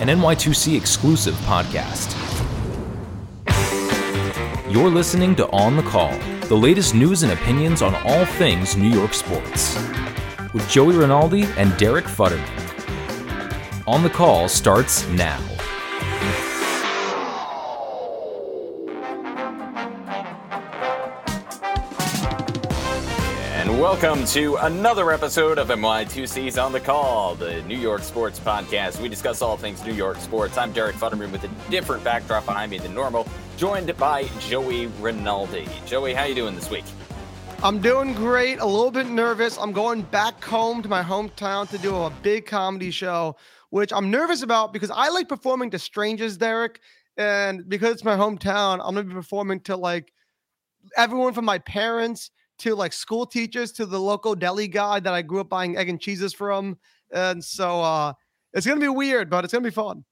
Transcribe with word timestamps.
an 0.00 0.06
NY2C 0.06 0.76
exclusive 0.76 1.34
podcast. 1.38 2.14
You're 4.72 4.90
listening 4.90 5.34
to 5.34 5.48
On 5.50 5.76
the 5.76 5.82
Call, 5.82 6.16
the 6.42 6.54
latest 6.54 6.94
news 6.94 7.24
and 7.24 7.32
opinions 7.32 7.82
on 7.82 7.96
all 8.06 8.24
things 8.24 8.76
New 8.76 8.90
York 8.90 9.12
sports, 9.12 9.76
with 10.54 10.64
Joey 10.70 10.94
Rinaldi 10.94 11.46
and 11.56 11.76
Derek 11.78 12.04
Futterman. 12.04 12.46
On 13.88 14.04
the 14.04 14.10
Call 14.10 14.48
starts 14.48 15.04
now. 15.08 15.40
Welcome 23.88 24.22
to 24.26 24.54
another 24.56 25.10
episode 25.12 25.56
of 25.56 25.68
NY2C's 25.68 26.58
On 26.58 26.72
the 26.72 26.78
Call, 26.78 27.34
the 27.36 27.62
New 27.62 27.78
York 27.78 28.02
Sports 28.02 28.38
Podcast. 28.38 29.00
We 29.00 29.08
discuss 29.08 29.40
all 29.40 29.56
things 29.56 29.82
New 29.82 29.94
York 29.94 30.18
sports. 30.18 30.58
I'm 30.58 30.74
Derek 30.74 30.94
Futterman 30.94 31.32
with 31.32 31.44
a 31.44 31.70
different 31.70 32.04
backdrop 32.04 32.44
behind 32.44 32.70
me 32.70 32.76
than 32.76 32.92
normal, 32.92 33.26
joined 33.56 33.96
by 33.96 34.24
Joey 34.40 34.88
Rinaldi. 35.00 35.66
Joey, 35.86 36.12
how 36.12 36.24
are 36.24 36.28
you 36.28 36.34
doing 36.34 36.54
this 36.54 36.68
week? 36.68 36.84
I'm 37.62 37.80
doing 37.80 38.12
great. 38.12 38.58
A 38.60 38.66
little 38.66 38.90
bit 38.90 39.06
nervous. 39.06 39.56
I'm 39.56 39.72
going 39.72 40.02
back 40.02 40.44
home 40.44 40.82
to 40.82 40.88
my 40.90 41.02
hometown 41.02 41.66
to 41.70 41.78
do 41.78 41.96
a 41.96 42.10
big 42.22 42.44
comedy 42.44 42.90
show, 42.90 43.36
which 43.70 43.90
I'm 43.90 44.10
nervous 44.10 44.42
about 44.42 44.74
because 44.74 44.90
I 44.90 45.08
like 45.08 45.30
performing 45.30 45.70
to 45.70 45.78
strangers, 45.78 46.36
Derek. 46.36 46.80
And 47.16 47.66
because 47.66 47.94
it's 47.94 48.04
my 48.04 48.18
hometown, 48.18 48.80
I'm 48.84 48.94
gonna 48.94 49.04
be 49.04 49.14
performing 49.14 49.60
to 49.60 49.78
like 49.78 50.12
everyone 50.94 51.32
from 51.32 51.46
my 51.46 51.56
parents 51.60 52.30
to 52.58 52.74
like 52.74 52.92
school 52.92 53.26
teachers 53.26 53.72
to 53.72 53.86
the 53.86 53.98
local 53.98 54.34
deli 54.34 54.68
guy 54.68 55.00
that 55.00 55.12
I 55.12 55.22
grew 55.22 55.40
up 55.40 55.48
buying 55.48 55.76
egg 55.76 55.88
and 55.88 56.00
cheeses 56.00 56.32
from. 56.32 56.78
And 57.12 57.42
so 57.42 57.80
uh 57.80 58.12
it's 58.52 58.66
gonna 58.66 58.80
be 58.80 58.88
weird, 58.88 59.30
but 59.30 59.44
it's 59.44 59.52
gonna 59.52 59.64
be 59.64 59.70
fun. 59.70 60.04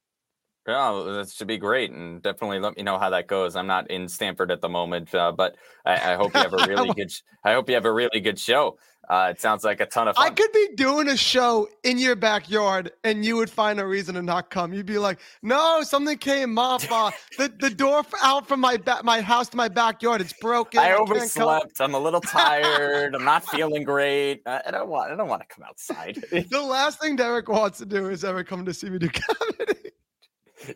Yeah, 0.67 1.05
that 1.07 1.31
should 1.31 1.47
be 1.47 1.59
great, 1.59 1.93
and 1.93 2.21
definitely 2.21 2.59
let 2.59 2.77
me 2.77 2.83
know 2.83 2.99
how 2.99 3.09
that 3.11 3.29
goes. 3.29 3.55
I'm 3.55 3.69
not 3.69 3.89
in 3.89 4.09
Stamford 4.09 4.51
at 4.51 4.61
the 4.61 4.69
moment, 4.69 5.15
uh, 5.15 5.31
but 5.31 5.55
I, 5.85 6.15
I, 6.15 6.15
hope 6.17 6.35
you 6.35 6.41
have 6.41 6.55
a 6.55 6.57
really 6.69 6.93
good. 6.93 7.13
I 7.45 7.53
hope 7.53 7.69
you 7.69 7.77
have 7.77 7.85
a 7.85 7.93
really 7.93 8.19
good 8.19 8.37
show. 8.37 8.77
Uh, 9.09 9.29
it 9.31 9.41
sounds 9.41 9.63
like 9.63 9.81
a 9.81 9.87
ton 9.87 10.09
of 10.09 10.17
fun. 10.17 10.27
I 10.27 10.31
could 10.31 10.51
be 10.53 10.69
doing 10.75 11.09
a 11.09 11.17
show 11.17 11.69
in 11.85 11.99
your 11.99 12.17
backyard, 12.17 12.91
and 13.05 13.25
you 13.25 13.37
would 13.37 13.49
find 13.51 13.79
a 13.79 13.87
reason 13.87 14.17
to 14.17 14.23
not 14.23 14.51
come. 14.51 14.73
You'd 14.73 14.87
be 14.87 14.99
like, 14.99 15.21
"No, 15.43 15.83
something 15.83 16.19
came 16.19 16.59
up. 16.59 16.83
Uh, 16.91 17.13
the 17.39 17.53
the 17.61 17.71
door 17.71 18.05
out 18.23 18.49
from 18.49 18.61
my 18.61 18.77
ba- 18.77 19.03
my 19.05 19.21
house 19.21 19.49
to 19.51 19.57
my 19.57 19.69
backyard. 19.69 20.21
It's 20.21 20.33
broken. 20.33 20.81
I, 20.81 20.91
I 20.91 20.95
overslept. 20.97 21.81
I'm 21.81 21.95
a 21.95 22.01
little 22.01 22.21
tired. 22.23 23.15
I'm 23.15 23.25
not 23.25 23.45
feeling 23.47 23.85
great. 23.85 24.43
I, 24.47 24.63
I 24.67 24.71
don't 24.73 24.89
want. 24.89 25.13
I 25.13 25.17
don't 25.17 25.29
want 25.29 25.43
to 25.49 25.55
come 25.55 25.65
outside. 25.69 26.17
the 26.31 26.61
last 26.61 27.01
thing 27.01 27.17
Derek 27.17 27.49
wants 27.49 27.79
to 27.79 27.87
do 27.87 28.09
is 28.09 28.25
ever 28.25 28.43
come 28.43 28.65
to 28.65 28.75
see 28.75 28.91
me 28.91 28.99
do 28.99 29.09
comedy 29.09 29.86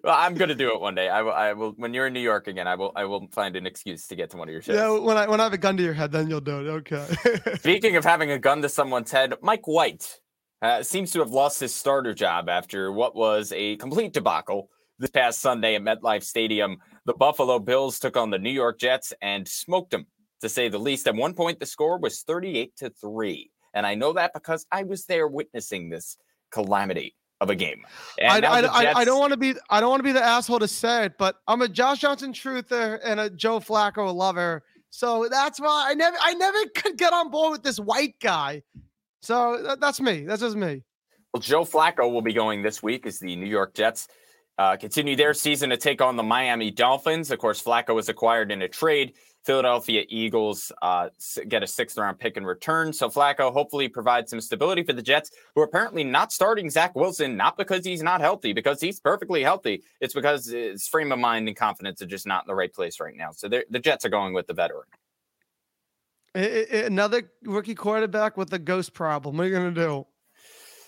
well, 0.04 0.14
I'm 0.16 0.34
gonna 0.34 0.54
do 0.54 0.72
it 0.74 0.80
one 0.80 0.94
day. 0.94 1.08
I 1.08 1.22
will. 1.22 1.32
I 1.32 1.52
will. 1.52 1.72
When 1.72 1.94
you're 1.94 2.06
in 2.06 2.12
New 2.12 2.20
York 2.20 2.48
again, 2.48 2.66
I 2.66 2.74
will. 2.74 2.92
I 2.96 3.04
will 3.04 3.28
find 3.32 3.56
an 3.56 3.66
excuse 3.66 4.06
to 4.08 4.16
get 4.16 4.30
to 4.30 4.36
one 4.36 4.48
of 4.48 4.52
your 4.52 4.62
shows. 4.62 4.76
Yeah, 4.76 4.98
when 4.98 5.16
I 5.16 5.28
when 5.28 5.40
I 5.40 5.44
have 5.44 5.52
a 5.52 5.58
gun 5.58 5.76
to 5.76 5.82
your 5.82 5.94
head, 5.94 6.12
then 6.12 6.28
you'll 6.28 6.40
do 6.40 6.60
it. 6.60 6.70
Okay. 6.70 7.06
Speaking 7.56 7.96
of 7.96 8.04
having 8.04 8.30
a 8.30 8.38
gun 8.38 8.62
to 8.62 8.68
someone's 8.68 9.10
head, 9.10 9.34
Mike 9.42 9.66
White 9.66 10.20
uh, 10.62 10.82
seems 10.82 11.12
to 11.12 11.20
have 11.20 11.30
lost 11.30 11.60
his 11.60 11.74
starter 11.74 12.14
job 12.14 12.48
after 12.48 12.92
what 12.92 13.14
was 13.14 13.52
a 13.52 13.76
complete 13.76 14.12
debacle 14.12 14.68
this 14.98 15.10
past 15.10 15.40
Sunday 15.40 15.74
at 15.74 15.82
MetLife 15.82 16.22
Stadium. 16.22 16.78
The 17.06 17.14
Buffalo 17.14 17.58
Bills 17.58 17.98
took 17.98 18.16
on 18.16 18.30
the 18.30 18.38
New 18.38 18.50
York 18.50 18.78
Jets 18.78 19.12
and 19.22 19.48
smoked 19.48 19.90
them, 19.90 20.06
to 20.42 20.48
say 20.48 20.68
the 20.68 20.78
least. 20.78 21.06
At 21.06 21.14
one 21.14 21.34
point, 21.34 21.58
the 21.58 21.66
score 21.66 21.98
was 21.98 22.22
38 22.22 22.76
to 22.76 22.90
three, 22.90 23.50
and 23.74 23.86
I 23.86 23.94
know 23.94 24.12
that 24.12 24.32
because 24.34 24.66
I 24.70 24.82
was 24.82 25.06
there 25.06 25.26
witnessing 25.26 25.88
this 25.88 26.16
calamity 26.50 27.14
of 27.40 27.50
a 27.50 27.54
game. 27.54 27.84
I, 28.20 28.36
I, 28.36 28.40
Jets... 28.40 28.68
I, 28.72 28.92
I, 28.92 29.04
don't 29.04 29.18
want 29.18 29.32
to 29.32 29.36
be 29.36 29.54
I 29.70 29.80
don't 29.80 29.90
want 29.90 30.00
to 30.00 30.04
be 30.04 30.12
the 30.12 30.22
asshole 30.22 30.58
to 30.58 30.68
say 30.68 31.06
it, 31.06 31.18
but 31.18 31.36
I'm 31.48 31.62
a 31.62 31.68
Josh 31.68 32.00
Johnson 32.00 32.32
truther 32.32 33.00
and 33.02 33.18
a 33.18 33.30
Joe 33.30 33.60
Flacco 33.60 34.14
lover. 34.14 34.62
So 34.90 35.28
that's 35.30 35.60
why 35.60 35.86
I 35.88 35.94
never 35.94 36.16
I 36.20 36.34
never 36.34 36.58
could 36.74 36.98
get 36.98 37.12
on 37.12 37.30
board 37.30 37.52
with 37.52 37.62
this 37.62 37.78
white 37.78 38.16
guy. 38.20 38.62
So 39.22 39.62
that, 39.62 39.80
that's 39.80 40.00
me. 40.00 40.24
That's 40.24 40.42
just 40.42 40.56
me. 40.56 40.82
Well, 41.32 41.40
Joe 41.40 41.64
Flacco 41.64 42.10
will 42.10 42.22
be 42.22 42.32
going 42.32 42.62
this 42.62 42.82
week 42.82 43.06
as 43.06 43.18
the 43.20 43.36
New 43.36 43.46
York 43.46 43.74
Jets 43.74 44.08
uh, 44.58 44.76
continue 44.76 45.16
their 45.16 45.32
season 45.32 45.70
to 45.70 45.76
take 45.76 46.02
on 46.02 46.16
the 46.16 46.22
Miami 46.22 46.70
Dolphins. 46.70 47.30
Of 47.30 47.38
course, 47.38 47.62
Flacco 47.62 47.94
was 47.94 48.08
acquired 48.08 48.50
in 48.50 48.62
a 48.62 48.68
trade 48.68 49.14
Philadelphia 49.44 50.04
Eagles 50.08 50.70
uh, 50.82 51.08
get 51.48 51.62
a 51.62 51.66
sixth 51.66 51.96
round 51.96 52.18
pick 52.18 52.36
in 52.36 52.44
return. 52.44 52.92
So 52.92 53.08
Flacco 53.08 53.52
hopefully 53.52 53.88
provides 53.88 54.30
some 54.30 54.40
stability 54.40 54.82
for 54.82 54.92
the 54.92 55.02
Jets, 55.02 55.30
who 55.54 55.62
are 55.62 55.64
apparently 55.64 56.04
not 56.04 56.32
starting 56.32 56.68
Zach 56.68 56.94
Wilson, 56.94 57.36
not 57.36 57.56
because 57.56 57.84
he's 57.84 58.02
not 58.02 58.20
healthy, 58.20 58.52
because 58.52 58.80
he's 58.80 59.00
perfectly 59.00 59.42
healthy. 59.42 59.82
It's 60.00 60.14
because 60.14 60.46
his 60.46 60.86
frame 60.86 61.10
of 61.12 61.18
mind 61.18 61.48
and 61.48 61.56
confidence 61.56 62.02
are 62.02 62.06
just 62.06 62.26
not 62.26 62.44
in 62.44 62.48
the 62.48 62.54
right 62.54 62.72
place 62.72 63.00
right 63.00 63.16
now. 63.16 63.32
So 63.32 63.48
the 63.48 63.78
Jets 63.78 64.04
are 64.04 64.10
going 64.10 64.34
with 64.34 64.46
the 64.46 64.54
veteran. 64.54 64.84
Another 66.34 67.30
rookie 67.42 67.74
quarterback 67.74 68.36
with 68.36 68.52
a 68.52 68.58
ghost 68.58 68.92
problem. 68.92 69.36
What 69.36 69.44
are 69.44 69.48
you 69.48 69.54
going 69.54 69.74
to 69.74 69.80
do? 69.80 70.06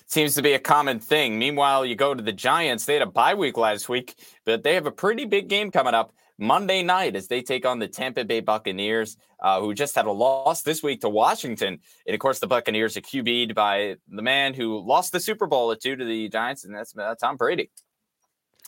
Seems 0.06 0.34
to 0.34 0.42
be 0.42 0.52
a 0.52 0.58
common 0.58 1.00
thing. 1.00 1.38
Meanwhile, 1.38 1.86
you 1.86 1.96
go 1.96 2.14
to 2.14 2.22
the 2.22 2.32
Giants. 2.32 2.84
They 2.84 2.92
had 2.92 3.02
a 3.02 3.06
bye 3.06 3.34
week 3.34 3.56
last 3.56 3.88
week, 3.88 4.14
but 4.44 4.62
they 4.62 4.74
have 4.74 4.86
a 4.86 4.92
pretty 4.92 5.24
big 5.24 5.48
game 5.48 5.70
coming 5.70 5.94
up 5.94 6.12
Monday 6.42 6.82
night 6.82 7.14
as 7.14 7.28
they 7.28 7.40
take 7.40 7.64
on 7.64 7.78
the 7.78 7.86
Tampa 7.86 8.24
Bay 8.24 8.40
Buccaneers, 8.40 9.16
uh, 9.40 9.60
who 9.60 9.72
just 9.72 9.94
had 9.94 10.06
a 10.06 10.10
loss 10.10 10.62
this 10.62 10.82
week 10.82 11.00
to 11.02 11.08
Washington. 11.08 11.78
And 12.06 12.14
of 12.14 12.20
course, 12.20 12.40
the 12.40 12.48
Buccaneers 12.48 12.96
are 12.96 13.00
QB'd 13.00 13.54
by 13.54 13.96
the 14.08 14.22
man 14.22 14.52
who 14.52 14.84
lost 14.84 15.12
the 15.12 15.20
Super 15.20 15.46
Bowl 15.46 15.70
at 15.70 15.80
two 15.80 15.94
to 15.94 16.04
the 16.04 16.28
Giants, 16.28 16.64
and 16.64 16.74
that's 16.74 16.96
uh, 16.98 17.14
Tom 17.14 17.36
Brady. 17.36 17.70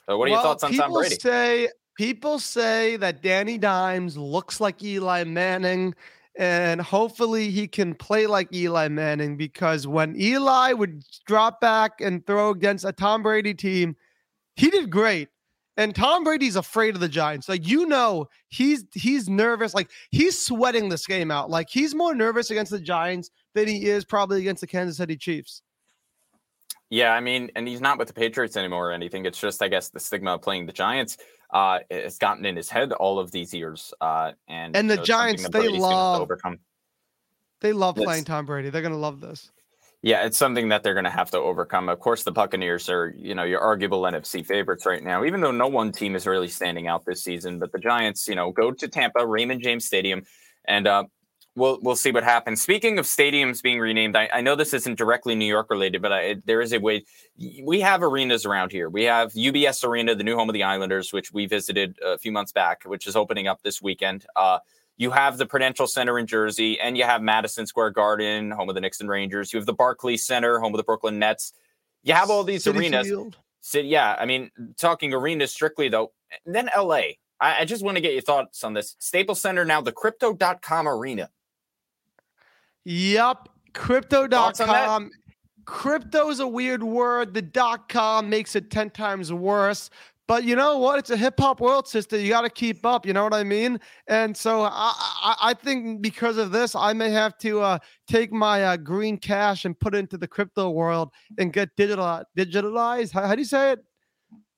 So, 0.09 0.17
what 0.17 0.29
are 0.29 0.31
well, 0.31 0.41
your 0.41 0.43
thoughts 0.43 0.63
on 0.63 0.73
Tom 0.73 0.93
Brady? 0.93 1.17
Say, 1.17 1.69
people 1.97 2.39
say 2.39 2.97
that 2.97 3.23
Danny 3.23 3.59
Dimes 3.59 4.17
looks 4.17 4.61
like 4.61 4.83
Eli 4.83 5.25
Manning, 5.25 5.95
and 6.39 6.81
hopefully 6.81 7.51
he 7.51 7.67
can 7.67 7.95
play 7.95 8.29
like 8.29 8.55
Eli 8.55 8.87
Manning 8.87 9.37
because 9.37 9.87
when 9.87 10.15
Eli 10.21 10.73
would 10.73 11.03
drop 11.27 11.61
back 11.61 12.01
and 12.01 12.25
throw 12.25 12.51
against 12.51 12.85
a 12.85 12.93
Tom 12.93 13.25
Brady 13.25 13.55
team, 13.55 13.97
he 14.55 14.71
did 14.71 14.91
great. 14.91 15.29
And 15.77 15.95
Tom 15.95 16.23
Brady's 16.23 16.57
afraid 16.57 16.95
of 16.95 17.01
the 17.01 17.09
Giants. 17.09 17.49
Like 17.49 17.67
you 17.67 17.87
know, 17.87 18.29
he's 18.49 18.85
he's 18.95 19.29
nervous. 19.29 19.75
Like 19.75 19.91
he's 20.11 20.41
sweating 20.41 20.89
this 20.89 21.07
game 21.07 21.31
out. 21.31 21.51
Like 21.51 21.69
he's 21.69 21.95
more 21.95 22.15
nervous 22.15 22.51
against 22.51 22.71
the 22.71 22.81
Giants 22.81 23.31
than 23.55 23.67
he 23.67 23.87
is 23.87 24.05
probably 24.05 24.41
against 24.41 24.61
the 24.61 24.67
Kansas 24.67 24.97
City 24.97 25.17
Chiefs. 25.17 25.63
Yeah, 26.91 27.13
I 27.13 27.21
mean, 27.21 27.51
and 27.57 27.67
he's 27.67 27.81
not 27.81 27.99
with 27.99 28.09
the 28.09 28.15
Patriots 28.15 28.57
anymore 28.57 28.91
or 28.91 28.93
anything. 28.93 29.27
It's 29.27 29.41
just, 29.41 29.63
I 29.63 29.69
guess, 29.69 29.89
the 29.89 29.99
stigma 29.99 30.35
of 30.35 30.43
playing 30.43 30.67
the 30.67 30.73
Giants 30.73 31.17
uh, 31.55 31.79
it's 31.89 32.19
gotten 32.19 32.45
in 32.45 32.57
his 32.57 32.69
head 32.69 32.93
all 32.93 33.19
of 33.19 33.31
these 33.31 33.55
years. 33.55 33.95
Uh, 34.01 34.33
and 34.49 34.77
and 34.77 34.91
the 34.91 34.99
Giants, 34.99 35.49
they 35.49 35.69
love 35.69 36.21
overcome. 36.21 36.59
They 37.61 37.73
love 37.73 37.95
playing 37.95 38.25
Tom 38.25 38.45
Brady. 38.45 38.71
They're 38.71 38.83
gonna 38.83 38.97
love 38.97 39.21
this. 39.21 39.51
Yeah, 40.05 40.27
it's 40.27 40.37
something 40.37 40.69
that 40.69 40.83
they're 40.83 40.93
going 40.93 41.05
to 41.05 41.11
have 41.11 41.31
to 41.31 41.39
overcome. 41.39 41.89
Of 41.89 41.99
course, 41.99 42.25
the 42.25 42.31
Buccaneers 42.31 42.91
are, 42.91 43.15
you 43.17 43.35
know, 43.35 43.45
your 43.45 43.61
arguable 43.61 44.03
NFC 44.03 44.45
favorites 44.45 44.85
right 44.85 45.03
now, 45.03 45.25
even 45.25 45.41
though 45.41 45.51
no 45.51 45.67
one 45.67 45.93
team 45.93 46.15
is 46.15 46.27
really 46.27 46.49
standing 46.49 46.87
out 46.87 47.07
this 47.07 47.25
season. 47.25 47.59
But 47.59 47.73
the 47.73 47.79
Giants, 47.79 48.29
you 48.29 48.35
know, 48.35 48.53
go 48.53 48.71
to 48.71 48.87
Tampa, 48.87 49.27
Raymond 49.27 49.63
James 49.63 49.87
Stadium, 49.87 50.23
and 50.67 50.87
uh, 50.87 51.05
we'll 51.57 51.79
we'll 51.81 51.97
see 51.97 52.11
what 52.13 52.23
happens. 52.23 52.61
Speaking 52.61 52.99
of 52.99 53.07
stadiums 53.07 53.63
being 53.63 53.81
renamed, 53.81 54.15
I, 54.15 54.29
I 54.31 54.43
know 54.43 54.55
this 54.55 54.75
isn't 54.75 54.99
directly 54.99 55.35
New 55.35 55.47
York 55.47 55.71
related, 55.71 56.03
but 56.03 56.13
I, 56.13 56.37
there 56.45 56.61
is 56.61 56.75
a 56.75 56.81
way. 56.81 57.07
We 57.63 57.81
have 57.81 58.03
arenas 58.03 58.45
around 58.45 58.73
here. 58.73 58.91
We 58.91 59.05
have 59.05 59.33
UBS 59.33 59.89
Arena, 59.89 60.15
the 60.15 60.23
new 60.23 60.37
home 60.37 60.51
of 60.51 60.53
the 60.53 60.65
Islanders, 60.65 61.15
which 61.15 61.33
we 61.33 61.47
visited 61.47 61.99
a 62.05 62.19
few 62.19 62.31
months 62.31 62.53
back, 62.53 62.83
which 62.85 63.07
is 63.07 63.17
opening 63.17 63.49
up 63.49 63.63
this 63.63 63.81
weekend. 63.81 64.27
Uh, 64.37 64.59
you 64.97 65.11
have 65.11 65.39
the 65.39 65.47
Prudential 65.47 65.87
Center 65.87 66.19
in 66.19 66.27
Jersey, 66.27 66.79
and 66.81 66.97
you 66.97 67.05
have 67.05 67.23
Madison 67.23 67.67
Square 67.67 67.91
Garden, 67.91 68.51
home 68.51 68.69
of 68.69 68.75
the 68.75 68.81
Knicks 68.81 69.01
and 69.01 69.09
Rangers. 69.09 69.53
You 69.53 69.59
have 69.59 69.67
the 69.67 69.73
Barclays 69.73 70.25
Center, 70.25 70.59
home 70.59 70.73
of 70.73 70.79
the 70.79 70.85
Brooklyn 70.85 71.19
Nets. 71.19 71.53
You 72.03 72.15
have 72.15 72.31
all 72.31 72.45
these 72.45 72.65
Citi 72.65 72.79
arenas. 72.79 73.07
Field. 73.07 73.37
So, 73.61 73.79
yeah, 73.79 74.15
I 74.19 74.27
mean, 74.27 74.51
talking 74.77 75.15
arenas 75.15 75.53
strictly 75.53 75.89
though, 75.89 76.13
then 76.45 76.69
LA. 76.77 77.01
I, 77.41 77.61
I 77.61 77.65
just 77.65 77.83
want 77.83 77.97
to 77.97 78.01
get 78.01 78.13
your 78.13 78.23
thoughts 78.23 78.63
on 78.63 78.75
this. 78.75 78.95
Staples 78.99 79.41
Center 79.41 79.65
now, 79.65 79.81
the 79.81 79.93
crypto.com 79.93 80.87
arena. 80.87 81.31
Yep. 82.85 83.49
Crypto.com. 83.73 85.11
Crypto 85.65 86.29
is 86.29 86.41
a 86.41 86.47
weird 86.47 86.83
word. 86.83 87.33
The 87.33 87.43
dot 87.43 87.89
com 87.89 88.29
makes 88.29 88.55
it 88.55 88.71
10 88.71 88.91
times 88.91 89.33
worse. 89.33 89.91
But 90.27 90.45
you 90.45 90.57
know 90.57 90.79
what? 90.79 90.99
It's 90.99 91.11
a 91.11 91.17
hip 91.17 91.39
hop 91.39 91.61
world, 91.61 91.87
sister. 91.87 92.19
You 92.19 92.31
got 92.31 92.43
to 92.43 92.51
keep 92.51 92.87
up. 92.87 93.05
You 93.05 93.13
know 93.13 93.25
what 93.25 93.35
I 93.35 93.45
mean? 93.45 93.79
And 94.07 94.35
so 94.35 94.63
I, 94.63 94.93
I, 95.23 95.37
I 95.43 95.55
think 95.55 96.01
because 96.01 96.39
of 96.39 96.51
this, 96.51 96.75
I 96.75 96.95
may 96.95 97.11
have 97.11 97.37
to 97.39 97.61
uh, 97.61 97.79
take 98.09 98.33
my 98.33 98.65
uh, 98.65 98.77
green 98.79 99.19
cash 99.19 99.67
and 99.67 99.79
put 99.79 99.95
it 99.95 99.99
into 99.99 100.17
the 100.17 100.27
crypto 100.27 100.71
world 100.71 101.11
and 101.39 101.53
get 101.53 101.71
digital 101.77 102.23
digitalized. 102.37 103.13
How, 103.13 103.27
how 103.27 103.35
do 103.35 103.41
you 103.41 103.47
say 103.47 103.73
it? 103.73 103.81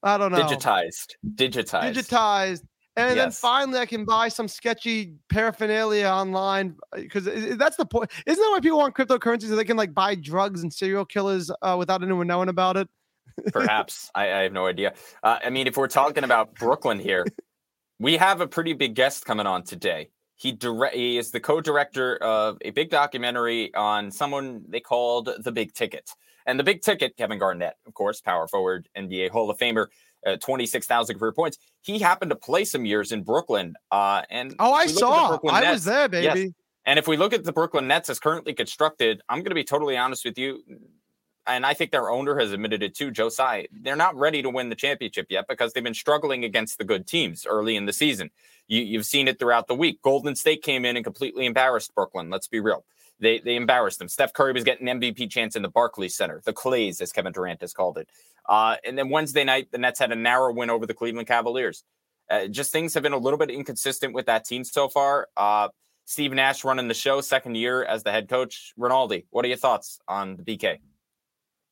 I 0.04 0.18
don't 0.18 0.30
know. 0.30 0.38
Digitized. 0.38 1.16
Digitized. 1.34 1.94
Digitized. 1.94 2.62
And 2.98 3.16
yes. 3.16 3.24
then 3.24 3.30
finally, 3.32 3.78
I 3.78 3.86
can 3.86 4.04
buy 4.06 4.28
some 4.28 4.48
sketchy 4.48 5.16
paraphernalia 5.28 6.06
online 6.06 6.76
because 6.94 7.28
uh, 7.28 7.56
that's 7.58 7.76
the 7.76 7.84
point. 7.84 8.10
Isn't 8.24 8.42
that 8.42 8.50
why 8.50 8.60
people 8.60 8.78
want 8.78 8.94
cryptocurrencies? 8.94 9.48
So 9.48 9.56
they 9.56 9.64
can 9.64 9.76
like 9.76 9.92
buy 9.92 10.14
drugs 10.14 10.62
and 10.62 10.72
serial 10.72 11.04
killers 11.04 11.50
uh, 11.60 11.76
without 11.78 12.02
anyone 12.02 12.26
knowing 12.26 12.48
about 12.48 12.76
it. 12.76 12.88
Perhaps 13.52 14.10
I, 14.14 14.32
I, 14.32 14.42
have 14.42 14.52
no 14.52 14.66
idea. 14.66 14.94
Uh, 15.22 15.38
I 15.44 15.50
mean, 15.50 15.66
if 15.66 15.76
we're 15.76 15.88
talking 15.88 16.24
about 16.24 16.54
Brooklyn 16.54 16.98
here, 16.98 17.26
we 17.98 18.16
have 18.16 18.40
a 18.40 18.46
pretty 18.46 18.72
big 18.72 18.94
guest 18.94 19.24
coming 19.24 19.46
on 19.46 19.62
today. 19.62 20.10
He, 20.36 20.52
dire- 20.52 20.90
he 20.92 21.16
is 21.16 21.30
the 21.30 21.40
co-director 21.40 22.16
of 22.16 22.58
a 22.62 22.70
big 22.70 22.90
documentary 22.90 23.74
on 23.74 24.10
someone 24.10 24.64
they 24.68 24.80
called 24.80 25.30
the 25.38 25.52
Big 25.52 25.72
Ticket. 25.72 26.10
And 26.46 26.58
the 26.58 26.64
Big 26.64 26.82
Ticket, 26.82 27.16
Kevin 27.16 27.38
Garnett, 27.38 27.74
of 27.86 27.94
course, 27.94 28.20
power 28.20 28.46
forward, 28.46 28.88
NBA 28.96 29.30
Hall 29.30 29.50
of 29.50 29.58
Famer, 29.58 29.86
uh, 30.26 30.36
26,000 30.36 31.18
career 31.18 31.32
points. 31.32 31.58
He 31.82 31.98
happened 31.98 32.30
to 32.30 32.36
play 32.36 32.64
some 32.64 32.84
years 32.84 33.12
in 33.12 33.22
Brooklyn. 33.22 33.74
Uh, 33.90 34.22
and 34.30 34.54
oh, 34.58 34.72
I 34.72 34.86
saw. 34.86 35.38
I 35.48 35.60
Nets, 35.60 35.72
was 35.72 35.84
there, 35.84 36.08
baby. 36.08 36.40
Yes, 36.40 36.52
and 36.86 37.00
if 37.00 37.08
we 37.08 37.16
look 37.16 37.32
at 37.32 37.42
the 37.42 37.52
Brooklyn 37.52 37.88
Nets 37.88 38.08
as 38.08 38.20
currently 38.20 38.54
constructed, 38.54 39.20
I'm 39.28 39.38
going 39.38 39.50
to 39.50 39.56
be 39.56 39.64
totally 39.64 39.96
honest 39.96 40.24
with 40.24 40.38
you 40.38 40.62
and 41.46 41.64
I 41.64 41.74
think 41.74 41.90
their 41.90 42.10
owner 42.10 42.38
has 42.38 42.52
admitted 42.52 42.82
it 42.82 42.94
too, 42.94 43.10
Joe 43.10 43.28
Tsai, 43.28 43.68
they're 43.72 43.96
not 43.96 44.16
ready 44.16 44.42
to 44.42 44.50
win 44.50 44.68
the 44.68 44.74
championship 44.74 45.26
yet 45.30 45.46
because 45.48 45.72
they've 45.72 45.84
been 45.84 45.94
struggling 45.94 46.44
against 46.44 46.78
the 46.78 46.84
good 46.84 47.06
teams 47.06 47.46
early 47.46 47.76
in 47.76 47.86
the 47.86 47.92
season. 47.92 48.30
You, 48.68 48.98
have 48.98 49.06
seen 49.06 49.28
it 49.28 49.38
throughout 49.38 49.68
the 49.68 49.74
week. 49.74 50.02
Golden 50.02 50.34
State 50.34 50.62
came 50.62 50.84
in 50.84 50.96
and 50.96 51.04
completely 51.04 51.46
embarrassed 51.46 51.94
Brooklyn. 51.94 52.30
Let's 52.30 52.48
be 52.48 52.60
real. 52.60 52.84
They 53.18 53.38
they 53.38 53.56
embarrassed 53.56 53.98
them. 53.98 54.08
Steph 54.08 54.32
Curry 54.32 54.52
was 54.52 54.64
getting 54.64 54.86
MVP 54.86 55.30
chance 55.30 55.56
in 55.56 55.62
the 55.62 55.68
Barclays 55.68 56.14
Center, 56.14 56.42
the 56.44 56.52
Clays, 56.52 57.00
as 57.00 57.12
Kevin 57.12 57.32
Durant 57.32 57.60
has 57.62 57.72
called 57.72 57.96
it. 57.96 58.08
Uh, 58.48 58.76
and 58.84 58.98
then 58.98 59.08
Wednesday 59.08 59.44
night, 59.44 59.68
the 59.70 59.78
Nets 59.78 59.98
had 59.98 60.12
a 60.12 60.16
narrow 60.16 60.52
win 60.52 60.68
over 60.68 60.86
the 60.86 60.94
Cleveland 60.94 61.26
Cavaliers. 61.26 61.82
Uh, 62.28 62.46
just 62.46 62.72
things 62.72 62.92
have 62.92 63.02
been 63.02 63.12
a 63.12 63.18
little 63.18 63.38
bit 63.38 63.50
inconsistent 63.50 64.12
with 64.12 64.26
that 64.26 64.44
team 64.44 64.64
so 64.64 64.88
far. 64.88 65.28
Uh, 65.36 65.68
Steve 66.04 66.32
Nash 66.32 66.64
running 66.64 66.88
the 66.88 66.94
show, 66.94 67.20
second 67.20 67.56
year 67.56 67.84
as 67.84 68.02
the 68.02 68.12
head 68.12 68.28
coach. 68.28 68.72
Rinaldi, 68.76 69.26
what 69.30 69.44
are 69.44 69.48
your 69.48 69.56
thoughts 69.56 69.98
on 70.06 70.36
the 70.36 70.42
BK? 70.42 70.78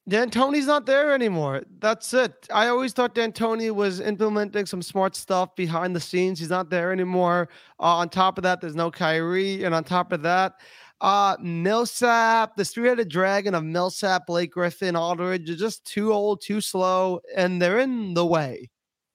D'Antoni's 0.09 0.67
not 0.67 0.85
there 0.85 1.15
anymore. 1.15 1.63
That's 1.79 2.13
it. 2.13 2.47
I 2.53 2.69
always 2.69 2.93
thought 2.93 3.15
D'Antoni 3.15 3.71
was 3.71 4.01
implementing 4.01 4.67
some 4.67 4.83
smart 4.83 5.17
stuff 5.17 5.57
behind 5.57 5.97
the 5.97 6.01
scenes. 6.01 6.39
He's 6.39 6.51
not 6.51 6.69
there 6.69 6.93
anymore. 6.93 7.49
Uh, 7.81 7.97
on 7.97 8.11
top 8.11 8.37
of 8.37 8.43
that, 8.43 8.61
there's 8.61 8.75
no 8.75 8.91
Kyrie, 8.91 9.65
and 9.65 9.75
on 9.75 9.83
top 9.83 10.13
of 10.13 10.21
that, 10.23 10.61
uh, 11.01 11.37
Millsap, 11.41 12.55
the 12.57 12.65
three-headed 12.65 13.09
dragon 13.09 13.55
of 13.55 13.65
Millsap, 13.65 14.27
Blake 14.27 14.53
Griffin, 14.53 14.95
Aldridge 14.95 15.49
are 15.49 15.57
just 15.57 15.87
too 15.87 16.13
old, 16.13 16.43
too 16.43 16.61
slow, 16.61 17.21
and 17.35 17.61
they're 17.61 17.79
in 17.79 18.13
the 18.13 18.27
way. 18.27 18.71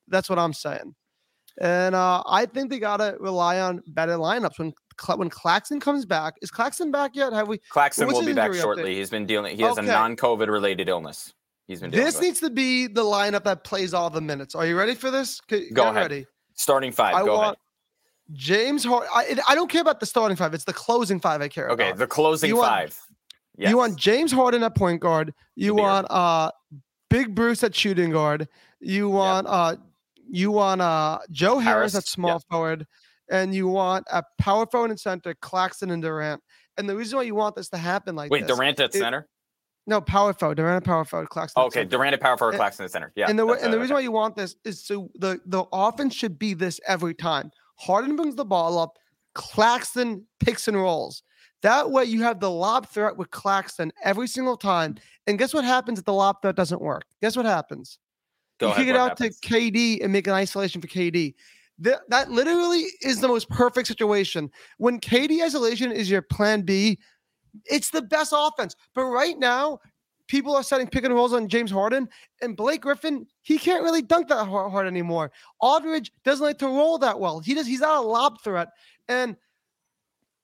That's 0.08 0.30
what 0.30 0.40
I'm 0.40 0.54
saying. 0.54 0.96
And 1.62 1.94
uh, 1.94 2.24
I 2.26 2.46
think 2.48 2.70
they 2.70 2.80
gotta 2.80 3.16
rely 3.20 3.60
on 3.60 3.84
better 3.88 4.14
lineups 4.14 4.58
when 4.58 4.74
when 5.16 5.30
Claxton 5.30 5.80
comes 5.80 6.06
back, 6.06 6.36
is 6.42 6.52
Claxton 6.52 6.92
back 6.92 7.16
yet? 7.16 7.34
Have 7.34 7.48
we? 7.48 7.60
Claxton 7.70 8.08
will 8.08 8.26
be 8.26 8.34
back 8.34 8.54
shortly. 8.54 8.96
He's 8.96 9.10
been 9.10 9.26
dealing. 9.26 9.56
He 9.56 9.64
has 9.64 9.78
okay. 9.78 9.88
a 9.88 9.92
non-COVID 9.92 10.48
related 10.48 10.90
illness. 10.90 11.34
He's 11.68 11.82
been. 11.82 11.92
This 11.92 12.16
with. 12.16 12.24
needs 12.24 12.40
to 12.42 12.50
be 12.50 12.88
the 12.88 13.04
lineup 13.04 13.44
that 13.44 13.64
plays 13.64 13.94
all 13.94 14.10
the 14.10 14.22
minutes. 14.22 14.56
Are 14.56 14.66
you 14.66 14.78
ready 14.78 14.96
for 14.96 15.12
this? 15.12 15.40
Get 15.42 15.74
Go 15.74 15.84
ahead. 15.84 15.96
Ready. 15.96 16.26
Starting 16.56 16.92
five. 16.92 17.16
I 17.16 17.24
Go 17.24 17.42
ahead. 17.42 17.56
James 18.34 18.84
Harden. 18.84 19.10
I, 19.14 19.38
I, 19.48 19.56
don't 19.56 19.70
care 19.70 19.82
about 19.82 20.00
the 20.00 20.06
starting 20.06 20.38
five. 20.38 20.54
It's 20.54 20.64
the 20.64 20.74
closing 20.74 21.20
five 21.20 21.42
I 21.42 21.48
care 21.48 21.70
okay, 21.70 21.84
about. 21.84 21.90
Okay, 21.94 21.98
the 21.98 22.08
closing 22.08 22.50
you 22.50 22.58
five. 22.58 22.90
Want, 22.90 23.20
yes. 23.58 23.70
You 23.70 23.78
want 23.78 23.96
James 23.98 24.32
Harden 24.32 24.64
at 24.64 24.76
point 24.76 25.02
guard. 25.02 25.34
You 25.56 25.74
want 25.74 26.08
uh 26.10 26.52
Big 27.10 27.34
Bruce 27.34 27.64
at 27.64 27.76
shooting 27.76 28.12
guard. 28.12 28.48
You 28.80 29.10
want 29.10 29.48
yep. 29.48 29.54
uh 29.54 29.76
you 30.30 30.52
want 30.52 30.82
uh 30.82 31.20
Joe 31.32 31.58
Harris, 31.58 31.94
Harris 31.94 31.96
at 31.96 32.06
small 32.06 32.34
yep. 32.34 32.42
forward 32.50 32.88
and 33.30 33.54
you 33.54 33.68
want 33.68 34.06
a 34.12 34.24
power 34.38 34.66
forward 34.66 34.92
and 34.92 35.00
center, 35.00 35.36
Claxton 35.42 35.92
and 35.92 36.02
Durant. 36.02 36.42
And 36.78 36.90
the 36.90 36.96
reason 36.96 37.18
why 37.18 37.24
you 37.24 37.36
want 37.36 37.56
this 37.56 37.70
to 37.70 37.78
happen 37.78 38.16
like 38.16 38.32
wait, 38.32 38.48
this, 38.48 38.56
Durant 38.56 38.80
at 38.80 38.96
it, 38.96 39.00
center. 39.00 39.28
No, 39.86 40.02
power 40.02 40.34
forward, 40.34 40.56
Durant 40.56 40.78
at 40.78 40.86
power 40.86 41.04
forward, 41.04 41.30
Claxton. 41.30 41.64
Okay, 41.64 41.84
Durant 41.84 42.14
at 42.14 42.22
power 42.22 42.38
forward, 42.38 42.56
Claxton 42.56 42.86
at 42.86 42.92
center. 42.92 43.12
Yeah. 43.16 43.30
And 43.30 43.38
the 43.38 43.48
and 43.48 43.74
the 43.74 43.80
reason 43.80 43.96
why 43.96 44.02
you 44.02 44.12
want 44.12 44.36
this 44.36 44.56
is 44.64 44.84
so 44.86 45.10
the 45.16 45.40
the 45.46 45.64
offense 45.74 46.14
should 46.16 46.38
be 46.38 46.54
this 46.54 46.80
every 46.88 47.14
time. 47.14 47.52
Harden 47.76 48.16
brings 48.16 48.36
the 48.36 48.46
ball 48.46 48.78
up, 48.78 48.98
Claxton 49.34 50.26
picks 50.40 50.68
and 50.68 50.78
rolls. 50.78 51.24
That 51.62 51.92
way 51.92 52.06
you 52.06 52.24
have 52.24 52.40
the 52.40 52.52
lob 52.52 52.88
threat 52.88 53.18
with 53.18 53.32
Claxton 53.32 53.92
every 54.04 54.28
single 54.28 54.58
time. 54.58 54.96
And 55.28 55.38
guess 55.38 55.54
what 55.54 55.66
happens 55.66 56.00
if 56.00 56.06
the 56.06 56.14
lob 56.14 56.42
threat 56.42 56.56
doesn't 56.56 56.82
work? 56.82 57.04
Guess 57.22 57.36
what 57.36 57.46
happens? 57.46 58.00
Go 58.60 58.68
you 58.68 58.74
ahead, 58.74 58.86
kick 58.86 58.96
it 58.96 58.98
out 58.98 59.10
happens? 59.10 59.40
to 59.40 59.48
KD 59.48 60.04
and 60.04 60.14
make 60.14 60.28
an 60.28 60.34
isolation 60.34 60.82
for 60.82 60.88
KD. 60.88 61.34
That, 61.80 62.02
that 62.10 62.30
literally 62.30 62.86
is 63.02 63.22
the 63.22 63.28
most 63.28 63.50
perfect 63.50 63.88
situation. 63.88 64.50
When 64.78 65.00
KD 65.00 65.44
isolation 65.44 65.92
is 65.92 66.10
your 66.10 66.22
plan 66.22 66.62
B, 66.62 67.00
it's 67.66 67.90
the 67.90 68.02
best 68.02 68.34
offense. 68.36 68.76
But 68.94 69.06
right 69.06 69.38
now, 69.38 69.80
people 70.28 70.56
are 70.56 70.64
setting 70.64 70.88
pick 70.88 71.04
and 71.04 71.14
rolls 71.14 71.34
on 71.34 71.48
James 71.48 71.72
Harden, 71.72 72.08
and 72.42 72.56
Blake 72.56 72.82
Griffin, 72.82 73.26
he 73.42 73.58
can't 73.58 73.84
really 73.84 74.02
dunk 74.02 74.30
that 74.30 74.46
hard 74.46 74.88
anymore. 74.88 75.32
Aldridge 75.60 76.12
doesn't 76.24 76.46
like 76.46 76.60
to 76.60 76.68
roll 76.68 76.98
that 77.00 77.20
well. 77.20 77.40
He 77.40 77.54
does. 77.54 77.68
He's 77.68 77.82
not 77.82 77.98
a 77.98 78.08
lob 78.08 78.42
threat. 78.42 78.70
And 79.08 79.36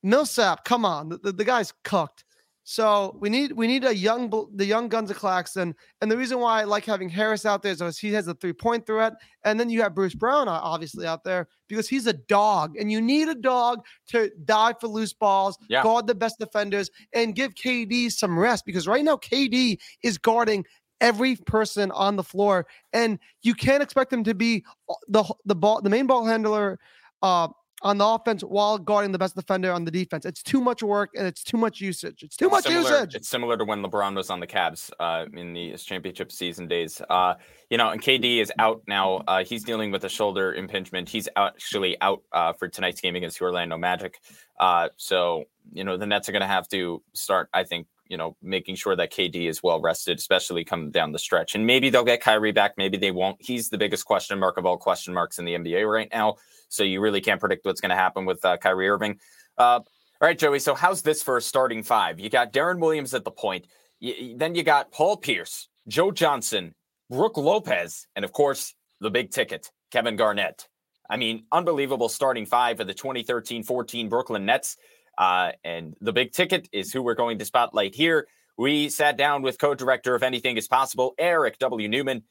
Millsap, 0.04 0.66
come 0.66 0.86
on, 0.86 1.10
the, 1.10 1.18
the, 1.18 1.32
the 1.32 1.46
guy's 1.46 1.72
cooked. 1.84 2.26
So 2.68 3.16
we 3.20 3.30
need 3.30 3.52
we 3.52 3.68
need 3.68 3.86
a 3.86 3.96
young 3.96 4.32
the 4.56 4.66
young 4.66 4.90
guns 4.90 5.12
of 5.12 5.18
Claxton, 5.18 5.76
and 6.02 6.12
the 6.12 6.18
reason 6.18 6.40
why 6.40 6.62
I 6.62 6.64
like 6.64 6.84
having 6.84 7.10
Harris 7.10 7.46
out 7.46 7.62
there 7.62 7.72
is 7.72 7.78
because 7.78 8.00
he 8.00 8.12
has 8.14 8.28
a 8.28 8.34
three 8.34 8.54
point 8.54 8.88
threat, 8.88 9.14
and 9.44 9.60
then 9.60 9.70
you 9.70 9.84
have 9.84 9.94
Bruce 9.94 10.16
Brown 10.16 10.48
obviously 10.48 11.06
out 11.06 11.24
there 11.24 11.48
because 11.68 11.88
he's 11.88 12.08
a 12.08 12.14
dog, 12.14 12.76
and 12.76 12.92
you 12.92 13.02
need 13.02 13.28
a 13.28 13.36
dog 13.36 13.86
to 14.08 14.32
dive 14.46 14.80
for 14.82 14.88
loose 14.88 15.14
balls, 15.14 15.60
yeah. 15.70 15.84
guard 15.84 16.08
the 16.08 16.16
best 16.16 16.40
defenders, 16.40 16.90
and 17.14 17.36
give 17.36 17.54
KD 17.54 18.12
some 18.12 18.38
rest 18.38 18.66
because 18.66 18.88
right 18.88 19.06
now 19.06 19.18
KD 19.18 19.78
is 20.02 20.18
guarding 20.18 20.66
every 21.02 21.36
person 21.36 21.92
on 21.92 22.16
the 22.16 22.24
floor, 22.24 22.66
and 22.94 23.20
you 23.44 23.54
can't 23.54 23.84
expect 23.84 24.12
him 24.12 24.24
to 24.24 24.34
be 24.34 24.66
uh, 24.90 24.96
the 25.08 25.24
the 25.46 25.56
ball 25.56 25.82
the 25.84 25.90
main 25.92 26.08
ball 26.08 26.26
handler. 26.26 26.80
Uh, 27.22 27.50
on 27.82 27.98
the 27.98 28.06
offense 28.06 28.42
while 28.42 28.78
guarding 28.78 29.12
the 29.12 29.18
best 29.18 29.36
defender 29.36 29.72
on 29.72 29.86
the 29.86 29.92
defense. 29.92 30.26
It's 30.26 30.42
too 30.42 30.62
much 30.62 30.82
work 30.82 31.12
and 31.16 31.28
it's 31.28 31.44
too 31.44 31.58
much 31.58 31.82
usage. 31.82 32.24
It's 32.24 32.36
too 32.36 32.50
much 32.50 32.64
similar, 32.64 32.90
usage. 32.90 33.16
It's 33.16 33.28
similar 33.28 33.58
to 33.58 33.66
when 33.66 33.84
LeBron 33.84 34.16
was 34.16 34.30
on 34.30 34.40
the 34.40 34.48
Cavs 34.48 34.90
uh, 35.00 35.26
in 35.34 35.54
the 35.54 35.76
championship 35.78 36.32
season 36.32 36.68
days. 36.68 37.02
Uh, 37.10 37.36
you 37.70 37.78
know, 37.78 37.90
and 37.90 38.02
KD 38.02 38.42
is 38.42 38.52
out 38.60 38.82
now. 38.88 39.24
Uh, 39.28 39.44
he's 39.44 39.64
dealing 39.64 39.92
with 39.92 40.04
a 40.06 40.10
shoulder 40.10 40.54
impingement. 40.54 41.10
He's 41.10 41.28
actually 41.36 42.00
out 42.02 42.22
uh, 42.32 42.54
for 42.54 42.68
tonight's 42.68 43.02
game 43.02 43.16
against 43.16 43.40
the 43.40 43.46
Orlando 43.46 43.78
Magic. 43.78 44.20
Uh, 44.60 44.90
so, 44.96 45.46
you 45.74 45.84
know, 45.84 45.98
the 45.98 46.06
Nets 46.06 46.30
are 46.30 46.32
going 46.32 46.42
to 46.42 46.48
have 46.48 46.68
to 46.70 47.02
start, 47.14 47.50
I 47.54 47.64
think, 47.64 47.88
you 48.08 48.18
know, 48.18 48.36
making 48.42 48.76
sure 48.76 48.96
that 48.96 49.12
KD 49.12 49.50
is 49.50 49.64
well 49.64 49.82
rested, 49.82 50.20
especially 50.20 50.64
coming 50.64 50.92
down 50.92 51.12
the 51.12 51.20
stretch. 51.20 51.56
And 51.56 51.66
maybe 51.66 51.90
they'll 51.90 52.04
get 52.04 52.22
Kyrie 52.22 52.52
back. 52.52 52.74
Maybe 52.78 52.98
they 52.98 53.12
won't. 53.12 53.38
He's 53.40 53.70
the 53.70 53.78
biggest 53.78 54.06
question 54.06 54.40
mark 54.40 54.58
of 54.58 54.66
all 54.66 54.78
question 54.78 55.14
marks 55.14 55.40
in 55.40 55.46
the 55.46 55.56
NBA 55.56 55.92
right 55.92 56.10
now. 56.12 56.36
So 56.70 56.84
you 56.84 57.02
really 57.02 57.22
can't 57.22 57.40
predict 57.40 57.66
what's 57.66 57.82
going 57.82 57.90
to 57.90 57.96
happen 57.96 58.26
with 58.26 58.44
uh, 58.46 58.58
Kyrie 58.58 58.90
Irving. 58.90 59.20
Uh, 59.58 59.80
all 60.22 60.28
right, 60.30 60.38
Joey. 60.38 60.60
So 60.60 60.76
how's 60.76 61.02
this 61.02 61.22
for 61.22 61.38
a 61.38 61.42
starting 61.42 61.84
five? 61.84 62.20
You 62.20 62.30
got 62.30 62.54
Deron 62.54 62.80
Williams 62.80 63.14
at 63.14 63.24
the 63.24 63.32
point. 63.32 63.68
You, 64.00 64.38
then 64.38 64.56
you 64.56 64.64
got 64.64 64.92
Paul 64.92 65.18
Pierce, 65.18 65.68
Joe 65.88 66.12
Johnson, 66.12 66.74
Brook 67.10 67.38
Lopez, 67.38 68.08
and 68.16 68.24
of 68.24 68.32
course 68.32 68.74
the 69.02 69.10
big 69.10 69.32
ticket, 69.32 69.72
Kevin 69.92 70.16
Garnett. 70.16 70.68
I 71.10 71.18
mean, 71.18 71.46
unbelievable 71.52 72.10
starting 72.10 72.46
five 72.46 72.80
of 72.80 72.88
the 72.88 72.94
2013-14 72.94 74.10
Brooklyn 74.10 74.46
Nets. 74.46 74.78
Uh, 75.18 75.52
and 75.64 75.96
the 76.02 76.14
big 76.14 76.32
ticket 76.32 76.70
is 76.72 76.92
who 76.92 77.02
we're 77.02 77.16
going 77.16 77.40
to 77.40 77.46
spotlight 77.46 77.96
here. 77.96 78.28
We 78.58 78.90
sat 78.90 79.18
down 79.18 79.42
with 79.42 79.58
co-director 79.58 80.16
of 80.16 80.24
Anything 80.24 80.58
Is 80.58 80.68
Possible, 80.68 81.14
Eric 81.18 81.58
W. 81.60 81.88
Newman 81.88 82.24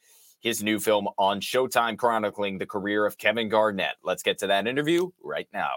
his 0.45 0.61
new 0.61 0.79
film 0.79 1.07
on 1.17 1.41
Showtime 1.41 1.97
chronicling 1.97 2.59
the 2.59 2.67
career 2.67 3.03
of 3.07 3.17
Kevin 3.17 3.49
Garnett. 3.49 3.95
Let's 4.03 4.21
get 4.21 4.37
to 4.39 4.47
that 4.47 4.67
interview 4.67 5.09
right 5.23 5.47
now. 5.51 5.71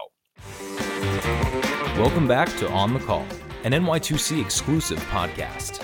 Welcome 1.97 2.27
back 2.27 2.55
to 2.57 2.69
On 2.69 2.93
the 2.93 2.99
Call, 2.99 3.25
an 3.63 3.71
NY2C 3.71 4.39
exclusive 4.39 4.99
podcast. 5.05 5.83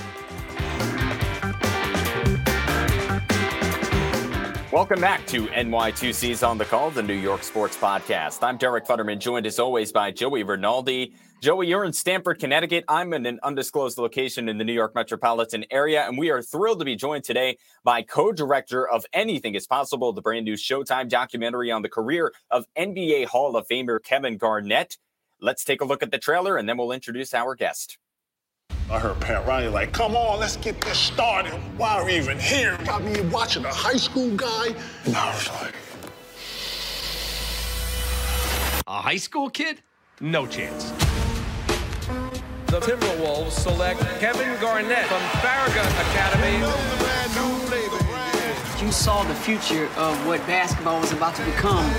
Welcome 4.75 4.99
back 4.99 5.25
to 5.27 5.47
NY2C's 5.47 6.43
On 6.43 6.57
the 6.57 6.65
Call, 6.65 6.91
the 6.91 7.01
New 7.01 7.13
York 7.13 7.43
Sports 7.43 7.77
Podcast. 7.77 8.43
I'm 8.43 8.57
Derek 8.57 8.85
Futterman, 8.85 9.19
joined 9.19 9.45
as 9.45 9.57
always 9.57 9.93
by 9.93 10.11
Joey 10.11 10.43
Rinaldi. 10.43 11.13
Joey, 11.39 11.67
you're 11.67 11.85
in 11.85 11.93
Stamford, 11.93 12.39
Connecticut. 12.39 12.83
I'm 12.89 13.13
in 13.13 13.25
an 13.25 13.39
undisclosed 13.41 13.97
location 13.97 14.49
in 14.49 14.57
the 14.57 14.65
New 14.65 14.73
York 14.73 14.93
metropolitan 14.93 15.63
area, 15.71 16.05
and 16.05 16.17
we 16.17 16.29
are 16.29 16.41
thrilled 16.41 16.79
to 16.79 16.85
be 16.85 16.97
joined 16.97 17.23
today 17.23 17.57
by 17.85 18.01
co 18.01 18.33
director 18.33 18.85
of 18.85 19.05
Anything 19.13 19.55
is 19.55 19.65
Possible, 19.65 20.11
the 20.11 20.21
brand 20.21 20.43
new 20.43 20.55
Showtime 20.55 21.07
documentary 21.07 21.71
on 21.71 21.81
the 21.81 21.87
career 21.87 22.33
of 22.51 22.65
NBA 22.77 23.27
Hall 23.27 23.55
of 23.55 23.65
Famer 23.69 24.03
Kevin 24.03 24.35
Garnett. 24.35 24.97
Let's 25.39 25.63
take 25.63 25.79
a 25.79 25.85
look 25.85 26.03
at 26.03 26.11
the 26.11 26.19
trailer, 26.19 26.57
and 26.57 26.67
then 26.67 26.75
we'll 26.75 26.91
introduce 26.91 27.33
our 27.33 27.55
guest. 27.55 27.97
I 28.87 28.99
heard 28.99 29.19
Pat 29.19 29.47
Riley 29.47 29.67
like, 29.67 29.91
come 29.91 30.15
on, 30.15 30.39
let's 30.39 30.57
get 30.57 30.79
this 30.79 30.99
started. 30.99 31.51
Why 31.75 31.95
are 31.95 32.05
we 32.05 32.17
even 32.17 32.37
here? 32.37 32.77
Got 32.85 33.03
me 33.03 33.19
watching 33.21 33.65
a 33.65 33.73
high 33.73 33.97
school 33.97 34.29
guy. 34.35 34.75
And 35.05 35.15
I 35.15 35.33
was 35.33 35.49
like... 35.49 35.73
A 38.85 39.01
high 39.01 39.17
school 39.17 39.49
kid? 39.49 39.81
No 40.21 40.45
chance. 40.45 40.91
The 42.67 42.79
Timberwolves 42.79 43.51
select 43.51 44.01
Kevin 44.19 44.55
Garnett 44.61 45.05
from 45.07 45.21
Farragut 45.41 45.87
Academy. 46.11 46.59
You 48.85 48.91
saw 48.91 49.23
the 49.23 49.33
future 49.33 49.89
of 49.97 50.27
what 50.27 50.45
basketball 50.45 50.99
was 50.99 51.11
about 51.11 51.33
to 51.35 51.45
become. 51.45 51.89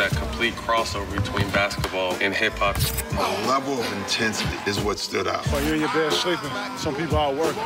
It 0.00 0.04
was 0.04 0.12
that 0.12 0.18
complete 0.18 0.54
crossover 0.54 1.14
between 1.14 1.50
basketball 1.50 2.14
and 2.22 2.32
hip 2.32 2.54
hop. 2.54 2.76
The 2.76 3.48
level 3.48 3.74
of 3.74 3.92
intensity 3.98 4.56
is 4.66 4.80
what 4.80 4.98
stood 4.98 5.28
out. 5.28 5.46
Oh, 5.48 5.52
While 5.52 5.64
you're 5.64 5.74
in 5.74 5.80
your 5.80 5.92
bed 5.92 6.10
sleeping, 6.12 6.50
some 6.78 6.94
people 6.96 7.16
are 7.16 7.34
working. 7.34 7.62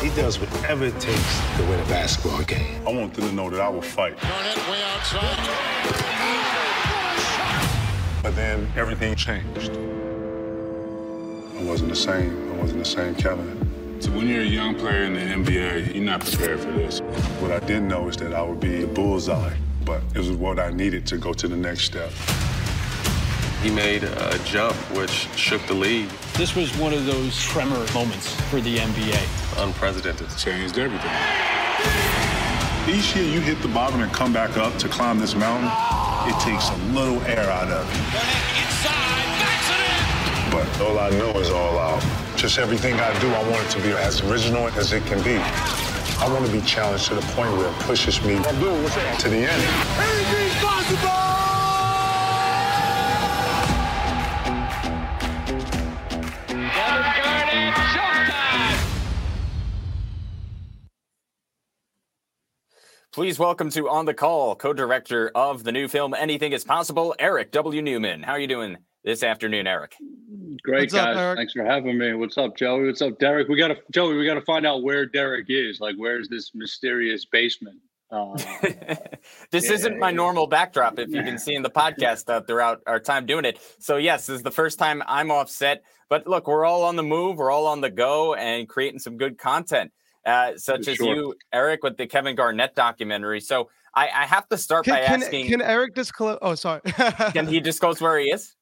He 0.00 0.08
does 0.16 0.40
whatever 0.40 0.86
it 0.86 0.98
takes 1.00 1.40
to 1.58 1.62
win 1.64 1.78
a 1.78 1.84
basketball 1.84 2.42
game. 2.44 2.80
I 2.86 2.92
want 2.92 3.12
them 3.12 3.28
to 3.28 3.34
know 3.34 3.50
that 3.50 3.60
I 3.60 3.68
will 3.68 3.82
fight. 3.82 4.16
But 8.22 8.34
then 8.34 8.72
everything 8.74 9.14
changed. 9.14 9.72
I 11.58 11.62
wasn't 11.62 11.90
the 11.90 11.96
same. 11.96 12.52
I 12.52 12.56
wasn't 12.56 12.78
the 12.78 12.90
same 12.90 13.14
Kevin. 13.16 14.00
So 14.00 14.10
when 14.12 14.28
you're 14.28 14.42
a 14.42 14.44
young 14.44 14.76
player 14.76 15.02
in 15.02 15.12
the 15.12 15.20
NBA, 15.20 15.94
you're 15.94 16.04
not 16.04 16.20
prepared 16.24 16.60
for 16.60 16.72
this. 16.72 17.00
What 17.40 17.50
I 17.50 17.58
didn't 17.60 17.88
know 17.88 18.08
is 18.08 18.16
that 18.16 18.32
I 18.32 18.40
would 18.40 18.60
be 18.60 18.84
a 18.84 18.86
bullseye, 18.86 19.54
but 19.86 20.02
it 20.14 20.18
was 20.18 20.32
what 20.32 20.58
I 20.58 20.70
needed 20.70 21.06
to 21.06 21.16
go 21.16 21.32
to 21.32 21.48
the 21.48 21.56
next 21.56 21.84
step. 21.84 22.10
He 23.62 23.70
made 23.70 24.02
a 24.02 24.38
jump 24.44 24.74
which 24.96 25.28
shook 25.36 25.64
the 25.66 25.74
league. 25.74 26.10
This 26.34 26.54
was 26.54 26.76
one 26.76 26.92
of 26.92 27.06
those 27.06 27.40
tremor 27.40 27.86
moments 27.94 28.38
for 28.50 28.60
the 28.60 28.76
NBA. 28.76 29.64
Unprecedented. 29.64 30.28
Changed 30.36 30.76
everything. 30.76 31.10
Each 32.88 33.16
year 33.16 33.24
you 33.24 33.40
hit 33.40 33.62
the 33.62 33.68
bottom 33.68 34.02
and 34.02 34.12
come 34.12 34.32
back 34.32 34.56
up 34.56 34.76
to 34.78 34.88
climb 34.88 35.18
this 35.18 35.34
mountain, 35.34 35.70
it 36.28 36.38
takes 36.40 36.68
a 36.68 36.76
little 36.92 37.20
air 37.22 37.48
out 37.48 37.68
of 37.68 37.86
you. 37.94 38.02
But 40.50 40.80
all 40.82 40.98
I 40.98 41.10
know 41.10 41.30
is 41.40 41.50
all 41.50 41.78
out. 41.78 42.04
Just 42.36 42.58
everything 42.58 42.94
I 42.94 43.18
do, 43.20 43.28
I 43.28 43.42
want 43.48 43.64
it 43.66 43.70
to 43.70 43.80
be 43.82 43.90
as 43.90 44.20
original 44.20 44.68
as 44.68 44.92
it 44.92 45.04
can 45.06 45.22
be. 45.22 45.85
I 46.18 46.32
want 46.32 46.46
to 46.46 46.52
be 46.52 46.62
challenged 46.62 47.08
to 47.08 47.14
the 47.14 47.20
point 47.20 47.52
where 47.56 47.68
it 47.68 47.74
pushes 47.80 48.22
me 48.22 48.36
to 48.36 48.42
the 48.42 49.36
end. 49.36 49.62
Anything's 50.00 50.54
possible! 50.64 51.10
Please 63.12 63.38
welcome 63.38 63.70
to 63.70 63.88
On 63.88 64.04
the 64.04 64.14
Call, 64.14 64.56
co-director 64.56 65.30
of 65.34 65.64
the 65.64 65.72
new 65.72 65.86
film 65.88 66.12
Anything 66.14 66.52
is 66.52 66.64
Possible, 66.64 67.14
Eric 67.18 67.50
W. 67.52 67.82
Newman. 67.82 68.22
How 68.22 68.32
are 68.32 68.40
you 68.40 68.46
doing 68.46 68.78
this 69.06 69.22
afternoon, 69.22 69.68
Eric? 69.68 69.94
Great, 70.64 70.80
What's 70.80 70.94
up, 70.94 71.06
guys. 71.06 71.16
Eric? 71.16 71.38
Thanks 71.38 71.52
for 71.52 71.64
having 71.64 71.96
me. 71.96 72.12
What's 72.14 72.36
up, 72.36 72.56
Joey? 72.56 72.86
What's 72.86 73.00
up, 73.00 73.18
Derek? 73.20 73.48
We 73.48 73.56
gotta 73.56 73.78
Joey, 73.92 74.16
we 74.16 74.26
gotta 74.26 74.42
find 74.42 74.66
out 74.66 74.82
where 74.82 75.06
Derek 75.06 75.46
is. 75.48 75.80
Like 75.80 75.94
where's 75.96 76.28
this 76.28 76.50
mysterious 76.54 77.24
basement? 77.24 77.78
Uh, 78.10 78.36
this 79.50 79.70
isn't 79.70 79.98
my 79.98 80.10
normal 80.10 80.46
backdrop 80.48 80.98
if 80.98 81.08
you've 81.10 81.24
been 81.24 81.38
seeing 81.46 81.62
the 81.62 81.70
podcast 81.70 82.28
uh, 82.28 82.40
throughout 82.40 82.82
our 82.86 82.98
time 82.98 83.26
doing 83.26 83.44
it. 83.44 83.60
So 83.78 83.96
yes, 83.96 84.26
this 84.26 84.36
is 84.36 84.42
the 84.42 84.50
first 84.50 84.78
time 84.78 85.02
I'm 85.06 85.30
offset. 85.30 85.82
But 86.08 86.26
look, 86.26 86.48
we're 86.48 86.64
all 86.64 86.82
on 86.82 86.96
the 86.96 87.02
move, 87.02 87.36
we're 87.36 87.50
all 87.50 87.68
on 87.68 87.80
the 87.80 87.90
go 87.90 88.34
and 88.34 88.68
creating 88.68 88.98
some 88.98 89.16
good 89.16 89.38
content. 89.38 89.92
Uh, 90.24 90.56
such 90.56 90.86
For 90.86 90.90
as 90.90 90.96
sure. 90.96 91.14
you, 91.14 91.34
Eric, 91.52 91.84
with 91.84 91.96
the 91.96 92.08
Kevin 92.08 92.34
Garnett 92.34 92.74
documentary. 92.74 93.40
So 93.40 93.70
I, 93.94 94.08
I 94.08 94.26
have 94.26 94.48
to 94.48 94.58
start 94.58 94.84
Can, 94.84 94.94
by 94.94 95.04
can, 95.04 95.22
asking: 95.22 95.46
can 95.46 95.62
Eric 95.62 95.94
disclose? 95.94 96.38
Oh, 96.42 96.56
sorry. 96.56 96.80
Can 97.32 97.46
he 97.46 97.60
disclose 97.70 98.00
where 98.00 98.18
he 98.18 98.30
is? 98.32 98.56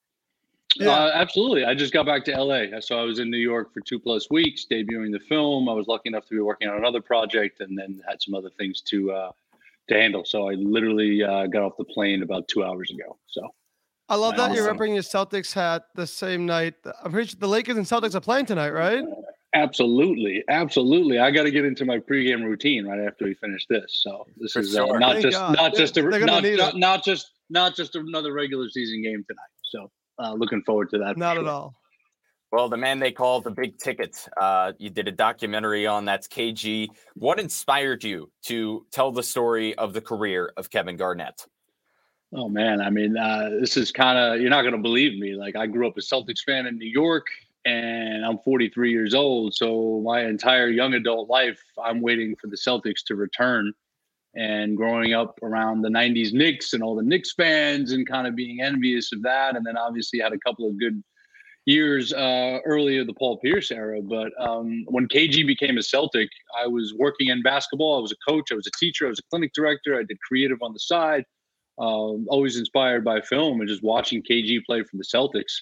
Uh, 0.80 1.10
absolutely. 1.14 1.64
I 1.64 1.74
just 1.74 1.92
got 1.92 2.06
back 2.06 2.24
to 2.24 2.42
LA. 2.42 2.80
So 2.80 2.98
I 2.98 3.02
was 3.02 3.18
in 3.18 3.30
New 3.30 3.38
York 3.38 3.72
for 3.72 3.80
two 3.80 3.98
plus 3.98 4.28
weeks, 4.30 4.66
debuting 4.70 5.12
the 5.12 5.20
film. 5.20 5.68
I 5.68 5.72
was 5.72 5.86
lucky 5.86 6.08
enough 6.08 6.26
to 6.26 6.34
be 6.34 6.40
working 6.40 6.68
on 6.68 6.78
another 6.78 7.00
project, 7.00 7.60
and 7.60 7.78
then 7.78 8.02
had 8.08 8.20
some 8.20 8.34
other 8.34 8.50
things 8.58 8.80
to 8.82 9.12
uh, 9.12 9.32
to 9.88 9.94
handle. 9.94 10.24
So 10.24 10.48
I 10.48 10.54
literally 10.54 11.22
uh, 11.22 11.46
got 11.46 11.62
off 11.62 11.76
the 11.78 11.84
plane 11.84 12.22
about 12.22 12.48
two 12.48 12.64
hours 12.64 12.90
ago. 12.90 13.16
So 13.26 13.48
I 14.08 14.16
love 14.16 14.36
that 14.36 14.54
you're 14.54 14.72
wearing 14.74 14.94
your 14.94 15.02
Celtics 15.02 15.52
hat 15.52 15.84
the 15.94 16.06
same 16.06 16.46
night. 16.46 16.74
I'm 17.02 17.12
pretty 17.12 17.30
sure 17.30 17.38
the 17.40 17.48
Lakers 17.48 17.76
and 17.76 17.86
Celtics 17.86 18.14
are 18.14 18.20
playing 18.20 18.46
tonight, 18.46 18.70
right? 18.70 19.04
absolutely, 19.54 20.42
absolutely, 20.48 21.18
I 21.18 21.30
got 21.30 21.44
to 21.44 21.50
get 21.50 21.64
into 21.64 21.84
my 21.84 21.98
pregame 21.98 22.44
routine 22.44 22.86
right 22.86 23.00
after 23.00 23.24
we 23.24 23.34
finish 23.34 23.66
this. 23.68 24.00
So 24.02 24.26
this 24.36 24.52
For 24.52 24.60
is 24.60 24.72
sure. 24.72 24.96
uh, 24.96 24.98
not 24.98 25.12
Thank 25.12 25.22
just 25.26 25.38
God. 25.38 25.56
not 25.56 25.74
just 25.74 25.94
They're 25.94 26.10
gonna 26.10 26.26
not, 26.26 26.42
need 26.42 26.58
not, 26.58 26.76
not 26.76 27.04
just 27.04 27.30
not 27.50 27.76
just 27.76 27.94
another 27.94 28.32
regular 28.32 28.68
season 28.68 29.02
game 29.02 29.24
tonight. 29.26 29.54
So 29.62 29.90
uh, 30.18 30.34
looking 30.34 30.62
forward 30.62 30.90
to 30.90 30.98
that. 30.98 31.14
for 31.14 31.20
Not 31.20 31.38
at 31.38 31.46
all. 31.46 31.74
Well, 32.52 32.68
the 32.68 32.76
man 32.76 33.00
they 33.00 33.10
call 33.10 33.40
the 33.40 33.50
big 33.50 33.78
ticket. 33.78 34.16
Uh, 34.40 34.74
you 34.78 34.88
did 34.88 35.08
a 35.08 35.12
documentary 35.12 35.88
on 35.88 36.04
that's 36.04 36.28
KG. 36.28 36.88
What 37.14 37.40
inspired 37.40 38.04
you 38.04 38.30
to 38.46 38.86
tell 38.92 39.10
the 39.10 39.24
story 39.24 39.74
of 39.74 39.92
the 39.92 40.00
career 40.00 40.52
of 40.56 40.70
Kevin 40.70 40.96
Garnett? 40.96 41.46
Oh 42.32 42.48
man, 42.48 42.80
I 42.80 42.90
mean, 42.90 43.16
uh, 43.16 43.50
this 43.60 43.76
is 43.76 43.90
kind 43.90 44.18
of 44.18 44.40
you're 44.40 44.50
not 44.50 44.62
gonna 44.62 44.78
believe 44.78 45.18
me. 45.18 45.34
Like 45.34 45.56
I 45.56 45.66
grew 45.66 45.88
up 45.88 45.96
a 45.96 46.00
Celtics 46.00 46.42
fan 46.46 46.66
in 46.66 46.78
New 46.78 46.88
York, 46.88 47.26
and 47.64 48.24
I'm 48.24 48.38
43 48.38 48.90
years 48.90 49.14
old. 49.14 49.54
So 49.54 50.00
my 50.04 50.24
entire 50.24 50.68
young 50.68 50.94
adult 50.94 51.28
life, 51.28 51.60
I'm 51.82 52.00
waiting 52.00 52.36
for 52.40 52.46
the 52.46 52.56
Celtics 52.56 53.02
to 53.06 53.16
return. 53.16 53.72
And 54.36 54.76
growing 54.76 55.12
up 55.12 55.38
around 55.42 55.82
the 55.82 55.88
90s 55.88 56.32
Knicks 56.32 56.72
and 56.72 56.82
all 56.82 56.96
the 56.96 57.02
Knicks 57.02 57.32
fans, 57.34 57.92
and 57.92 58.08
kind 58.08 58.26
of 58.26 58.34
being 58.34 58.60
envious 58.60 59.12
of 59.12 59.22
that, 59.22 59.56
and 59.56 59.64
then 59.64 59.76
obviously 59.76 60.18
had 60.18 60.32
a 60.32 60.38
couple 60.44 60.68
of 60.68 60.78
good 60.78 61.02
years 61.66 62.12
uh, 62.12 62.58
earlier 62.64 63.04
the 63.04 63.14
Paul 63.14 63.38
Pierce 63.38 63.70
era. 63.70 64.02
But 64.02 64.32
um, 64.38 64.84
when 64.88 65.08
KG 65.08 65.46
became 65.46 65.78
a 65.78 65.82
Celtic, 65.82 66.28
I 66.60 66.66
was 66.66 66.94
working 66.98 67.28
in 67.28 67.42
basketball. 67.42 67.98
I 67.98 68.00
was 68.00 68.12
a 68.12 68.30
coach. 68.30 68.48
I 68.50 68.54
was 68.54 68.66
a 68.66 68.78
teacher. 68.78 69.06
I 69.06 69.10
was 69.10 69.20
a 69.20 69.28
clinic 69.30 69.52
director. 69.54 69.94
I 69.94 70.02
did 70.02 70.18
creative 70.28 70.58
on 70.62 70.72
the 70.72 70.80
side 70.80 71.24
um, 71.78 72.26
always 72.28 72.56
inspired 72.56 73.04
by 73.04 73.20
film 73.20 73.60
and 73.60 73.68
just 73.68 73.82
watching 73.82 74.22
KG 74.22 74.64
play 74.64 74.82
for 74.82 74.96
the 74.96 75.04
Celtics. 75.04 75.52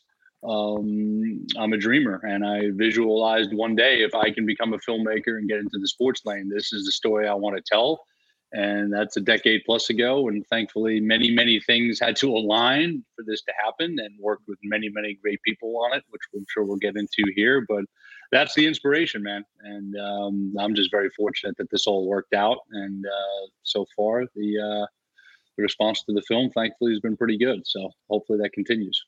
Um, 0.45 1.47
I'm 1.57 1.73
a 1.73 1.79
dreamer, 1.79 2.21
and 2.25 2.45
I 2.45 2.71
visualized 2.73 3.55
one 3.55 3.77
day 3.77 4.03
if 4.03 4.15
I 4.15 4.31
can 4.31 4.45
become 4.45 4.75
a 4.75 4.79
filmmaker 4.79 5.39
and 5.39 5.49
get 5.49 5.59
into 5.59 5.79
the 5.79 5.87
sports 5.87 6.23
lane, 6.25 6.51
this 6.53 6.73
is 6.73 6.85
the 6.85 6.93
story 6.93 7.29
I 7.29 7.35
want 7.35 7.57
to 7.57 7.63
tell. 7.65 8.01
And 8.55 8.93
that's 8.93 9.17
a 9.17 9.21
decade 9.21 9.63
plus 9.65 9.89
ago, 9.89 10.29
and 10.29 10.47
thankfully, 10.49 11.01
many 11.01 11.31
many 11.31 11.59
things 11.59 11.99
had 11.99 12.17
to 12.17 12.29
align 12.37 13.03
for 13.17 13.25
this 13.27 13.41
to 13.45 13.53
happen, 13.65 13.97
and 13.99 14.15
worked 14.21 14.43
with 14.47 14.59
many 14.63 14.91
many 14.91 15.15
great 15.23 15.41
people 15.43 15.79
on 15.85 15.97
it, 15.97 16.05
which 16.11 16.21
I'm 16.35 16.45
sure 16.53 16.63
we'll 16.63 16.77
get 16.77 16.97
into 16.97 17.25
here. 17.35 17.65
But 17.67 17.85
that's 18.31 18.55
the 18.55 18.67
inspiration, 18.67 19.23
man, 19.23 19.45
and 19.61 19.97
um, 19.99 20.55
I'm 20.59 20.75
just 20.75 20.91
very 20.91 21.09
fortunate 21.17 21.57
that 21.57 21.71
this 21.71 21.87
all 21.87 22.07
worked 22.07 22.35
out. 22.35 22.59
And 22.73 23.07
uh, 23.07 23.47
so 23.63 23.87
far, 23.97 24.27
the 24.37 24.59
uh, 24.59 24.87
the 25.57 25.63
response 25.63 26.03
to 26.05 26.13
the 26.13 26.23
film, 26.23 26.51
thankfully, 26.51 26.93
has 26.93 27.01
been 27.01 27.17
pretty 27.17 27.39
good. 27.39 27.63
So 27.65 27.91
hopefully 28.11 28.39
that 28.43 28.53
continues. 28.53 29.03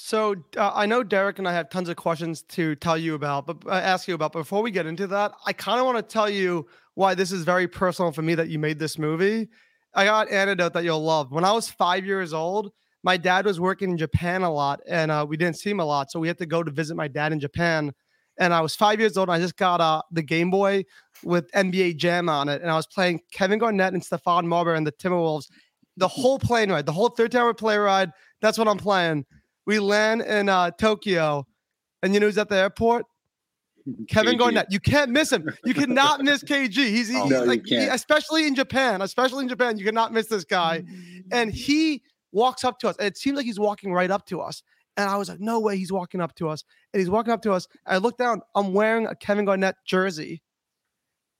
So 0.00 0.36
uh, 0.56 0.70
I 0.76 0.86
know 0.86 1.02
Derek 1.02 1.40
and 1.40 1.48
I 1.48 1.52
have 1.52 1.70
tons 1.70 1.88
of 1.88 1.96
questions 1.96 2.42
to 2.50 2.76
tell 2.76 2.96
you 2.96 3.14
about, 3.14 3.46
but 3.48 3.56
uh, 3.66 3.72
ask 3.72 4.06
you 4.06 4.14
about. 4.14 4.30
Before 4.32 4.62
we 4.62 4.70
get 4.70 4.86
into 4.86 5.08
that, 5.08 5.32
I 5.44 5.52
kind 5.52 5.80
of 5.80 5.86
want 5.86 5.98
to 5.98 6.02
tell 6.02 6.30
you 6.30 6.68
why 6.94 7.16
this 7.16 7.32
is 7.32 7.42
very 7.42 7.66
personal 7.66 8.12
for 8.12 8.22
me 8.22 8.36
that 8.36 8.48
you 8.48 8.60
made 8.60 8.78
this 8.78 8.96
movie. 8.96 9.48
I 9.94 10.04
got 10.04 10.28
an 10.28 10.34
anecdote 10.34 10.72
that 10.74 10.84
you'll 10.84 11.02
love. 11.02 11.32
When 11.32 11.44
I 11.44 11.50
was 11.50 11.68
five 11.68 12.06
years 12.06 12.32
old, 12.32 12.70
my 13.02 13.16
dad 13.16 13.44
was 13.44 13.58
working 13.58 13.90
in 13.90 13.98
Japan 13.98 14.42
a 14.42 14.52
lot, 14.52 14.78
and 14.86 15.10
uh, 15.10 15.26
we 15.28 15.36
didn't 15.36 15.58
see 15.58 15.70
him 15.70 15.80
a 15.80 15.84
lot, 15.84 16.12
so 16.12 16.20
we 16.20 16.28
had 16.28 16.38
to 16.38 16.46
go 16.46 16.62
to 16.62 16.70
visit 16.70 16.96
my 16.96 17.08
dad 17.08 17.32
in 17.32 17.40
Japan. 17.40 17.92
And 18.38 18.54
I 18.54 18.60
was 18.60 18.76
five 18.76 19.00
years 19.00 19.16
old, 19.16 19.28
and 19.28 19.34
I 19.34 19.40
just 19.40 19.56
got 19.56 19.80
uh, 19.80 20.02
the 20.12 20.22
Game 20.22 20.52
Boy 20.52 20.84
with 21.24 21.50
NBA 21.50 21.96
Jam 21.96 22.28
on 22.28 22.48
it, 22.48 22.62
and 22.62 22.70
I 22.70 22.76
was 22.76 22.86
playing 22.86 23.18
Kevin 23.32 23.58
Garnett 23.58 23.94
and 23.94 24.02
Stephon 24.02 24.44
Marbury 24.44 24.76
and 24.76 24.86
the 24.86 24.92
Timberwolves. 24.92 25.48
The 25.96 26.06
whole 26.08 26.38
plane 26.38 26.70
ride, 26.70 26.86
the 26.86 26.92
whole 26.92 27.10
13-hour 27.10 27.54
plane 27.54 27.80
ride. 27.80 28.12
That's 28.40 28.58
what 28.58 28.68
I'm 28.68 28.78
playing. 28.78 29.26
We 29.68 29.78
land 29.80 30.22
in 30.22 30.48
uh, 30.48 30.70
Tokyo, 30.70 31.46
and 32.02 32.14
you 32.14 32.20
know 32.20 32.26
who's 32.26 32.38
at 32.38 32.48
the 32.48 32.56
airport? 32.56 33.04
Kevin 34.08 34.36
KG. 34.36 34.38
Garnett. 34.38 34.66
You 34.70 34.80
can't 34.80 35.10
miss 35.10 35.30
him. 35.30 35.46
You 35.66 35.74
cannot 35.74 36.22
miss 36.22 36.42
KG. 36.42 36.72
He's, 36.72 37.08
he's 37.08 37.24
no, 37.26 37.42
like, 37.44 37.66
he- 37.66 37.76
especially 37.76 38.46
in 38.46 38.54
Japan, 38.54 39.02
especially 39.02 39.42
in 39.42 39.48
Japan, 39.50 39.76
you 39.76 39.84
cannot 39.84 40.14
miss 40.14 40.26
this 40.28 40.44
guy. 40.44 40.84
And 41.32 41.52
he 41.52 42.02
walks 42.32 42.64
up 42.64 42.78
to 42.78 42.88
us. 42.88 42.96
And 42.96 43.06
it 43.06 43.18
seems 43.18 43.36
like 43.36 43.44
he's 43.44 43.60
walking 43.60 43.92
right 43.92 44.10
up 44.10 44.24
to 44.28 44.40
us. 44.40 44.62
And 44.96 45.08
I 45.08 45.16
was 45.16 45.28
like, 45.28 45.38
no 45.38 45.60
way, 45.60 45.76
he's 45.76 45.92
walking 45.92 46.22
up 46.22 46.34
to 46.36 46.48
us. 46.48 46.64
And 46.94 47.00
he's 47.00 47.10
walking 47.10 47.34
up 47.34 47.42
to 47.42 47.52
us. 47.52 47.68
I 47.86 47.98
look 47.98 48.16
down. 48.16 48.40
I'm 48.54 48.72
wearing 48.72 49.06
a 49.06 49.14
Kevin 49.14 49.44
Garnett 49.44 49.76
jersey. 49.86 50.40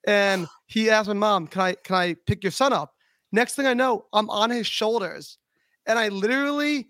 And 0.06 0.48
he 0.66 0.90
asked 0.90 1.08
my 1.08 1.14
mom, 1.14 1.46
"Can 1.46 1.62
I 1.62 1.74
can 1.82 1.96
I 1.96 2.14
pick 2.26 2.44
your 2.44 2.52
son 2.52 2.74
up?" 2.74 2.92
Next 3.32 3.54
thing 3.54 3.66
I 3.66 3.74
know, 3.74 4.04
I'm 4.12 4.28
on 4.28 4.50
his 4.50 4.66
shoulders. 4.66 5.38
And 5.86 5.98
I 5.98 6.08
literally 6.08 6.88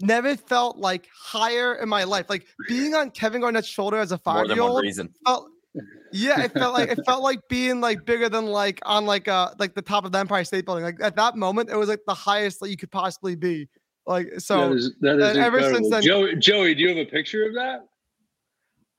never 0.00 0.36
felt 0.36 0.78
like 0.78 1.08
higher 1.14 1.74
in 1.74 1.88
my 1.88 2.04
life. 2.04 2.26
Like 2.28 2.46
being 2.68 2.94
on 2.94 3.10
Kevin 3.10 3.40
Garnett's 3.40 3.68
shoulder 3.68 3.96
as 3.98 4.12
a 4.12 4.14
More 4.14 4.18
five 4.18 4.48
than 4.48 4.56
year 4.56 4.62
one 4.64 4.72
old 4.72 4.82
reason. 4.82 5.14
felt 5.26 5.48
yeah, 6.12 6.42
it 6.42 6.52
felt 6.52 6.74
like 6.74 6.90
it 6.90 6.98
felt 7.06 7.22
like 7.22 7.40
being 7.48 7.80
like 7.80 8.04
bigger 8.04 8.28
than 8.28 8.46
like 8.46 8.80
on 8.84 9.06
like 9.06 9.28
uh 9.28 9.50
like 9.58 9.74
the 9.74 9.82
top 9.82 10.04
of 10.04 10.12
the 10.12 10.18
Empire 10.18 10.44
State 10.44 10.64
Building. 10.64 10.84
Like 10.84 10.98
at 11.00 11.16
that 11.16 11.36
moment, 11.36 11.70
it 11.70 11.76
was 11.76 11.88
like 11.88 12.00
the 12.06 12.14
highest 12.14 12.60
that 12.60 12.70
you 12.70 12.76
could 12.76 12.90
possibly 12.90 13.36
be. 13.36 13.68
Like 14.06 14.28
so, 14.38 14.70
that 14.70 14.76
is, 14.76 14.92
that 15.00 15.18
is 15.20 15.36
ever 15.36 15.60
since 15.60 15.86
incredible. 15.86 15.90
then- 15.90 16.02
Joey, 16.02 16.36
Joey, 16.36 16.74
do 16.74 16.82
you 16.82 16.88
have 16.88 16.98
a 16.98 17.04
picture 17.04 17.46
of 17.46 17.54
that? 17.54 17.86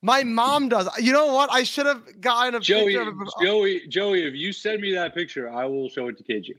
My 0.02 0.24
mom 0.24 0.70
does. 0.70 0.90
You 1.00 1.12
know 1.12 1.34
what? 1.34 1.52
I 1.52 1.64
should 1.64 1.86
have 1.86 2.22
gotten 2.22 2.56
a 2.56 2.60
Joey, 2.60 2.96
picture 2.96 3.02
of 3.10 3.16
it. 3.22 3.46
Joey, 3.46 3.88
Joey, 3.88 4.24
if 4.26 4.34
you 4.34 4.52
send 4.52 4.82
me 4.82 4.94
that 4.94 5.14
picture, 5.14 5.52
I 5.52 5.66
will 5.66 5.90
show 5.90 6.08
it 6.08 6.18
to 6.18 6.24
KG. 6.24 6.54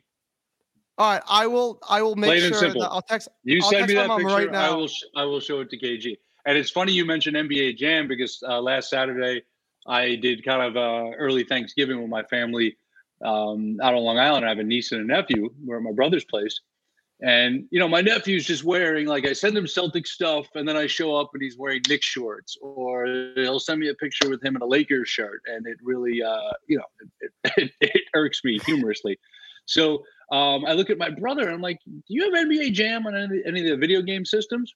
All 0.99 1.11
right, 1.11 1.23
I 1.29 1.47
will. 1.47 1.79
I 1.89 2.03
will 2.03 2.17
make 2.17 2.29
Plain 2.29 2.45
and 2.45 2.53
sure 2.53 2.59
simple. 2.61 2.83
that 2.83 2.91
I'll 2.91 3.03
text. 3.03 3.29
You 3.45 3.61
I'll 3.63 3.71
send 3.71 3.89
text 3.89 3.89
me 3.89 3.95
that 3.95 4.11
picture. 4.11 4.27
right 4.27 4.55
I 4.55 4.75
will. 4.75 4.89
sh- 4.89 5.05
I 5.17 5.25
will 5.25 5.41
show 5.41 5.61
it 5.61 5.71
to 5.71 5.79
KG. 5.79 6.17
And 6.45 6.59
it's 6.59 6.71
funny 6.71 6.93
you 6.93 7.05
mentioned 7.05 7.37
NBA 7.37 7.77
Jam 7.77 8.09
because 8.09 8.43
uh, 8.47 8.61
last 8.61 8.91
Saturday 8.91 9.43
I 9.87 10.17
did 10.17 10.45
kind 10.45 10.63
of 10.63 10.77
uh, 10.77 11.15
early 11.17 11.45
Thanksgiving 11.45 12.01
with 12.01 12.11
my 12.11 12.25
family 12.25 12.77
um, 13.25 13.79
out 13.83 13.95
on 13.95 14.03
Long 14.03 14.19
Island. 14.19 14.45
I 14.45 14.49
have 14.49 14.59
a 14.59 14.65
niece 14.65 14.93
and 14.93 15.01
a 15.01 15.05
nephew. 15.05 15.53
We're 15.65 15.77
at 15.77 15.83
my 15.83 15.93
brother's 15.93 16.25
place, 16.25 16.61
and 17.21 17.65
you 17.71 17.79
know 17.79 17.89
my 17.89 18.01
nephew's 18.01 18.45
just 18.45 18.65
wearing 18.65 19.07
like 19.07 19.27
I 19.27 19.33
send 19.33 19.57
him 19.57 19.67
Celtic 19.67 20.07
stuff, 20.07 20.47
and 20.55 20.69
then 20.69 20.77
I 20.77 20.87
show 20.89 21.15
up 21.15 21.31
and 21.33 21.43
he's 21.43 21.57
wearing 21.57 21.81
Knicks 21.89 22.07
shorts, 22.07 22.57
or 22.61 23.07
he'll 23.37 23.61
send 23.61 23.81
me 23.81 23.89
a 23.89 23.95
picture 23.95 24.29
with 24.29 24.45
him 24.45 24.57
in 24.57 24.63
a 24.63 24.67
Lakers 24.67 25.09
shirt, 25.09 25.43
and 25.47 25.67
it 25.67 25.79
really, 25.83 26.23
uh, 26.23 26.51
you 26.67 26.79
know, 26.79 26.85
it, 27.45 27.53
it, 27.57 27.73
it 27.81 28.03
irks 28.15 28.45
me 28.45 28.59
humorously. 28.67 29.19
So 29.65 30.03
um, 30.31 30.65
I 30.67 30.73
look 30.73 30.91
at 30.91 30.99
my 30.99 31.11
brother 31.11 31.43
and 31.43 31.55
I'm 31.55 31.61
like, 31.61 31.79
do 31.85 32.03
you 32.09 32.25
have 32.25 32.47
NBA 32.47 32.73
Jam 32.73 33.07
on 33.07 33.15
any, 33.15 33.43
any 33.47 33.61
of 33.61 33.67
the 33.71 33.77
video 33.77 34.03
game 34.03 34.25
systems? 34.25 34.73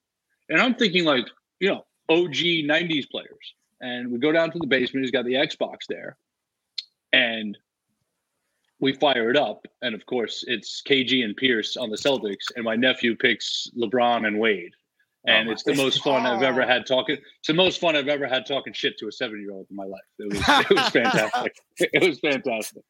And 0.49 0.61
I'm 0.61 0.75
thinking 0.75 1.05
like, 1.05 1.27
you 1.61 1.69
know, 1.69 1.85
OG 2.09 2.35
90s 2.35 3.09
players. 3.11 3.55
And 3.81 4.11
we 4.11 4.19
go 4.19 4.33
down 4.33 4.51
to 4.53 4.59
the 4.59 4.67
basement. 4.67 5.05
He's 5.05 5.11
got 5.11 5.25
the 5.25 5.35
Xbox 5.35 5.79
there. 5.89 6.17
And 7.13 7.57
we 8.81 8.93
fire 8.93 9.31
it 9.31 9.37
up. 9.37 9.67
And 9.83 9.95
of 9.95 10.05
course, 10.07 10.45
it's 10.47 10.83
KG 10.87 11.25
and 11.25 11.37
Pierce 11.37 11.77
on 11.77 11.91
the 11.91 11.97
Celtics. 11.97 12.47
And 12.55 12.65
my 12.65 12.77
nephew 12.77 13.17
picks 13.17 13.69
LeBron 13.79 14.27
and 14.27 14.39
Wade. 14.39 14.73
And 15.27 15.49
Oh 15.49 15.53
it's 15.53 15.65
the 15.65 15.75
most 15.75 16.05
fun 16.05 16.25
I've 16.25 16.43
ever 16.43 16.65
had 16.65 16.87
talking. 16.87 17.17
It's 17.17 17.49
the 17.49 17.55
most 17.55 17.81
fun 17.81 17.97
I've 17.97 18.07
ever 18.07 18.27
had 18.29 18.47
talking 18.47 18.73
shit 18.73 18.97
to 18.99 19.09
a 19.09 19.13
seven 19.13 19.41
year 19.41 19.51
old 19.53 19.67
in 19.71 19.77
my 19.77 19.85
life. 19.85 20.01
It 20.21 20.33
was, 20.33 20.43
it 20.71 20.77
was 20.77 20.89
fantastic. 20.91 21.57
it 21.79 22.09
was 22.09 22.21
fantastic. 22.21 22.83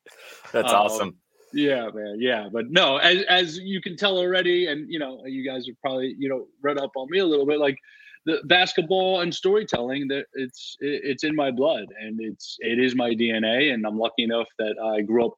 That's 0.53 0.71
Um, 0.73 0.79
awesome. 0.79 1.17
Yeah, 1.53 1.89
man. 1.95 2.17
Yeah, 2.19 2.49
but 2.53 2.71
no, 2.71 2.97
as 2.99 3.23
as 3.29 3.59
you 3.59 3.81
can 3.81 3.97
tell 3.97 4.19
already, 4.19 4.67
and 4.67 4.91
you 4.91 4.99
know, 4.99 5.23
you 5.25 5.49
guys 5.49 5.67
have 5.67 5.81
probably 5.81 6.15
you 6.19 6.29
know 6.29 6.47
read 6.63 6.79
up 6.79 6.93
on 6.97 7.09
me 7.11 7.19
a 7.19 7.25
little 7.25 7.47
bit. 7.47 7.59
Like 7.59 7.79
the 8.27 8.41
basketball 8.45 9.21
and 9.21 9.35
storytelling, 9.35 10.09
that 10.09 10.27
it's 10.35 10.77
it, 10.81 11.01
it's 11.05 11.25
in 11.25 11.35
my 11.37 11.51
blood, 11.51 11.87
and 12.01 12.21
it's 12.21 12.57
it 12.61 12.79
is 12.79 12.95
my 12.95 13.11
DNA. 13.11 13.73
And 13.73 13.87
I'm 13.87 13.99
lucky 13.99 14.25
enough 14.25 14.49
that 14.59 14.77
I 14.83 15.03
grew 15.03 15.27
up 15.27 15.35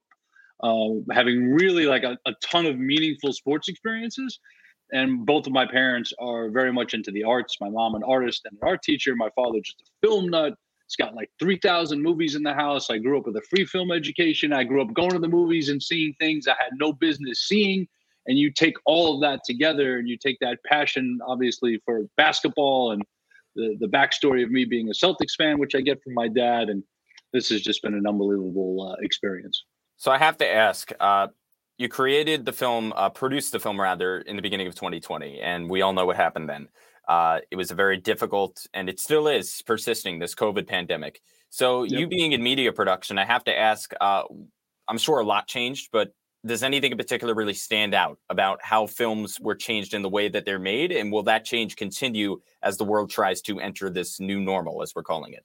um, 0.62 1.04
having 1.10 1.52
really 1.52 1.86
like 1.86 2.02
a, 2.02 2.18
a 2.26 2.32
ton 2.42 2.66
of 2.66 2.78
meaningful 2.78 3.32
sports 3.32 3.68
experiences. 3.68 4.40
And 4.90 5.26
both 5.26 5.46
of 5.46 5.52
my 5.52 5.66
parents 5.66 6.14
are 6.18 6.48
very 6.50 6.72
much 6.72 6.94
into 6.94 7.10
the 7.10 7.24
arts. 7.24 7.58
My 7.60 7.68
mom, 7.68 7.94
an 7.94 8.02
artist 8.02 8.46
and 8.46 8.58
an 8.60 8.66
art 8.66 8.82
teacher. 8.82 9.14
My 9.14 9.28
father, 9.36 9.58
just 9.62 9.82
a 9.82 10.06
film 10.06 10.28
nut. 10.30 10.54
It's 10.88 10.96
got 10.96 11.14
like 11.14 11.30
3,000 11.38 12.02
movies 12.02 12.34
in 12.34 12.42
the 12.42 12.54
house. 12.54 12.88
I 12.88 12.96
grew 12.96 13.18
up 13.18 13.26
with 13.26 13.36
a 13.36 13.42
free 13.42 13.66
film 13.66 13.92
education. 13.92 14.54
I 14.54 14.64
grew 14.64 14.80
up 14.80 14.94
going 14.94 15.10
to 15.10 15.18
the 15.18 15.28
movies 15.28 15.68
and 15.68 15.82
seeing 15.82 16.14
things 16.14 16.48
I 16.48 16.54
had 16.58 16.72
no 16.80 16.94
business 16.94 17.40
seeing. 17.46 17.86
And 18.26 18.38
you 18.38 18.50
take 18.50 18.74
all 18.86 19.14
of 19.14 19.20
that 19.20 19.40
together 19.44 19.98
and 19.98 20.08
you 20.08 20.16
take 20.16 20.38
that 20.40 20.60
passion, 20.64 21.18
obviously, 21.26 21.78
for 21.84 22.06
basketball 22.16 22.92
and 22.92 23.02
the, 23.54 23.76
the 23.80 23.86
backstory 23.86 24.42
of 24.42 24.50
me 24.50 24.64
being 24.64 24.88
a 24.88 24.92
Celtics 24.92 25.34
fan, 25.36 25.58
which 25.58 25.74
I 25.74 25.82
get 25.82 26.02
from 26.02 26.14
my 26.14 26.26
dad. 26.26 26.70
And 26.70 26.82
this 27.34 27.50
has 27.50 27.60
just 27.60 27.82
been 27.82 27.92
an 27.92 28.06
unbelievable 28.06 28.90
uh, 28.90 28.96
experience. 29.04 29.62
So 29.98 30.10
I 30.10 30.16
have 30.16 30.38
to 30.38 30.48
ask, 30.48 30.90
uh, 30.98 31.26
you 31.76 31.90
created 31.90 32.46
the 32.46 32.52
film, 32.54 32.94
uh, 32.96 33.10
produced 33.10 33.52
the 33.52 33.60
film 33.60 33.78
rather, 33.78 34.22
in 34.22 34.36
the 34.36 34.42
beginning 34.42 34.68
of 34.68 34.74
2020, 34.74 35.38
and 35.38 35.68
we 35.68 35.82
all 35.82 35.92
know 35.92 36.06
what 36.06 36.16
happened 36.16 36.48
then. 36.48 36.68
Uh, 37.08 37.40
it 37.50 37.56
was 37.56 37.70
a 37.70 37.74
very 37.74 37.96
difficult, 37.96 38.66
and 38.74 38.88
it 38.88 39.00
still 39.00 39.28
is 39.28 39.62
persisting, 39.66 40.18
this 40.18 40.34
COVID 40.34 40.66
pandemic. 40.66 41.20
So 41.50 41.84
you 41.84 42.06
being 42.06 42.32
in 42.32 42.42
media 42.42 42.72
production, 42.72 43.18
I 43.18 43.24
have 43.24 43.44
to 43.44 43.58
ask, 43.58 43.92
uh, 44.00 44.24
I'm 44.88 44.98
sure 44.98 45.18
a 45.18 45.24
lot 45.24 45.46
changed, 45.46 45.88
but 45.90 46.12
does 46.44 46.62
anything 46.62 46.92
in 46.92 46.98
particular 46.98 47.34
really 47.34 47.54
stand 47.54 47.94
out 47.94 48.18
about 48.28 48.60
how 48.62 48.86
films 48.86 49.40
were 49.40 49.54
changed 49.54 49.94
in 49.94 50.02
the 50.02 50.08
way 50.08 50.28
that 50.28 50.44
they're 50.44 50.58
made? 50.58 50.92
And 50.92 51.10
will 51.10 51.22
that 51.24 51.44
change 51.44 51.76
continue 51.76 52.40
as 52.62 52.76
the 52.76 52.84
world 52.84 53.10
tries 53.10 53.40
to 53.42 53.58
enter 53.58 53.90
this 53.90 54.20
new 54.20 54.40
normal, 54.40 54.82
as 54.82 54.94
we're 54.94 55.02
calling 55.02 55.32
it? 55.32 55.44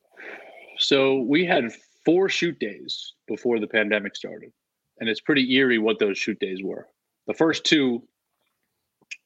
So 0.79 1.21
we 1.21 1.45
had 1.45 1.71
four 2.05 2.27
shoot 2.29 2.59
days 2.59 3.13
before 3.27 3.59
the 3.59 3.67
pandemic 3.67 4.15
started. 4.15 4.51
And 4.99 5.09
it's 5.09 5.21
pretty 5.21 5.51
eerie 5.53 5.79
what 5.79 5.97
those 5.99 6.17
shoot 6.17 6.39
days 6.39 6.61
were. 6.61 6.87
The 7.25 7.33
first 7.33 7.63
two 7.63 8.03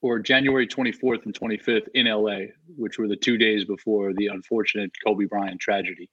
were 0.02 0.20
January 0.20 0.68
24th 0.68 1.26
and 1.26 1.34
25th 1.34 1.88
in 1.94 2.08
LA, 2.08 2.52
which 2.76 2.98
were 2.98 3.08
the 3.08 3.16
two 3.16 3.38
days 3.38 3.66
before 3.66 4.14
the 4.14 4.28
unfortunate 4.28 4.92
Kobe 5.06 5.26
Bryant 5.26 5.60
tragedy. 5.60 6.10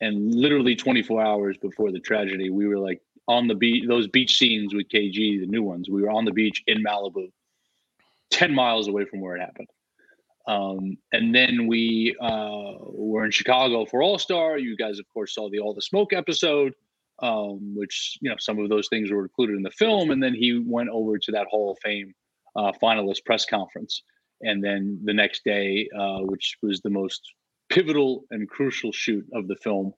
And 0.00 0.34
literally 0.34 0.76
24 0.76 1.22
hours 1.22 1.56
before 1.56 1.90
the 1.90 2.00
tragedy, 2.00 2.50
we 2.50 2.66
were 2.66 2.78
like 2.78 3.00
on 3.26 3.48
the 3.48 3.54
beach, 3.54 3.84
those 3.88 4.06
beach 4.08 4.36
scenes 4.36 4.74
with 4.74 4.88
KG, 4.88 5.40
the 5.40 5.46
new 5.46 5.62
ones, 5.62 5.88
we 5.88 6.02
were 6.02 6.10
on 6.10 6.24
the 6.24 6.32
beach 6.32 6.62
in 6.66 6.82
Malibu, 6.82 7.30
10 8.30 8.54
miles 8.54 8.88
away 8.88 9.04
from 9.04 9.20
where 9.20 9.36
it 9.36 9.40
happened. 9.40 9.68
Um, 10.46 10.96
and 11.12 11.34
then 11.34 11.66
we 11.66 12.16
uh, 12.20 12.72
were 12.80 13.26
in 13.26 13.30
Chicago 13.30 13.84
for 13.84 14.02
All 14.02 14.18
Star. 14.18 14.56
You 14.56 14.76
guys, 14.76 14.98
of 14.98 15.06
course, 15.12 15.34
saw 15.34 15.50
the 15.50 15.58
All 15.58 15.74
the 15.74 15.82
Smoke 15.82 16.14
episode, 16.14 16.72
um, 17.18 17.74
which 17.76 18.16
you 18.22 18.30
know 18.30 18.36
some 18.38 18.58
of 18.58 18.70
those 18.70 18.88
things 18.88 19.10
were 19.10 19.22
included 19.22 19.56
in 19.56 19.62
the 19.62 19.70
film. 19.70 20.10
And 20.10 20.22
then 20.22 20.32
he 20.32 20.58
went 20.58 20.88
over 20.88 21.18
to 21.18 21.32
that 21.32 21.48
Hall 21.48 21.72
of 21.72 21.78
Fame 21.80 22.14
uh, 22.56 22.72
finalist 22.82 23.24
press 23.24 23.44
conference. 23.44 24.02
And 24.40 24.62
then 24.62 25.00
the 25.04 25.14
next 25.14 25.44
day, 25.44 25.88
uh, 25.98 26.20
which 26.20 26.56
was 26.62 26.80
the 26.80 26.90
most 26.90 27.20
pivotal 27.68 28.24
and 28.30 28.48
crucial 28.48 28.92
shoot 28.92 29.26
of 29.32 29.48
the 29.48 29.56
film, 29.56 29.92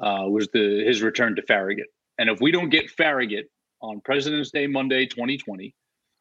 uh, 0.00 0.24
was 0.26 0.48
the 0.52 0.84
his 0.84 1.02
return 1.02 1.36
to 1.36 1.42
Farragut. 1.42 1.86
And 2.18 2.28
if 2.28 2.40
we 2.40 2.50
don't 2.50 2.70
get 2.70 2.90
Farragut 2.90 3.46
on 3.80 4.00
President's 4.04 4.50
Day 4.50 4.66
Monday, 4.66 5.06
2020, 5.06 5.74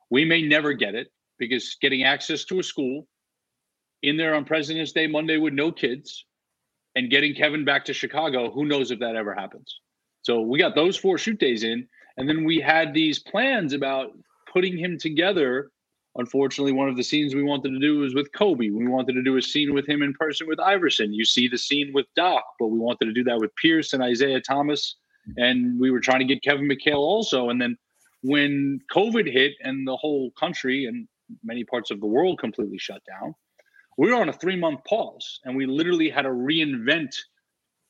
we 0.10 0.26
may 0.26 0.42
never 0.42 0.74
get 0.74 0.96
it 0.96 1.08
because 1.40 1.76
getting 1.82 2.04
access 2.04 2.46
to 2.46 2.60
a 2.60 2.64
school 2.64 3.08
in 4.04 4.18
there 4.18 4.36
on 4.36 4.46
President's 4.46 4.92
Day 4.92 5.08
Monday 5.08 5.38
with 5.38 5.54
no 5.54 5.72
kids 5.72 6.26
and 6.96 7.10
getting 7.10 7.34
Kevin 7.34 7.66
back 7.66 7.86
to 7.86 7.94
Chicago, 7.94 8.52
who 8.52 8.66
knows 8.66 8.92
if 8.92 9.00
that 9.00 9.16
ever 9.16 9.34
happens. 9.34 9.80
So 10.22 10.42
we 10.42 10.60
got 10.60 10.76
those 10.76 10.98
four 10.98 11.18
shoot 11.18 11.40
days 11.40 11.64
in, 11.64 11.88
and 12.18 12.28
then 12.28 12.46
we 12.46 12.60
had 12.60 12.94
these 12.94 13.20
plans 13.20 13.74
about 13.74 14.12
putting 14.56 14.78
him 14.78 14.98
together. 14.98 15.70
Unfortunately, 16.16 16.72
one 16.72 16.88
of 16.88 16.96
the 16.96 17.04
scenes 17.04 17.36
we 17.36 17.44
wanted 17.44 17.72
to 17.72 17.80
do 17.80 18.00
was 18.00 18.16
with 18.16 18.32
Kobe. 18.32 18.70
We 18.70 18.88
wanted 18.88 19.14
to 19.14 19.22
do 19.22 19.36
a 19.36 19.42
scene 19.42 19.74
with 19.74 19.86
him 19.88 20.02
in 20.02 20.14
person 20.14 20.48
with 20.48 20.62
Iverson. 20.62 21.14
You 21.14 21.26
see 21.26 21.50
the 21.50 21.58
scene 21.58 21.92
with 21.94 22.06
Doc, 22.16 22.44
but 22.58 22.68
we 22.68 22.80
wanted 22.80 23.06
to 23.06 23.14
do 23.14 23.24
that 23.26 23.38
with 23.38 23.54
Pierce 23.58 23.92
and 23.92 24.02
Isaiah 24.02 24.40
Thomas. 24.40 24.96
And 25.36 25.78
we 25.78 25.92
were 25.92 26.00
trying 26.00 26.20
to 26.20 26.26
get 26.26 26.42
Kevin 26.42 26.70
McHale 26.70 27.00
also. 27.00 27.50
And 27.50 27.62
then 27.62 27.78
when 28.22 28.80
COVID 28.94 29.30
hit 29.30 29.54
and 29.62 29.86
the 29.86 29.98
whole 29.98 30.32
country 30.40 30.86
and 30.86 31.06
many 31.44 31.66
parts 31.66 31.92
of 31.92 32.00
the 32.00 32.08
world 32.08 32.40
completely 32.40 32.78
shut 32.78 33.02
down, 33.06 33.36
we 33.98 34.10
were 34.10 34.16
on 34.16 34.30
a 34.30 34.34
three 34.34 34.56
month 34.56 34.86
pause 34.86 35.42
and 35.44 35.56
we 35.56 35.66
literally 35.66 36.10
had 36.10 36.22
to 36.22 36.30
reinvent 36.30 37.14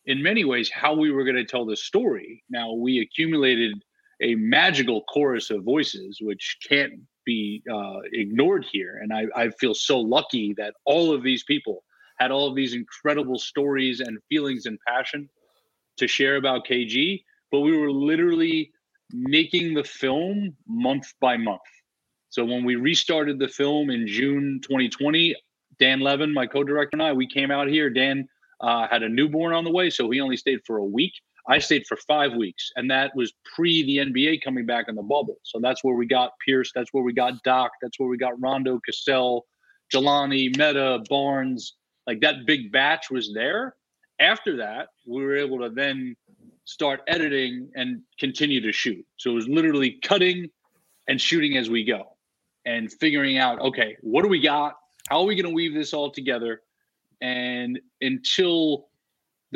in 0.06 0.24
many 0.24 0.46
ways 0.46 0.72
how 0.72 0.96
we 0.96 1.12
were 1.12 1.24
going 1.24 1.36
to 1.36 1.46
tell 1.46 1.66
the 1.66 1.76
story 1.76 2.44
now 2.50 2.74
we 2.74 3.00
accumulated 3.00 3.84
a 4.22 4.36
magical 4.36 5.04
chorus 5.04 5.50
of 5.50 5.64
voices 5.64 6.20
which 6.22 6.58
can't 6.68 6.94
be 7.26 7.62
uh, 7.72 8.00
ignored 8.14 8.66
here 8.72 9.00
and 9.02 9.12
I, 9.14 9.26
I 9.36 9.50
feel 9.50 9.74
so 9.74 10.00
lucky 10.00 10.54
that 10.58 10.74
all 10.86 11.14
of 11.14 11.24
these 11.24 11.44
people 11.44 11.84
had 12.20 12.32
all 12.32 12.48
of 12.48 12.56
these 12.56 12.74
incredible 12.74 13.40
stories 13.40 14.00
and 14.00 14.18
feelings 14.30 14.66
and 14.66 14.78
passion 14.88 15.30
to 15.98 16.08
share 16.08 16.36
about 16.38 16.66
kg 16.68 17.24
but 17.52 17.62
we 17.62 17.78
were 17.78 17.92
literally 17.92 18.72
making 19.12 19.74
the 19.74 19.84
film 19.84 20.56
month 20.68 21.14
by 21.20 21.38
month 21.38 21.62
so 22.30 22.44
when 22.46 22.64
we 22.64 22.76
restarted 22.76 23.40
the 23.40 23.48
film 23.48 23.90
in 23.90 24.08
june 24.08 24.60
2020 24.64 25.36
Dan 25.80 26.00
Levin, 26.00 26.34
my 26.34 26.48
co-director, 26.48 26.96
and 26.96 27.04
I, 27.04 27.14
we 27.14 27.28
came 27.28 27.52
out 27.52 27.68
here. 27.68 27.90
Dan 27.90 28.28
uh, 28.62 28.88
had 28.90 29.04
a 29.04 29.10
newborn 29.10 29.54
on 29.54 29.64
the 29.64 29.72
way, 29.72 29.90
so 29.90 30.10
he 30.10 30.22
only 30.22 30.38
stayed 30.38 30.60
for 30.66 30.78
a 30.78 30.86
week. 30.86 31.14
I 31.48 31.60
stayed 31.60 31.86
for 31.88 31.98
five 32.08 32.34
weeks, 32.34 32.72
and 32.76 32.90
that 32.90 33.12
was 33.16 33.34
pre 33.56 33.84
the 33.86 33.98
NBA 33.98 34.44
coming 34.44 34.66
back 34.66 34.86
in 34.88 34.96
the 34.96 35.04
bubble. 35.04 35.38
So 35.44 35.60
that's 35.62 35.84
where 35.84 35.96
we 35.96 36.08
got 36.08 36.32
Pierce. 36.46 36.72
That's 36.74 36.90
where 36.92 37.04
we 37.04 37.14
got 37.14 37.42
Doc. 37.44 37.72
That's 37.82 38.00
where 38.00 38.10
we 38.10 38.18
got 38.18 38.40
Rondo, 38.42 38.80
Cassell, 38.86 39.46
Jelani, 39.94 40.56
Metta, 40.58 41.04
Barnes. 41.10 41.76
Like 42.08 42.22
that 42.22 42.46
big 42.46 42.72
batch 42.72 43.12
was 43.12 43.32
there. 43.34 43.76
After 44.20 44.58
that, 44.58 44.88
we 45.06 45.24
were 45.24 45.36
able 45.36 45.60
to 45.60 45.70
then 45.70 46.16
start 46.66 47.02
editing 47.08 47.70
and 47.76 48.02
continue 48.20 48.62
to 48.62 48.72
shoot. 48.72 49.06
So 49.18 49.32
it 49.32 49.34
was 49.34 49.48
literally 49.48 50.00
cutting 50.04 50.50
and 51.08 51.22
shooting 51.22 51.58
as 51.58 51.70
we 51.70 51.84
go 51.84 52.16
and 52.66 52.92
figuring 52.92 53.38
out, 53.38 53.60
okay, 53.60 53.96
what 54.02 54.24
do 54.24 54.30
we 54.30 54.40
got? 54.40 54.74
How 55.10 55.20
are 55.20 55.26
we 55.26 55.36
going 55.36 55.46
to 55.46 55.54
weave 55.54 55.74
this 55.74 55.94
all 55.94 56.10
together? 56.10 56.62
And 57.22 57.80
until 58.02 58.88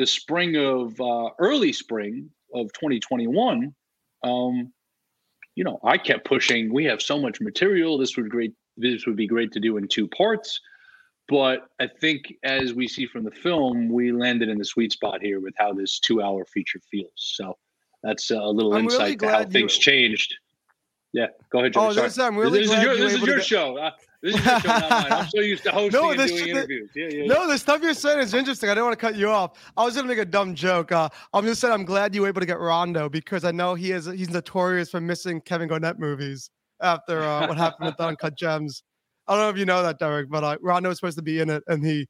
the 0.00 0.06
spring 0.06 0.56
of 0.56 0.98
uh, 0.98 1.28
early 1.38 1.74
spring 1.74 2.30
of 2.54 2.72
2021, 2.72 3.74
um, 4.24 4.72
you 5.54 5.62
know, 5.62 5.78
I 5.84 5.98
kept 5.98 6.24
pushing. 6.24 6.72
We 6.72 6.84
have 6.86 7.02
so 7.02 7.20
much 7.20 7.38
material. 7.42 7.98
This 7.98 8.16
would 8.16 8.30
great. 8.30 8.54
This 8.78 9.04
would 9.04 9.16
be 9.16 9.26
great 9.26 9.52
to 9.52 9.60
do 9.60 9.76
in 9.76 9.86
two 9.88 10.08
parts. 10.08 10.58
but 11.28 11.66
I 11.78 11.86
think 11.86 12.32
as 12.42 12.72
we 12.72 12.88
see 12.88 13.06
from 13.06 13.24
the 13.24 13.30
film, 13.30 13.90
we 13.90 14.10
landed 14.10 14.48
in 14.48 14.56
the 14.56 14.64
sweet 14.64 14.90
spot 14.92 15.20
here 15.20 15.38
with 15.38 15.52
how 15.58 15.74
this 15.74 16.00
two-hour 16.00 16.46
feature 16.46 16.80
feels. 16.90 17.12
So 17.16 17.58
that's 18.02 18.30
a 18.30 18.40
little 18.40 18.74
I'm 18.74 18.84
insight 18.84 19.00
really 19.00 19.16
to 19.18 19.28
how 19.28 19.40
you- 19.40 19.46
things 19.56 19.76
changed. 19.76 20.34
Yeah, 21.12 21.26
go 21.52 21.58
ahead. 21.58 21.74
Joey. 21.74 21.86
Oh, 21.88 21.92
Sorry. 21.92 22.06
this- 22.06 22.18
I'm 22.18 22.38
really 22.38 22.60
this 22.60 22.68
glad 22.68 22.78
is 22.78 22.84
your, 22.84 22.96
this 22.96 23.14
is 23.20 23.22
your 23.26 23.40
show. 23.42 23.90
This 24.22 24.34
is 24.36 24.44
your 24.44 24.60
show, 24.60 24.68
not 24.68 24.90
mine. 24.90 25.12
I'm 25.12 25.28
so 25.28 25.40
used 25.40 25.62
to 25.64 25.70
hosting 25.70 26.00
No, 26.00 26.10
and 26.10 26.20
this 26.20 26.30
doing 26.30 26.44
shit- 26.44 26.56
interviews. 26.56 26.90
Yeah, 26.94 27.06
yeah, 27.10 27.22
yeah. 27.22 27.26
No, 27.26 27.48
the 27.48 27.58
stuff 27.58 27.80
you're 27.82 27.94
saying 27.94 28.18
is 28.20 28.34
interesting. 28.34 28.68
I 28.68 28.74
didn't 28.74 28.84
want 28.86 28.98
to 28.98 29.06
cut 29.06 29.16
you 29.16 29.28
off. 29.28 29.72
I 29.76 29.84
was 29.84 29.94
gonna 29.96 30.08
make 30.08 30.18
a 30.18 30.24
dumb 30.24 30.54
joke. 30.54 30.92
Uh, 30.92 31.08
I'm 31.32 31.44
just 31.44 31.60
saying 31.60 31.72
I'm 31.72 31.84
glad 31.84 32.14
you 32.14 32.22
were 32.22 32.28
able 32.28 32.40
to 32.40 32.46
get 32.46 32.58
Rondo 32.60 33.08
because 33.08 33.44
I 33.44 33.50
know 33.50 33.74
he 33.74 33.92
is 33.92 34.06
he's 34.06 34.30
notorious 34.30 34.90
for 34.90 35.00
missing 35.00 35.40
Kevin 35.40 35.68
Garnett 35.68 35.98
movies 35.98 36.50
after 36.82 37.20
uh, 37.22 37.46
what 37.46 37.56
happened 37.56 37.86
with 37.86 38.00
Uncut 38.00 38.36
Gems. 38.36 38.82
I 39.28 39.34
don't 39.34 39.42
know 39.42 39.48
if 39.50 39.56
you 39.58 39.64
know 39.66 39.82
that, 39.82 39.98
Derek, 39.98 40.28
but 40.28 40.42
uh, 40.44 40.56
Rondo 40.60 40.88
was 40.88 40.98
supposed 40.98 41.16
to 41.18 41.22
be 41.22 41.40
in 41.40 41.48
it 41.50 41.62
and 41.68 41.84
he 41.84 42.06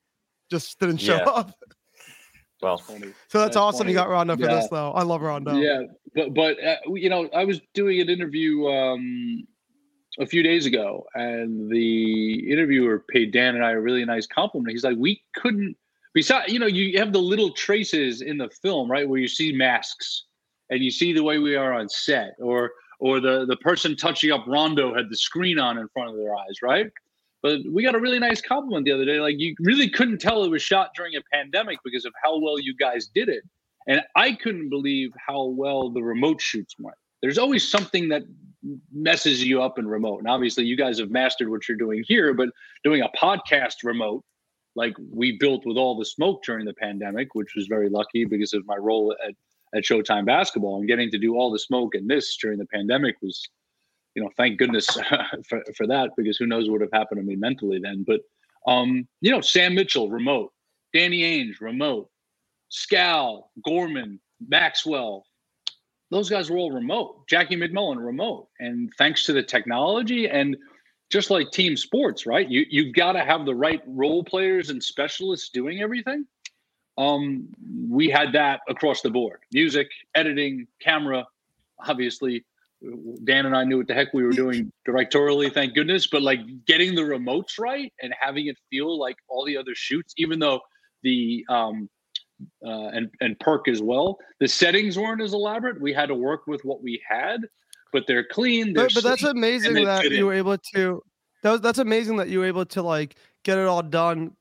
just 0.51 0.79
didn't 0.81 0.99
show 0.99 1.16
Yeah. 1.16 1.25
up. 1.25 1.53
Well, 2.62 2.77
So 2.79 2.94
that's, 2.99 3.14
That's 3.33 3.57
awesome. 3.57 3.88
You 3.88 3.94
got 3.94 4.09
Rondo 4.11 4.37
for 4.37 4.42
Yeah. 4.42 4.57
this 4.57 4.68
though. 4.68 4.92
I 4.92 5.03
love 5.03 5.23
Rondo. 5.23 5.55
Yeah, 5.55 5.83
but 6.14 6.35
but 6.35 6.62
uh, 6.62 6.77
you 6.94 7.09
know, 7.09 7.29
I 7.35 7.44
was 7.44 7.61
doing 7.75 8.01
an 8.01 8.09
interview 8.11 8.66
um, 8.68 9.46
a 10.18 10.27
few 10.27 10.42
days 10.42 10.66
ago, 10.66 11.07
and 11.14 11.70
the 11.70 12.51
interviewer 12.51 13.05
paid 13.09 13.33
Dan 13.33 13.55
and 13.55 13.64
I 13.64 13.73
a 13.73 13.81
really 13.81 14.05
nice 14.05 14.27
compliment. 14.27 14.73
He's 14.73 14.85
like, 14.85 14.96
"We 14.99 15.23
couldn't." 15.35 15.77
Besides, 16.12 16.53
you 16.53 16.59
know, 16.59 16.66
you 16.66 16.99
have 16.99 17.12
the 17.12 17.23
little 17.23 17.53
traces 17.53 18.20
in 18.20 18.37
the 18.37 18.51
film, 18.62 18.90
right, 18.90 19.09
where 19.09 19.20
you 19.20 19.29
see 19.29 19.53
masks 19.53 20.25
and 20.68 20.83
you 20.83 20.90
see 20.90 21.12
the 21.12 21.23
way 21.23 21.38
we 21.38 21.55
are 21.55 21.73
on 21.73 21.88
set, 21.88 22.35
or 22.40 22.73
or 22.99 23.20
the 23.20 23.46
the 23.46 23.57
person 23.57 23.96
touching 23.96 24.31
up 24.31 24.44
Rondo 24.46 24.94
had 24.94 25.11
the 25.11 25.16
screen 25.16 25.59
on 25.59 25.79
in 25.79 25.88
front 25.88 26.11
of 26.11 26.16
their 26.16 26.35
eyes, 26.35 26.62
right? 26.62 26.90
But 27.42 27.61
we 27.70 27.83
got 27.83 27.94
a 27.94 28.01
really 28.01 28.18
nice 28.18 28.40
compliment 28.40 28.85
the 28.85 28.92
other 28.92 29.05
day. 29.05 29.20
Like 29.20 29.37
you 29.38 29.55
really 29.61 29.88
couldn't 29.88 30.20
tell 30.20 30.44
it 30.44 30.51
was 30.51 30.62
shot 30.62 30.90
during 30.94 31.14
a 31.16 31.23
pandemic 31.33 31.79
because 31.85 32.05
of 32.05 32.12
how 32.23 32.38
well 32.38 32.59
you 32.59 32.75
guys 32.77 33.09
did 33.14 33.29
it. 33.29 33.42
And 33.87 34.03
I 34.14 34.33
couldn't 34.33 34.68
believe 34.68 35.11
how 35.27 35.44
well 35.44 35.90
the 35.90 36.03
remote 36.03 36.40
shoots 36.40 36.75
went. 36.79 36.96
There's 37.23 37.38
always 37.38 37.68
something 37.68 38.09
that 38.11 38.23
messes 38.92 39.42
you 39.42 39.62
up 39.62 39.79
in 39.79 39.88
remote. 39.88 40.18
And 40.18 40.29
obviously, 40.29 40.64
you 40.64 40.77
guys 40.77 40.99
have 40.99 41.11
mastered 41.11 41.49
what 41.49 41.68
you're 41.68 41.79
doing 41.79 42.05
here, 42.07 42.35
but 42.35 42.51
doing 42.85 43.03
a 43.03 43.09
podcast 43.16 43.77
remote, 43.85 44.25
like 44.75 44.94
we 45.11 45.37
built 45.38 45.66
with 45.66 45.77
all 45.77 45.96
the 45.96 46.05
smoke 46.05 46.42
during 46.44 46.64
the 46.64 46.75
pandemic, 46.75 47.35
which 47.35 47.55
was 47.57 47.66
very 47.66 47.88
lucky 47.88 48.25
because 48.25 48.53
of 48.53 48.66
my 48.66 48.77
role 48.77 49.14
at, 49.27 49.35
at 49.75 49.85
Showtime 49.85 50.27
Basketball 50.27 50.77
and 50.77 50.88
getting 50.88 51.11
to 51.11 51.18
do 51.18 51.35
all 51.37 51.51
the 51.51 51.59
smoke 51.59 51.94
and 51.94 52.09
this 52.09 52.37
during 52.37 52.59
the 52.59 52.66
pandemic 52.66 53.16
was, 53.23 53.49
you 54.14 54.23
know, 54.23 54.31
thank 54.37 54.59
goodness 54.59 54.87
for, 55.49 55.62
for 55.77 55.87
that 55.87 56.11
because 56.16 56.37
who 56.37 56.46
knows 56.46 56.64
what 56.64 56.73
would 56.73 56.83
have 56.83 56.92
happened 56.92 57.20
to 57.20 57.27
me 57.27 57.37
mentally 57.37 57.81
then. 57.83 58.05
But, 58.07 58.20
um, 58.66 59.09
you 59.20 59.31
know, 59.31 59.40
Sam 59.40 59.75
Mitchell, 59.75 60.11
remote, 60.11 60.53
Danny 60.92 61.23
Ainge, 61.23 61.61
remote, 61.61 62.11
Scal, 62.70 63.44
Gorman, 63.64 64.20
Maxwell, 64.46 65.25
those 66.11 66.29
guys 66.29 66.51
were 66.51 66.59
all 66.59 66.73
remote. 66.73 67.27
Jackie 67.29 67.57
MacMullan, 67.57 68.05
remote. 68.05 68.49
And 68.59 68.92
thanks 68.99 69.25
to 69.25 69.33
the 69.33 69.42
technology 69.42 70.29
and 70.29 70.57
just 71.09 71.31
like 71.31 71.51
team 71.51 71.77
sports, 71.77 72.27
right? 72.27 72.49
You 72.49 72.64
you've 72.68 72.94
got 72.94 73.12
to 73.12 73.20
have 73.20 73.44
the 73.44 73.55
right 73.55 73.83
role 73.87 74.23
players 74.23 74.70
and 74.70 74.83
specialists 74.83 75.51
doing 75.51 75.81
everything. 75.81 76.27
Um, 76.99 77.49
we 77.88 78.09
had 78.09 78.33
that 78.33 78.61
across 78.68 79.03
the 79.03 79.11
board: 79.11 79.40
music, 79.53 79.88
editing, 80.14 80.66
camera. 80.81 81.27
Obviously, 81.87 82.44
Dan 83.25 83.46
and 83.46 83.57
I 83.57 83.64
knew 83.64 83.79
what 83.79 83.88
the 83.88 83.94
heck 83.94 84.14
we 84.14 84.23
were 84.23 84.33
doing 84.33 84.73
directorially, 84.88 85.53
thank 85.53 85.75
goodness. 85.75 86.07
But 86.07 86.23
like 86.23 86.40
getting 86.66 86.94
the 86.94 87.03
remotes 87.03 87.59
right 87.59 87.92
and 88.03 88.14
having 88.18 88.46
it 88.46 88.57
feel 88.70 88.99
like 88.99 89.16
all 89.29 89.44
the 89.44 89.57
other 89.57 89.75
shoots, 89.75 90.14
even 90.16 90.38
though 90.38 90.61
the 91.03 91.44
um, 91.49 91.88
uh, 92.64 92.88
and 92.88 93.11
and 93.20 93.38
perk 93.40 93.68
as 93.68 93.83
well. 93.83 94.18
The 94.38 94.48
settings 94.48 94.98
weren't 94.98 95.20
as 95.20 95.33
elaborate. 95.33 95.81
We 95.81 95.92
had 95.92 96.07
to 96.07 96.14
work 96.14 96.46
with 96.46 96.64
what 96.64 96.83
we 96.83 97.03
had, 97.09 97.40
but 97.92 98.07
they're 98.07 98.24
clean. 98.24 98.72
They're 98.72 98.87
But, 98.87 98.94
but 98.94 99.05
that's 99.05 99.24
amazing 99.24 99.85
that 99.85 100.11
you 100.11 100.26
were 100.26 100.35
able 100.35 100.59
to. 100.74 101.03
That 101.42 101.53
was, 101.53 101.61
that's 101.61 101.79
amazing 101.79 102.16
that 102.18 102.29
you 102.29 102.40
were 102.40 102.46
able 102.46 102.66
to 102.66 102.83
like 102.83 103.16
get 103.44 103.59
it 103.59 103.66
all 103.66 103.83
done 103.83 104.37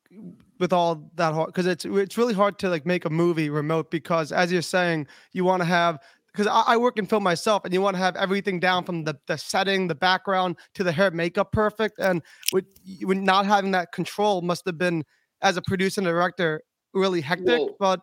with 0.60 0.74
all 0.74 1.10
that 1.16 1.34
hard 1.34 1.48
because 1.48 1.66
it's 1.66 1.86
it's 1.86 2.18
really 2.18 2.34
hard 2.34 2.60
to 2.60 2.70
like 2.70 2.86
make 2.86 3.06
a 3.06 3.10
movie 3.10 3.50
remote 3.50 3.90
because 3.90 4.32
as 4.32 4.52
you're 4.52 4.62
saying 4.62 5.08
you 5.32 5.46
want 5.46 5.62
to 5.62 5.66
have 5.66 6.00
because 6.32 6.48
I, 6.48 6.74
I 6.74 6.78
work 6.78 7.00
in 7.00 7.06
film 7.06 7.24
myself 7.24 7.64
and 7.66 7.74
you 7.74 7.82
want 7.82 7.96
to 7.96 8.02
have 8.02 8.16
everything 8.16 8.60
down 8.60 8.84
from 8.84 9.04
the, 9.04 9.18
the 9.28 9.38
setting 9.38 9.88
the 9.88 9.96
background 9.96 10.58
to 10.76 10.84
the 10.84 10.92
hair 10.92 11.12
makeup 11.12 11.52
perfect 11.52 12.00
and 12.00 12.22
with, 12.52 12.66
with 13.04 13.18
not 13.18 13.46
having 13.46 13.72
that 13.72 13.92
control 13.92 14.42
must 14.42 14.66
have 14.66 14.78
been 14.78 15.04
as 15.42 15.58
a 15.58 15.62
producer 15.62 16.02
and 16.02 16.08
director 16.08 16.62
really 16.94 17.22
hectic 17.22 17.48
Well- 17.48 17.76
but 17.80 18.02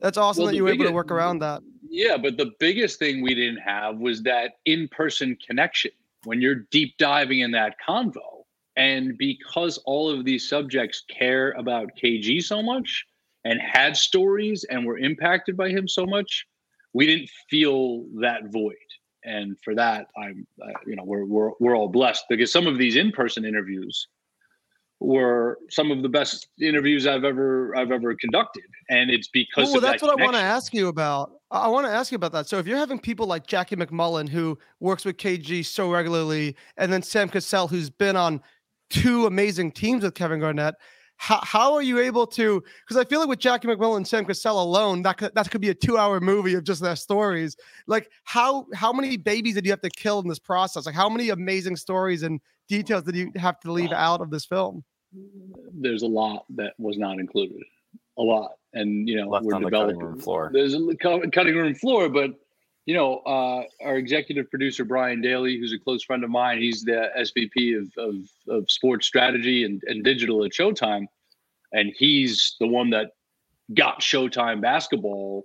that's 0.00 0.18
awesome 0.18 0.42
well, 0.42 0.52
that 0.52 0.56
you 0.56 0.64
were 0.64 0.70
able 0.70 0.84
to 0.84 0.92
work 0.92 1.10
around 1.10 1.38
that 1.40 1.62
Yeah, 1.88 2.16
but 2.16 2.36
the 2.36 2.52
biggest 2.58 2.98
thing 2.98 3.22
we 3.22 3.34
didn't 3.34 3.60
have 3.60 3.98
was 3.98 4.22
that 4.24 4.54
in-person 4.64 5.38
connection 5.46 5.92
when 6.24 6.40
you're 6.40 6.66
deep 6.70 6.96
diving 6.98 7.40
in 7.40 7.52
that 7.52 7.76
convo. 7.86 8.44
And 8.76 9.16
because 9.16 9.78
all 9.86 10.10
of 10.10 10.24
these 10.24 10.46
subjects 10.48 11.04
care 11.08 11.52
about 11.52 11.96
KG 11.96 12.42
so 12.42 12.62
much 12.62 13.06
and 13.44 13.58
had 13.60 13.96
stories 13.96 14.64
and 14.68 14.84
were 14.84 14.98
impacted 14.98 15.56
by 15.56 15.70
him 15.70 15.88
so 15.88 16.04
much, 16.04 16.44
we 16.92 17.06
didn't 17.06 17.30
feel 17.48 18.04
that 18.20 18.52
void. 18.52 18.74
And 19.24 19.56
for 19.64 19.74
that, 19.74 20.08
I'm, 20.16 20.46
uh, 20.62 20.72
you 20.86 20.94
know, 20.94 21.04
we're, 21.04 21.24
we're, 21.24 21.52
we're 21.58 21.76
all 21.76 21.88
blessed 21.88 22.24
because 22.28 22.52
some 22.52 22.66
of 22.66 22.76
these 22.76 22.96
in-person 22.96 23.44
interviews 23.44 24.08
were 25.00 25.58
some 25.68 25.90
of 25.90 26.02
the 26.02 26.08
best 26.08 26.48
interviews 26.60 27.06
I've 27.06 27.24
ever 27.24 27.76
I've 27.76 27.90
ever 27.90 28.14
conducted, 28.14 28.64
and 28.88 29.10
it's 29.10 29.28
because 29.28 29.70
well, 29.70 29.80
that's 29.80 30.00
that 30.00 30.06
what 30.06 30.20
I 30.20 30.24
want 30.24 30.36
to 30.36 30.42
ask 30.42 30.72
you 30.72 30.88
about. 30.88 31.32
I 31.50 31.68
want 31.68 31.86
to 31.86 31.92
ask 31.92 32.10
you 32.10 32.16
about 32.16 32.32
that. 32.32 32.48
So, 32.48 32.58
if 32.58 32.66
you're 32.66 32.78
having 32.78 32.98
people 32.98 33.26
like 33.26 33.46
Jackie 33.46 33.76
MacMullan, 33.76 34.28
who 34.28 34.58
works 34.80 35.04
with 35.04 35.16
KG 35.16 35.64
so 35.64 35.90
regularly, 35.90 36.56
and 36.76 36.92
then 36.92 37.02
Sam 37.02 37.28
Cassell, 37.28 37.68
who's 37.68 37.90
been 37.90 38.16
on 38.16 38.40
two 38.88 39.26
amazing 39.26 39.72
teams 39.72 40.02
with 40.02 40.14
Kevin 40.14 40.40
Garnett, 40.40 40.74
how, 41.18 41.40
how 41.42 41.74
are 41.74 41.82
you 41.82 41.98
able 41.98 42.26
to? 42.28 42.62
Because 42.84 42.96
I 42.96 43.04
feel 43.08 43.20
like 43.20 43.28
with 43.28 43.38
Jackie 43.38 43.68
MacMullan 43.68 43.98
and 43.98 44.08
Sam 44.08 44.24
Cassell 44.24 44.62
alone, 44.62 45.02
that 45.02 45.18
could, 45.18 45.34
that 45.34 45.50
could 45.50 45.60
be 45.60 45.70
a 45.70 45.74
two-hour 45.74 46.20
movie 46.20 46.54
of 46.54 46.64
just 46.64 46.80
their 46.80 46.96
stories. 46.96 47.56
Like, 47.86 48.10
how 48.24 48.66
how 48.74 48.92
many 48.92 49.16
babies 49.16 49.54
did 49.54 49.64
you 49.64 49.72
have 49.72 49.80
to 49.80 49.90
kill 49.90 50.20
in 50.20 50.28
this 50.28 50.38
process? 50.38 50.86
Like, 50.86 50.94
how 50.94 51.08
many 51.08 51.30
amazing 51.30 51.76
stories 51.76 52.22
and 52.22 52.40
details 52.68 53.02
did 53.04 53.16
you 53.16 53.32
have 53.36 53.60
to 53.60 53.72
leave 53.72 53.92
out 53.92 54.20
of 54.20 54.30
this 54.30 54.44
film? 54.44 54.84
There's 55.72 56.02
a 56.02 56.06
lot 56.06 56.44
that 56.56 56.74
was 56.78 56.98
not 56.98 57.18
included, 57.18 57.62
a 58.18 58.22
lot, 58.22 58.52
and 58.74 59.08
you 59.08 59.16
know 59.16 59.28
Left 59.28 59.44
we're 59.44 59.54
on 59.54 59.62
the 59.62 59.70
cutting 59.70 59.88
developing. 59.88 60.06
room 60.06 60.20
floor. 60.20 60.50
There's 60.52 60.74
a 60.74 60.96
cutting 60.96 61.56
room 61.56 61.74
floor, 61.74 62.08
but 62.08 62.30
you 62.84 62.94
know 62.94 63.18
uh, 63.18 63.62
our 63.84 63.96
executive 63.96 64.50
producer 64.50 64.84
Brian 64.84 65.20
Daly, 65.20 65.58
who's 65.58 65.72
a 65.72 65.78
close 65.78 66.04
friend 66.04 66.24
of 66.24 66.30
mine, 66.30 66.58
he's 66.58 66.82
the 66.82 67.10
SVP 67.18 67.78
of 67.78 67.90
of, 67.96 68.14
of 68.48 68.70
sports 68.70 69.06
strategy 69.06 69.64
and, 69.64 69.82
and 69.86 70.04
digital 70.04 70.44
at 70.44 70.52
Showtime, 70.52 71.06
and 71.72 71.92
he's 71.96 72.56
the 72.60 72.66
one 72.66 72.90
that 72.90 73.12
got 73.74 74.00
Showtime 74.00 74.60
basketball 74.60 75.44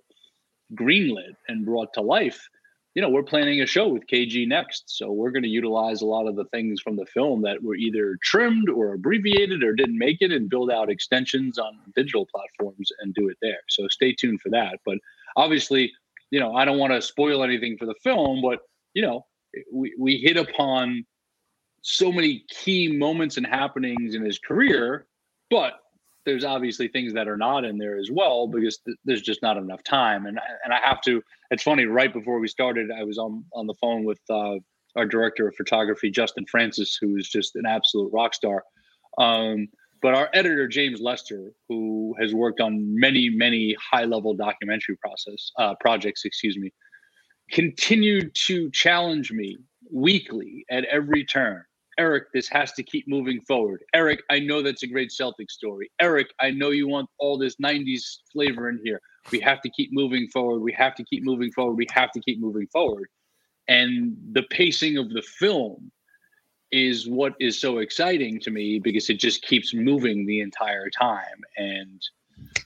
greenlit 0.76 1.36
and 1.48 1.66
brought 1.66 1.94
to 1.94 2.02
life. 2.02 2.48
You 2.94 3.02
know, 3.02 3.10
we're 3.10 3.24
planning 3.24 3.62
a 3.62 3.66
show 3.66 3.88
with 3.88 4.08
KG 4.08 4.46
next, 4.48 4.98
so 4.98 5.12
we're 5.12 5.32
going 5.32 5.44
to 5.44 5.50
utilize 5.50 6.02
a 6.02 6.06
lot 6.06 6.28
of 6.28 6.36
the 6.36 6.44
things 6.46 6.82
from 6.82 6.98
the 6.98 7.06
film 7.06 7.42
that 7.44 7.64
were 7.64 7.76
either 7.76 8.18
trimmed 8.22 8.70
or 8.70 8.94
abbreviated 8.94 9.64
or 9.64 9.74
didn't 9.74 9.98
make 9.98 10.18
it, 10.20 10.32
and 10.32 10.50
build 10.50 10.70
out 10.70 10.90
extensions 10.90 11.58
on 11.58 11.80
digital 11.96 12.28
platforms 12.34 12.92
and 13.00 13.14
do 13.14 13.30
it 13.30 13.38
there. 13.42 13.62
So 13.70 13.88
stay 13.88 14.14
tuned 14.14 14.42
for 14.42 14.50
that. 14.50 14.80
But 14.86 14.98
obviously, 15.38 15.94
you 16.32 16.40
know, 16.40 16.54
I 16.54 16.66
don't 16.66 16.80
want 16.80 16.92
to 16.92 17.02
spoil 17.02 17.44
anything 17.44 17.78
for 17.78 17.86
the 17.86 17.96
film, 18.04 18.42
but 18.42 18.60
you 18.94 19.02
know, 19.02 19.26
we 19.72 19.94
we 19.98 20.18
hit 20.18 20.36
upon 20.36 21.06
so 21.84 22.12
many 22.12 22.44
key 22.50 22.98
moments 22.98 23.38
and 23.38 23.46
happenings 23.46 24.16
in 24.16 24.24
his 24.24 24.38
career, 24.38 25.08
but 25.50 25.81
there's 26.26 26.44
obviously 26.44 26.88
things 26.88 27.14
that 27.14 27.28
are 27.28 27.38
not 27.38 27.66
in 27.66 27.78
there 27.78 27.98
as 27.98 28.10
well 28.12 28.48
because 28.48 28.78
th- 28.80 28.98
there's 29.06 29.22
just 29.22 29.42
not 29.42 29.58
enough 29.58 29.84
time. 29.84 30.26
And 30.26 30.40
and 30.64 30.74
I 30.74 30.80
have 30.84 31.02
to. 31.02 31.22
It's 31.50 31.64
funny. 31.64 31.86
Right 31.86 32.14
before 32.14 32.40
we 32.40 32.48
started, 32.48 32.90
I 32.92 33.04
was 33.04 33.18
on 33.18 33.44
on 33.54 33.68
the 33.68 33.76
phone 33.82 34.04
with 34.04 34.20
uh, 34.30 34.56
our 34.96 35.06
director 35.06 35.48
of 35.48 35.56
photography, 35.56 36.12
Justin 36.12 36.46
Francis, 36.46 36.98
who 37.00 37.16
is 37.18 37.30
just 37.30 37.56
an 37.56 37.66
absolute 37.66 38.12
rock 38.14 38.34
star. 38.34 38.64
Um, 39.18 39.68
but 40.02 40.16
our 40.16 40.30
editor, 40.34 40.68
James 40.68 41.00
Lester, 41.00 41.52
who 41.70 42.16
has 42.20 42.34
worked 42.34 42.60
on 42.60 43.00
many, 43.00 43.30
many 43.30 43.76
high 43.92 44.06
level 44.06 44.34
documentary 44.34 44.98
process 44.98 45.52
uh, 45.60 45.76
projects, 45.80 46.26
excuse 46.26 46.58
me, 46.58 46.72
continued 47.52 48.32
to 48.48 48.72
challenge 48.72 49.32
me 49.32 49.58
weekly 49.92 50.66
at 50.72 50.86
every 50.86 51.24
turn. 51.24 51.64
Eric, 51.98 52.32
this 52.34 52.48
has 52.50 52.72
to 52.74 52.84
keep 52.84 53.08
moving 53.08 53.42
forward. 53.42 53.84
Eric, 53.94 54.22
I 54.30 54.40
know 54.40 54.62
that's 54.62 54.84
a 54.84 54.88
great 54.88 55.12
Celtic 55.12 55.52
story. 55.52 55.92
Eric, 56.00 56.28
I 56.40 56.52
know 56.52 56.70
you 56.70 56.88
want 56.88 57.10
all 57.20 57.38
this 57.38 57.56
90s 57.58 58.20
flavor 58.32 58.70
in 58.70 58.80
here. 58.84 59.02
We 59.32 59.40
have 59.42 59.62
to 59.62 59.70
keep 59.70 59.92
moving 59.92 60.28
forward. 60.30 60.60
We 60.60 60.72
have 60.74 60.96
to 60.96 61.04
keep 61.04 61.24
moving 61.24 61.52
forward. 61.52 61.76
We 61.76 61.88
have 61.92 62.12
to 62.14 62.22
keep 62.22 62.40
moving 62.40 62.68
forward. 62.68 63.10
And 63.68 64.18
the 64.32 64.44
pacing 64.44 64.98
of 64.98 65.10
the 65.10 65.22
film 65.22 65.92
is 66.72 67.08
what 67.08 67.34
is 67.40 67.60
so 67.60 67.80
exciting 67.80 68.40
to 68.40 68.52
me 68.52 68.80
because 68.80 69.10
it 69.10 69.20
just 69.20 69.42
keeps 69.42 69.74
moving 69.74 70.26
the 70.26 70.40
entire 70.40 70.90
time. 70.90 71.42
And, 71.58 72.02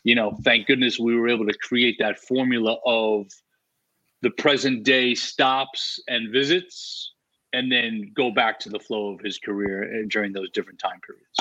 you 0.04 0.14
know, 0.14 0.38
thank 0.44 0.68
goodness 0.68 1.00
we 1.00 1.16
were 1.16 1.28
able 1.28 1.48
to 1.48 1.58
create 1.58 1.98
that 2.00 2.20
formula 2.20 2.78
of 2.86 3.28
the 4.22 4.30
present 4.30 4.84
day 4.84 5.16
stops 5.16 6.00
and 6.08 6.32
visits 6.32 7.15
and 7.56 7.72
then 7.72 8.12
go 8.14 8.30
back 8.32 8.60
to 8.60 8.70
the 8.70 8.80
flow 8.80 9.14
of 9.14 9.22
his 9.22 9.40
career 9.40 9.84
uh, 9.84 10.06
during 10.10 10.34
those 10.34 10.52
different 10.52 10.78
time 10.78 11.00
periods. 11.06 11.40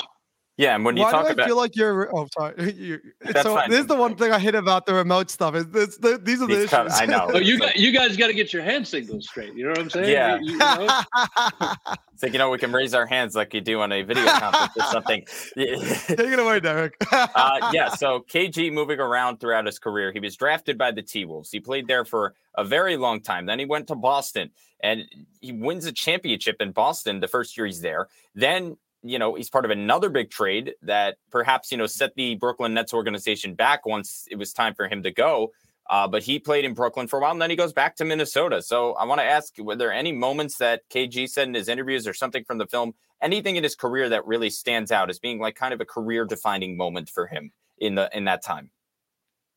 Yeah, 0.57 0.73
and 0.75 0.85
when 0.85 0.95
you 0.95 1.03
Why 1.03 1.11
talk 1.11 1.23
do 1.23 1.27
I 1.27 1.31
about, 1.33 1.47
feel 1.47 1.57
like 1.57 1.75
you're? 1.75 2.15
Oh, 2.15 2.27
sorry. 2.33 2.71
You, 2.77 2.99
That's 3.19 3.41
so 3.43 3.55
fine. 3.55 3.69
this 3.69 3.81
is 3.81 3.87
the 3.87 3.95
one 3.95 4.15
thing 4.15 4.31
I 4.31 4.39
hate 4.39 4.55
about 4.55 4.85
the 4.85 4.93
remote 4.93 5.29
stuff. 5.29 5.53
Is 5.53 5.67
this, 5.67 5.97
the, 5.97 6.17
these 6.17 6.41
are 6.41 6.47
the 6.47 6.55
These 6.55 6.57
issues. 6.59 6.69
cut- 6.69 6.91
I 6.93 7.05
know. 7.05 7.29
Oh, 7.33 7.39
you 7.39 7.59
got, 7.59 7.75
you 7.75 7.91
guys 7.91 8.15
got 8.15 8.27
to 8.27 8.33
get 8.33 8.53
your 8.53 8.63
hand 8.63 8.87
signals 8.87 9.27
straight. 9.27 9.53
You 9.53 9.65
know 9.65 9.71
what 9.71 9.79
I'm 9.79 9.89
saying? 9.89 10.09
Yeah. 10.09 10.37
You- 10.41 10.51
you 10.53 10.57
know? 10.57 10.87
it's 12.13 12.23
like 12.23 12.31
you 12.31 12.37
know 12.39 12.49
we 12.49 12.57
can 12.57 12.71
raise 12.71 12.93
our 12.93 13.05
hands 13.05 13.35
like 13.35 13.53
you 13.53 13.59
do 13.59 13.81
on 13.81 13.91
a 13.91 14.01
video 14.03 14.25
conference 14.27 14.71
or 14.77 14.91
something. 14.93 15.25
Take 15.57 16.19
it 16.19 16.39
away, 16.39 16.61
Derek. 16.61 16.95
uh, 17.11 17.71
yeah, 17.73 17.89
so 17.89 18.21
KG 18.21 18.71
moving 18.71 18.99
around 18.99 19.41
throughout 19.41 19.65
his 19.65 19.77
career. 19.79 20.13
He 20.13 20.21
was 20.21 20.37
drafted 20.37 20.77
by 20.77 20.91
the 20.91 21.01
T 21.01 21.25
Wolves. 21.25 21.51
He 21.51 21.59
played 21.59 21.87
there 21.87 22.05
for 22.05 22.33
a 22.57 22.63
very 22.63 22.95
long 22.95 23.19
time. 23.19 23.45
Then 23.45 23.59
he 23.59 23.65
went 23.65 23.87
to 23.87 23.95
Boston 23.95 24.51
and 24.81 25.03
he 25.41 25.51
wins 25.51 25.85
a 25.85 25.91
championship 25.91 26.57
in 26.61 26.71
Boston 26.71 27.19
the 27.19 27.27
first 27.27 27.57
year 27.57 27.65
he's 27.65 27.81
there. 27.81 28.07
Then, 28.35 28.77
you 29.05 29.19
know, 29.19 29.35
he's 29.35 29.49
part 29.49 29.65
of 29.65 29.71
another 29.71 30.09
big 30.09 30.31
trade 30.31 30.73
that 30.81 31.17
perhaps, 31.31 31.71
you 31.71 31.77
know, 31.77 31.85
set 31.85 32.15
the 32.15 32.35
Brooklyn 32.35 32.73
Nets 32.73 32.93
organization 32.93 33.53
back 33.53 33.85
once 33.85 34.27
it 34.31 34.35
was 34.35 34.51
time 34.51 34.73
for 34.73 34.87
him 34.87 35.03
to 35.03 35.11
go. 35.11 35.51
Uh, 35.87 36.07
but 36.07 36.23
he 36.23 36.39
played 36.39 36.65
in 36.65 36.73
Brooklyn 36.73 37.07
for 37.07 37.19
a 37.19 37.21
while 37.21 37.31
and 37.31 37.41
then 37.41 37.51
he 37.51 37.55
goes 37.55 37.71
back 37.71 37.95
to 37.97 38.05
Minnesota. 38.05 38.61
So 38.63 38.93
I 38.93 39.05
want 39.05 39.19
to 39.19 39.25
ask 39.25 39.53
were 39.59 39.75
there 39.75 39.93
any 39.93 40.11
moments 40.11 40.57
that 40.57 40.81
KG 40.89 41.29
said 41.29 41.47
in 41.47 41.53
his 41.53 41.69
interviews 41.69 42.07
or 42.07 42.13
something 42.13 42.43
from 42.43 42.57
the 42.57 42.65
film, 42.65 42.95
anything 43.21 43.55
in 43.55 43.63
his 43.63 43.75
career 43.75 44.09
that 44.09 44.25
really 44.25 44.49
stands 44.49 44.91
out 44.91 45.11
as 45.11 45.19
being 45.19 45.39
like 45.39 45.55
kind 45.55 45.73
of 45.73 45.81
a 45.81 45.85
career 45.85 46.25
defining 46.25 46.75
moment 46.75 47.09
for 47.09 47.27
him 47.27 47.51
in 47.77 47.93
the 47.93 48.09
in 48.17 48.25
that 48.25 48.43
time? 48.43 48.71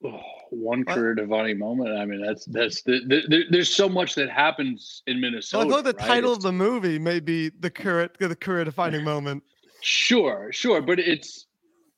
Oh, 0.05 0.21
one 0.51 0.85
career 0.85 1.15
defining 1.15 1.59
moment. 1.59 1.97
I 1.99 2.05
mean, 2.05 2.23
that's 2.25 2.45
that's 2.47 2.83
the, 2.83 3.01
the, 3.07 3.23
there, 3.29 3.43
there's 3.51 3.75
so 3.75 3.89
much 3.89 4.15
that 4.15 4.31
happens 4.31 5.03
in 5.09 5.17
So 5.17 5.21
Minnesota. 5.21 5.67
I 5.67 5.71
thought 5.71 5.85
the 5.85 5.93
right? 5.99 6.07
title 6.07 6.31
It's- 6.33 6.37
of 6.39 6.43
the 6.45 6.53
movie 6.53 6.99
may 7.01 7.19
be 7.21 7.49
the 7.49 7.71
career, 7.71 8.09
the 8.19 8.37
career 8.37 8.65
defining 8.65 9.03
moment. 9.15 9.43
Sure, 9.81 10.51
sure, 10.53 10.81
but 10.83 10.99
it's 11.01 11.47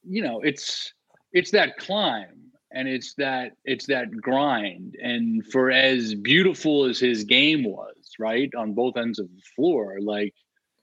you 0.09 0.23
know, 0.23 0.41
it's 0.41 0.95
it's 1.33 1.51
that 1.51 1.77
climb 1.77 2.37
and 2.73 2.89
it's 2.89 3.15
that 3.15 3.53
it's 3.67 3.87
that 3.87 4.11
grind 4.17 4.97
and 5.03 5.45
for 5.49 5.71
as 5.71 6.15
beautiful 6.15 6.87
as 6.87 6.99
his 6.99 7.25
game 7.25 7.65
was, 7.65 7.97
right, 8.19 8.51
on 8.57 8.73
both 8.73 8.97
ends 8.97 9.19
of 9.19 9.27
the 9.29 9.43
floor, 9.55 9.99
like 10.01 10.33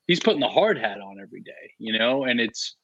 he's 0.05 0.19
putting 0.19 0.39
the 0.39 0.47
hard 0.47 0.77
hat 0.77 1.01
on 1.01 1.19
every 1.19 1.41
day, 1.41 1.73
you 1.79 1.97
know, 1.97 2.25
and 2.25 2.39
it's 2.39 2.75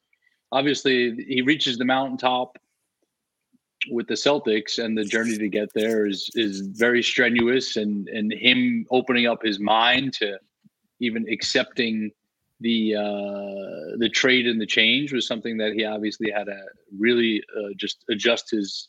obviously 0.50 1.14
he 1.28 1.40
reaches 1.42 1.78
the 1.78 1.84
mountaintop 1.84 2.56
with 3.90 4.06
the 4.06 4.14
Celtics 4.14 4.82
and 4.82 4.96
the 4.96 5.04
journey 5.04 5.36
to 5.38 5.48
get 5.48 5.72
there 5.74 6.06
is 6.06 6.30
is 6.34 6.60
very 6.60 7.02
strenuous 7.02 7.76
and 7.76 8.08
and 8.08 8.32
him 8.32 8.86
opening 8.90 9.26
up 9.26 9.42
his 9.42 9.58
mind 9.58 10.12
to 10.14 10.38
even 11.00 11.26
accepting 11.28 12.10
the 12.60 12.94
uh, 12.94 13.96
the 13.98 14.10
trade 14.12 14.46
and 14.46 14.60
the 14.60 14.66
change 14.66 15.12
was 15.12 15.26
something 15.26 15.58
that 15.58 15.72
he 15.72 15.84
obviously 15.84 16.30
had 16.30 16.44
to 16.44 16.60
really 16.98 17.42
uh, 17.56 17.70
just 17.76 18.04
adjust 18.08 18.50
his 18.50 18.88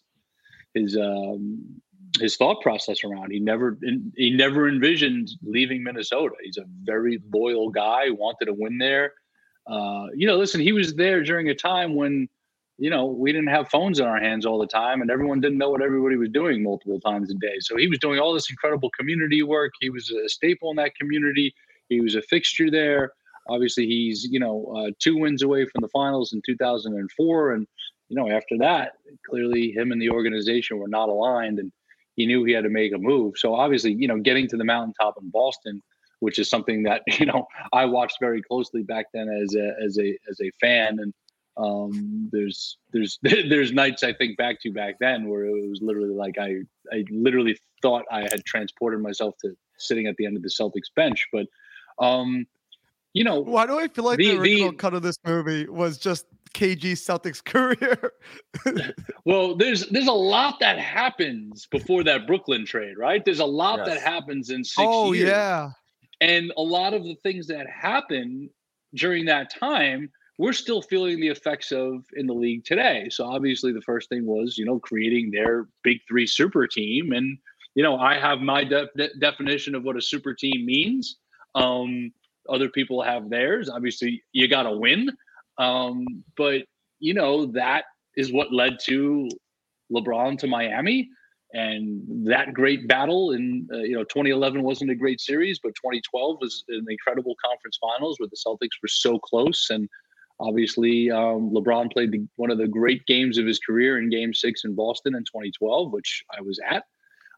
his 0.74 0.96
um, 0.98 1.82
his 2.20 2.38
thought 2.38 2.62
process 2.62 3.04
around. 3.04 3.32
He 3.32 3.40
never 3.40 3.78
he 4.16 4.32
never 4.32 4.70
envisioned 4.70 5.30
leaving 5.44 5.84
Minnesota. 5.84 6.36
He's 6.44 6.58
a 6.58 6.66
very 6.84 7.22
loyal 7.34 7.70
guy. 7.70 8.10
Wanted 8.10 8.46
to 8.46 8.54
win 8.54 8.78
there. 8.78 9.14
Uh, 9.68 10.08
you 10.16 10.28
know, 10.28 10.38
listen, 10.38 10.62
he 10.62 10.72
was 10.72 10.94
there 10.94 11.24
during 11.24 11.50
a 11.50 11.56
time 11.56 11.96
when 11.96 12.30
you 12.78 12.90
know 12.90 13.06
we 13.06 13.32
didn't 13.32 13.50
have 13.50 13.70
phones 13.70 14.00
in 14.00 14.06
our 14.06 14.20
hands 14.20 14.46
all 14.46 14.60
the 14.60 14.68
time, 14.68 15.02
and 15.02 15.12
everyone 15.12 15.42
didn't 15.42 15.58
know 15.58 15.70
what 15.70 15.82
everybody 15.82 16.18
was 16.18 16.30
doing 16.30 16.64
multiple 16.64 17.00
times 17.00 17.32
a 17.32 17.36
day. 17.36 17.58
So 17.60 17.78
he 17.78 17.88
was 17.88 18.00
doing 18.00 18.20
all 18.20 18.34
this 18.34 18.50
incredible 18.50 18.90
community 18.98 19.44
work. 19.44 19.72
He 19.80 19.90
was 19.90 20.12
a 20.12 20.30
staple 20.30 20.70
in 20.72 20.78
that 20.78 20.96
community. 20.96 21.54
He 21.90 22.02
was 22.02 22.16
a 22.16 22.22
fixture 22.22 22.72
there 22.72 23.12
obviously 23.48 23.86
he's 23.86 24.24
you 24.24 24.40
know 24.40 24.74
uh, 24.76 24.92
two 25.00 25.18
wins 25.18 25.42
away 25.42 25.66
from 25.66 25.82
the 25.82 25.88
finals 25.90 26.34
in 26.34 26.42
2004 26.46 27.54
and 27.54 27.68
you 28.10 28.16
know 28.16 28.30
after 28.30 28.58
that 28.58 28.94
clearly 29.30 29.72
him 29.72 29.92
and 29.92 30.02
the 30.02 30.10
organization 30.10 30.78
were 30.78 30.88
not 30.88 31.10
aligned 31.10 31.60
and 31.60 31.72
he 32.16 32.26
knew 32.26 32.44
he 32.44 32.54
had 32.54 32.64
to 32.64 32.70
make 32.70 32.94
a 32.94 32.98
move 32.98 33.34
so 33.38 33.54
obviously 33.54 33.94
you 33.94 34.08
know 34.08 34.18
getting 34.18 34.48
to 34.48 34.58
the 34.58 34.64
mountaintop 34.64 35.16
in 35.22 35.30
boston 35.30 35.82
which 36.20 36.40
is 36.40 36.50
something 36.50 36.84
that 36.84 37.02
you 37.20 37.26
know 37.26 37.48
i 37.74 37.86
watched 37.86 38.18
very 38.20 38.42
closely 38.42 38.84
back 38.84 39.08
then 39.14 39.30
as 39.30 39.56
a 39.56 39.74
as 39.84 39.98
a 40.00 40.18
as 40.30 40.40
a 40.42 40.52
fan 40.60 41.00
and 41.00 41.14
um 41.58 42.30
there's 42.32 42.78
there's 42.92 43.20
there's 43.24 43.72
nights 43.72 44.04
i 44.04 44.14
think 44.14 44.38
back 44.38 44.60
to 44.62 44.72
back 44.72 44.96
then 45.00 45.28
where 45.28 45.46
it 45.46 45.70
was 45.70 45.82
literally 45.82 46.14
like 46.14 46.38
i 46.38 46.56
i 46.92 47.04
literally 47.10 47.58
thought 47.82 48.04
i 48.12 48.22
had 48.22 48.44
transported 48.46 49.02
myself 49.02 49.36
to 49.40 49.56
sitting 49.78 50.08
at 50.08 50.16
the 50.18 50.26
end 50.26 50.36
of 50.36 50.44
the 50.44 50.50
celtics 50.50 50.94
bench 50.96 51.28
but 51.32 51.46
um 52.00 52.46
you 53.16 53.24
know, 53.24 53.40
why 53.40 53.66
do 53.66 53.80
I 53.80 53.88
feel 53.88 54.04
like 54.04 54.18
the, 54.18 54.32
the 54.32 54.38
original 54.38 54.72
the, 54.72 54.76
cut 54.76 54.94
of 54.94 55.02
this 55.02 55.18
movie 55.26 55.68
was 55.70 55.98
just 55.98 56.26
KG 56.54 56.92
Celtics 56.92 57.42
career? 57.46 58.12
well, 59.26 59.56
there's 59.56 59.88
there's 59.88 60.08
a 60.08 60.12
lot 60.12 60.60
that 60.60 60.78
happens 60.78 61.66
before 61.68 62.04
that 62.04 62.28
Brooklyn 62.28 62.66
trade, 62.66 62.98
right? 62.98 63.24
There's 63.24 63.40
a 63.40 63.46
lot 63.46 63.80
yes. 63.80 63.88
that 63.88 64.02
happens 64.02 64.50
in 64.50 64.66
six 64.66 64.86
oh, 64.86 65.14
years. 65.14 65.30
yeah. 65.30 65.70
And 66.20 66.52
a 66.58 66.62
lot 66.62 66.94
of 66.94 67.04
the 67.04 67.16
things 67.24 67.48
that 67.48 67.68
happen 67.70 68.50
during 68.96 69.24
that 69.26 69.50
time, 69.50 70.12
we're 70.38 70.54
still 70.54 70.82
feeling 70.82 71.20
the 71.20 71.30
effects 71.30 71.72
of 71.72 72.04
in 72.16 72.28
the 72.28 72.34
league 72.34 72.66
today. 72.66 73.08
So 73.10 73.26
obviously 73.26 73.72
the 73.72 73.82
first 73.82 74.10
thing 74.10 74.26
was, 74.26 74.58
you 74.58 74.66
know, 74.66 74.80
creating 74.80 75.32
their 75.32 75.68
big 75.84 76.00
three 76.08 76.28
super 76.28 76.68
team. 76.68 77.14
And, 77.14 77.38
you 77.74 77.84
know, 77.84 77.98
I 77.98 78.20
have 78.20 78.40
my 78.40 78.64
de- 78.64 78.90
de- 78.98 79.16
definition 79.20 79.76
of 79.76 79.84
what 79.84 79.96
a 79.96 80.02
super 80.02 80.34
team 80.34 80.66
means. 80.66 81.18
Um, 81.56 82.12
other 82.50 82.70
people 82.70 83.02
have 83.02 83.30
theirs. 83.30 83.70
Obviously, 83.70 84.24
you 84.34 84.48
got 84.48 84.64
to 84.64 84.74
win. 84.74 85.10
Um, 85.58 86.06
but, 86.36 86.64
you 87.00 87.14
know, 87.14 87.46
that 87.54 87.86
is 88.18 88.32
what 88.32 88.54
led 88.54 88.78
to 88.86 89.30
LeBron 89.92 90.38
to 90.40 90.48
Miami. 90.48 91.10
And 91.54 92.28
that 92.28 92.54
great 92.54 92.90
battle 92.90 93.32
in, 93.32 93.68
uh, 93.72 93.78
you 93.78 93.94
know, 93.94 94.04
2011 94.04 94.62
wasn't 94.62 94.92
a 94.92 94.96
great 94.96 95.22
series, 95.22 95.60
but 95.64 95.70
2012 95.76 96.38
was 96.42 96.66
an 96.68 96.86
incredible 96.90 97.36
conference 97.44 97.78
finals 97.80 98.20
where 98.20 98.28
the 98.28 98.36
Celtics 98.36 98.82
were 98.82 98.90
so 98.90 99.18
close. 99.20 99.68
And 99.70 99.88
obviously, 100.40 101.12
um, 101.12 101.52
LeBron 101.52 101.92
played 101.92 102.12
the, 102.12 102.26
one 102.36 102.52
of 102.52 102.58
the 102.58 102.68
great 102.68 103.06
games 103.06 103.38
of 103.38 103.46
his 103.46 103.60
career 103.60 103.98
in 103.98 104.10
game 104.10 104.34
six 104.34 104.64
in 104.64 104.76
Boston 104.76 105.16
in 105.16 105.24
2012, 105.24 105.92
which 105.92 106.24
I 106.36 106.42
was 106.42 106.60
at. 106.68 106.86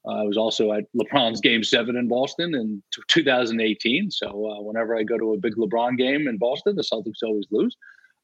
Uh, 0.05 0.21
I 0.21 0.23
was 0.23 0.38
also 0.38 0.71
at 0.71 0.86
LeBron's 0.93 1.41
Game 1.41 1.63
Seven 1.63 1.97
in 1.97 2.07
Boston 2.07 2.55
in 2.55 2.81
t- 2.93 3.01
2018. 3.07 4.10
So 4.12 4.27
uh, 4.27 4.62
whenever 4.62 4.95
I 4.95 5.03
go 5.03 5.17
to 5.17 5.33
a 5.33 5.38
big 5.38 5.55
LeBron 5.55 5.97
game 5.97 6.27
in 6.27 6.38
Boston, 6.38 6.75
the 6.75 6.83
Celtics 6.83 7.23
always 7.23 7.47
lose. 7.51 7.75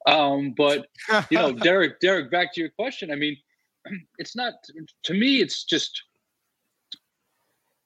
Um, 0.06 0.54
but 0.56 0.86
you 1.30 1.38
know, 1.38 1.52
Derek, 1.68 2.00
Derek, 2.00 2.30
back 2.30 2.54
to 2.54 2.60
your 2.60 2.70
question. 2.70 3.10
I 3.10 3.16
mean, 3.16 3.36
it's 4.18 4.34
not 4.34 4.54
to 5.04 5.14
me. 5.14 5.40
It's 5.40 5.64
just 5.64 6.02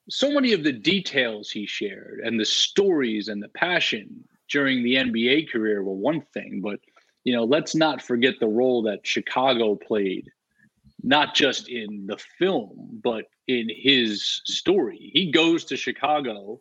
so 0.08 0.30
many 0.30 0.52
of 0.52 0.64
the 0.64 0.72
details 0.72 1.50
he 1.50 1.66
shared 1.66 2.20
and 2.24 2.40
the 2.40 2.44
stories 2.44 3.28
and 3.28 3.42
the 3.42 3.48
passion 3.48 4.24
during 4.50 4.82
the 4.82 4.94
NBA 4.94 5.50
career 5.50 5.82
were 5.82 5.94
one 5.94 6.22
thing, 6.32 6.60
but 6.62 6.80
you 7.24 7.34
know, 7.34 7.44
let's 7.44 7.74
not 7.74 8.00
forget 8.00 8.34
the 8.40 8.48
role 8.48 8.82
that 8.82 9.06
Chicago 9.06 9.74
played 9.74 10.30
not 11.02 11.34
just 11.34 11.68
in 11.68 12.06
the 12.06 12.18
film, 12.38 13.00
but 13.02 13.26
in 13.46 13.68
his 13.74 14.42
story. 14.44 15.10
He 15.12 15.30
goes 15.30 15.64
to 15.66 15.76
Chicago 15.76 16.58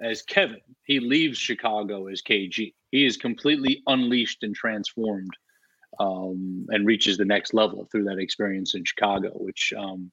as 0.00 0.22
Kevin. 0.22 0.60
He 0.84 1.00
leaves 1.00 1.38
Chicago 1.38 2.08
as 2.08 2.22
KG. 2.22 2.74
He 2.90 3.06
is 3.06 3.16
completely 3.16 3.82
unleashed 3.86 4.42
and 4.42 4.54
transformed 4.54 5.32
um, 5.98 6.66
and 6.68 6.86
reaches 6.86 7.16
the 7.16 7.24
next 7.24 7.54
level 7.54 7.88
through 7.90 8.04
that 8.04 8.18
experience 8.18 8.74
in 8.74 8.84
Chicago, 8.84 9.30
which, 9.34 9.72
um, 9.76 10.10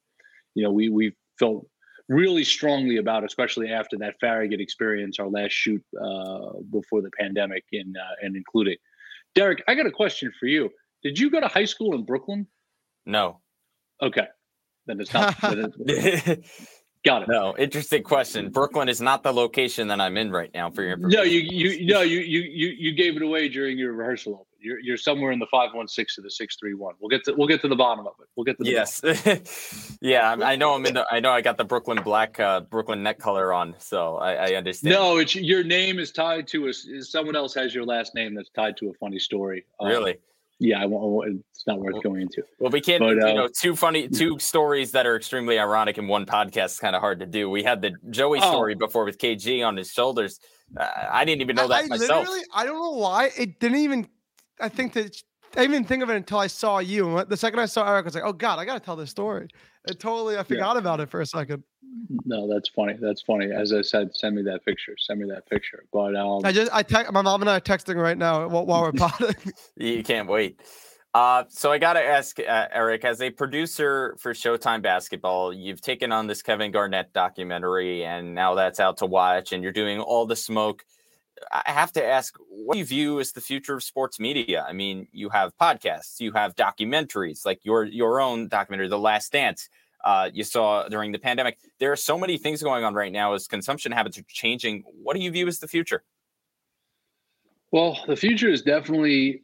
you 0.54 0.62
know, 0.62 0.72
we, 0.72 0.88
we 0.88 1.12
felt 1.38 1.66
really 2.10 2.42
strongly 2.42 2.96
about, 2.96 3.24
especially 3.24 3.70
after 3.70 3.96
that 3.98 4.18
Farragut 4.20 4.60
experience, 4.60 5.18
our 5.20 5.28
last 5.28 5.52
shoot 5.52 5.82
uh, 5.96 6.58
before 6.70 7.00
the 7.00 7.10
pandemic 7.18 7.64
in, 7.72 7.94
uh, 7.96 8.26
and 8.26 8.36
including. 8.36 8.76
Derek, 9.36 9.62
I 9.68 9.76
got 9.76 9.86
a 9.86 9.92
question 9.92 10.32
for 10.38 10.46
you. 10.46 10.70
Did 11.04 11.18
you 11.18 11.30
go 11.30 11.40
to 11.40 11.46
high 11.46 11.64
school 11.64 11.94
in 11.94 12.04
Brooklyn? 12.04 12.48
No. 13.06 13.40
Okay. 14.02 14.26
Then 14.86 15.00
it's 15.00 15.14
not. 15.14 15.40
then 15.40 15.72
it's, 15.86 16.70
got 17.04 17.22
it. 17.22 17.28
No, 17.28 17.54
interesting 17.56 18.02
question. 18.02 18.50
Brooklyn 18.50 18.88
is 18.88 19.00
not 19.00 19.22
the 19.22 19.32
location 19.32 19.86
that 19.88 20.00
I'm 20.00 20.16
in 20.16 20.32
right 20.32 20.50
now 20.52 20.70
for 20.70 20.82
your 20.82 20.94
information. 20.94 21.20
No, 21.20 21.22
you 21.22 21.40
you 21.40 21.86
no 21.86 22.00
you 22.00 22.18
you 22.20 22.40
you 22.40 22.68
you 22.76 22.94
gave 22.94 23.16
it 23.16 23.22
away 23.22 23.48
during 23.48 23.78
your 23.78 23.92
rehearsal. 23.92 24.48
You're 24.60 24.78
you're 24.80 24.96
somewhere 24.96 25.32
in 25.32 25.38
the 25.38 25.46
five 25.50 25.70
one 25.72 25.88
six 25.88 26.14
to 26.16 26.20
the 26.20 26.30
six 26.30 26.56
three 26.56 26.74
one. 26.74 26.94
We'll 27.00 27.08
get 27.08 27.24
to 27.24 27.34
we'll 27.34 27.48
get 27.48 27.60
to 27.62 27.68
the 27.68 27.76
bottom 27.76 28.06
of 28.06 28.14
it. 28.20 28.28
We'll 28.36 28.44
get 28.44 28.58
to 28.58 28.64
the 28.64 28.70
yes, 28.70 29.98
yeah. 30.00 30.36
I 30.42 30.56
know 30.56 30.74
I'm 30.74 30.84
in 30.86 30.94
the. 30.94 31.06
I 31.10 31.20
know 31.20 31.30
I 31.30 31.40
got 31.40 31.56
the 31.56 31.64
Brooklyn 31.64 32.02
black 32.02 32.38
uh, 32.38 32.60
Brooklyn 32.60 33.02
neck 33.02 33.18
color 33.18 33.52
on, 33.52 33.74
so 33.78 34.16
I, 34.16 34.50
I 34.50 34.54
understand. 34.54 34.94
No, 34.94 35.18
it's 35.18 35.34
your 35.34 35.64
name 35.64 35.98
is 35.98 36.12
tied 36.12 36.46
to 36.48 36.68
a. 36.68 36.72
Someone 36.72 37.36
else 37.36 37.54
has 37.54 37.74
your 37.74 37.84
last 37.84 38.14
name 38.14 38.34
that's 38.34 38.50
tied 38.50 38.76
to 38.78 38.88
a 38.90 38.94
funny 38.94 39.18
story. 39.18 39.64
Um, 39.80 39.88
really? 39.88 40.18
yeah, 40.60 40.82
I 40.82 40.86
won't, 40.86 41.42
it's 41.54 41.66
not 41.66 41.80
worth 41.80 42.02
going 42.02 42.20
into. 42.20 42.42
Well, 42.58 42.70
we 42.70 42.82
can't, 42.82 43.00
but, 43.00 43.22
uh, 43.22 43.26
you 43.26 43.34
know, 43.34 43.48
two 43.48 43.74
funny, 43.74 44.08
two 44.10 44.38
stories 44.38 44.92
that 44.92 45.06
are 45.06 45.16
extremely 45.16 45.58
ironic 45.58 45.96
in 45.96 46.06
one 46.06 46.26
podcast 46.26 46.66
is 46.66 46.78
kind 46.78 46.94
of 46.94 47.00
hard 47.00 47.20
to 47.20 47.26
do. 47.26 47.48
We 47.48 47.62
had 47.62 47.80
the 47.80 47.92
Joey 48.10 48.40
oh. 48.42 48.50
story 48.50 48.74
before 48.74 49.06
with 49.06 49.18
KG 49.18 49.66
on 49.66 49.76
his 49.76 49.90
shoulders. 49.90 50.38
Uh, 50.76 50.86
I 51.10 51.24
didn't 51.24 51.40
even 51.40 51.56
know 51.56 51.66
that 51.66 51.84
I, 51.84 51.86
myself. 51.86 52.26
Literally, 52.26 52.44
I 52.52 52.66
don't 52.66 52.78
know 52.78 52.90
why 52.90 53.30
it 53.36 53.58
didn't 53.58 53.78
even. 53.78 54.06
I 54.60 54.68
think 54.68 54.92
that 54.94 55.22
I 55.56 55.62
didn't 55.62 55.74
even 55.74 55.84
think 55.84 56.02
of 56.02 56.10
it 56.10 56.16
until 56.16 56.38
I 56.38 56.46
saw 56.46 56.78
you. 56.78 57.24
The 57.24 57.36
second 57.36 57.58
I 57.58 57.66
saw 57.66 57.86
Eric, 57.86 58.04
I 58.04 58.06
was 58.06 58.14
like, 58.14 58.24
"Oh 58.24 58.32
God, 58.32 58.58
I 58.58 58.64
got 58.64 58.74
to 58.74 58.80
tell 58.80 58.96
this 58.96 59.10
story." 59.10 59.48
It 59.88 59.98
totally, 59.98 60.36
I 60.36 60.42
forgot 60.42 60.74
yeah. 60.74 60.80
about 60.80 61.00
it 61.00 61.10
for 61.10 61.20
a 61.20 61.26
second. 61.26 61.64
No, 62.24 62.48
that's 62.52 62.68
funny. 62.68 62.94
That's 63.00 63.22
funny. 63.22 63.50
As 63.50 63.72
I 63.72 63.82
said, 63.82 64.14
send 64.14 64.36
me 64.36 64.42
that 64.42 64.64
picture. 64.64 64.94
Send 64.98 65.20
me 65.20 65.28
that 65.30 65.48
picture. 65.48 65.84
But 65.92 66.14
um, 66.14 66.42
I 66.44 66.52
just, 66.52 66.72
I 66.72 66.82
text 66.82 67.12
my 67.12 67.22
mom 67.22 67.40
and 67.40 67.50
I 67.50 67.56
are 67.56 67.60
texting 67.60 67.96
right 67.96 68.16
now 68.16 68.46
while, 68.48 68.66
while 68.66 68.82
we're 68.82 68.92
potting. 69.08 69.34
you 69.76 70.02
can't 70.04 70.28
wait. 70.28 70.60
Uh, 71.12 71.44
so 71.48 71.72
I 71.72 71.78
got 71.78 71.94
to 71.94 72.04
ask 72.04 72.38
uh, 72.38 72.68
Eric, 72.72 73.04
as 73.04 73.20
a 73.20 73.30
producer 73.30 74.16
for 74.20 74.32
Showtime 74.32 74.82
Basketball, 74.82 75.52
you've 75.52 75.80
taken 75.80 76.12
on 76.12 76.28
this 76.28 76.42
Kevin 76.42 76.70
Garnett 76.70 77.12
documentary, 77.12 78.04
and 78.04 78.34
now 78.34 78.54
that's 78.54 78.78
out 78.78 78.98
to 78.98 79.06
watch, 79.06 79.52
and 79.52 79.62
you're 79.62 79.72
doing 79.72 79.98
all 79.98 80.26
the 80.26 80.36
smoke. 80.36 80.84
I 81.50 81.70
have 81.70 81.92
to 81.92 82.04
ask, 82.04 82.36
what 82.48 82.74
do 82.74 82.78
you 82.78 82.84
view 82.84 83.20
as 83.20 83.32
the 83.32 83.40
future 83.40 83.74
of 83.74 83.82
sports 83.82 84.20
media? 84.20 84.64
I 84.68 84.72
mean, 84.72 85.08
you 85.12 85.28
have 85.30 85.56
podcasts, 85.56 86.20
you 86.20 86.32
have 86.32 86.54
documentaries, 86.54 87.44
like 87.46 87.64
your 87.64 87.84
your 87.84 88.20
own 88.20 88.48
documentary, 88.48 88.88
The 88.88 88.98
Last 88.98 89.32
Dance. 89.32 89.68
Uh, 90.04 90.30
you 90.32 90.44
saw 90.44 90.88
during 90.88 91.12
the 91.12 91.18
pandemic. 91.18 91.58
There 91.78 91.92
are 91.92 91.96
so 91.96 92.18
many 92.18 92.38
things 92.38 92.62
going 92.62 92.84
on 92.84 92.94
right 92.94 93.12
now 93.12 93.34
as 93.34 93.46
consumption 93.46 93.92
habits 93.92 94.18
are 94.18 94.24
changing. 94.28 94.84
What 95.02 95.14
do 95.14 95.22
you 95.22 95.30
view 95.30 95.46
as 95.46 95.58
the 95.58 95.68
future? 95.68 96.02
Well, 97.70 97.98
the 98.06 98.16
future 98.16 98.48
is 98.48 98.62
definitely 98.62 99.42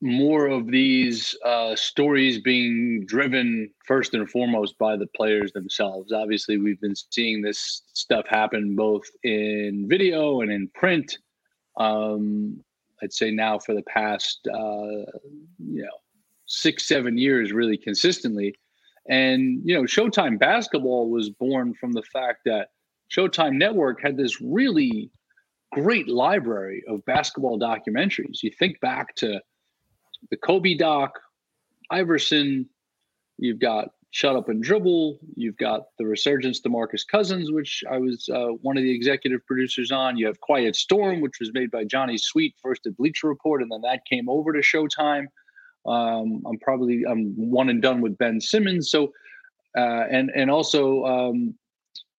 more 0.00 0.46
of 0.46 0.66
these 0.66 1.36
uh, 1.44 1.76
stories 1.76 2.38
being 2.40 3.04
driven 3.06 3.70
first 3.86 4.14
and 4.14 4.28
foremost 4.28 4.78
by 4.78 4.96
the 4.96 5.06
players 5.08 5.52
themselves. 5.52 6.12
Obviously, 6.12 6.56
we've 6.56 6.80
been 6.80 6.96
seeing 6.96 7.42
this 7.42 7.82
stuff 7.92 8.26
happen 8.26 8.74
both 8.74 9.04
in 9.22 9.86
video 9.88 10.40
and 10.40 10.50
in 10.50 10.68
print. 10.68 11.18
Um, 11.80 12.62
I'd 13.02 13.12
say 13.12 13.30
now 13.30 13.58
for 13.58 13.74
the 13.74 13.82
past, 13.82 14.46
uh, 14.46 15.10
you 15.58 15.82
know, 15.82 15.98
six, 16.46 16.86
seven 16.86 17.16
years, 17.16 17.52
really 17.52 17.78
consistently. 17.78 18.54
And, 19.08 19.62
you 19.64 19.74
know, 19.74 19.84
Showtime 19.84 20.38
basketball 20.38 21.08
was 21.10 21.30
born 21.30 21.72
from 21.74 21.92
the 21.92 22.02
fact 22.02 22.40
that 22.44 22.68
Showtime 23.10 23.54
Network 23.54 24.02
had 24.02 24.16
this 24.16 24.40
really 24.40 25.10
great 25.72 26.08
library 26.08 26.82
of 26.86 27.04
basketball 27.06 27.58
documentaries. 27.58 28.42
You 28.42 28.50
think 28.58 28.78
back 28.80 29.14
to 29.16 29.40
the 30.30 30.36
Kobe 30.36 30.74
doc, 30.74 31.18
Iverson, 31.90 32.68
you've 33.38 33.58
got 33.58 33.88
Shut 34.12 34.34
Up 34.34 34.48
and 34.48 34.62
Dribble, 34.62 35.20
you've 35.36 35.56
got 35.56 35.82
the 35.98 36.04
resurgence 36.04 36.60
DeMarcus 36.60 37.06
Cousins, 37.06 37.52
which 37.52 37.84
I 37.88 37.98
was 37.98 38.28
uh, 38.28 38.48
one 38.62 38.76
of 38.76 38.82
the 38.82 38.92
executive 38.92 39.46
producers 39.46 39.92
on. 39.92 40.16
You 40.16 40.26
have 40.26 40.40
Quiet 40.40 40.74
Storm, 40.74 41.20
which 41.20 41.38
was 41.38 41.52
made 41.52 41.70
by 41.70 41.84
Johnny 41.84 42.18
Sweet 42.18 42.56
first 42.60 42.86
at 42.86 42.96
Bleacher 42.96 43.28
Report, 43.28 43.62
and 43.62 43.70
then 43.70 43.82
that 43.82 44.04
came 44.06 44.28
over 44.28 44.52
to 44.52 44.58
Showtime. 44.58 45.26
Um, 45.86 46.42
I'm 46.44 46.58
probably 46.60 47.04
I'm 47.08 47.34
one 47.36 47.68
and 47.68 47.80
done 47.80 48.00
with 48.00 48.18
Ben 48.18 48.40
Simmons. 48.40 48.90
So, 48.90 49.12
uh, 49.78 50.06
and 50.10 50.30
and 50.34 50.50
also 50.50 51.04
um, 51.04 51.54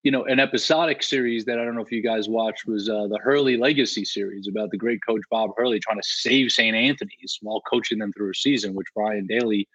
you 0.03 0.11
know, 0.11 0.23
an 0.23 0.39
episodic 0.39 1.03
series 1.03 1.45
that 1.45 1.59
I 1.59 1.65
don't 1.65 1.75
know 1.75 1.83
if 1.83 1.91
you 1.91 2.01
guys 2.01 2.27
watched 2.27 2.65
was 2.65 2.89
uh, 2.89 3.07
the 3.07 3.19
Hurley 3.21 3.57
Legacy 3.57 4.03
series 4.03 4.47
about 4.47 4.71
the 4.71 4.77
great 4.77 4.99
coach 5.05 5.21
Bob 5.29 5.51
Hurley 5.57 5.79
trying 5.79 6.01
to 6.01 6.07
save 6.07 6.51
St. 6.51 6.75
Anthony's 6.75 7.37
while 7.41 7.61
coaching 7.69 7.99
them 7.99 8.11
through 8.13 8.31
a 8.31 8.35
season, 8.35 8.73
which 8.73 8.87
Brian 8.95 9.27
Daly 9.27 9.67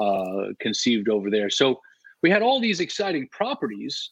uh, 0.00 0.52
conceived 0.60 1.08
over 1.08 1.30
there. 1.30 1.50
So 1.50 1.80
we 2.22 2.30
had 2.30 2.42
all 2.42 2.60
these 2.60 2.80
exciting 2.80 3.28
properties, 3.28 4.10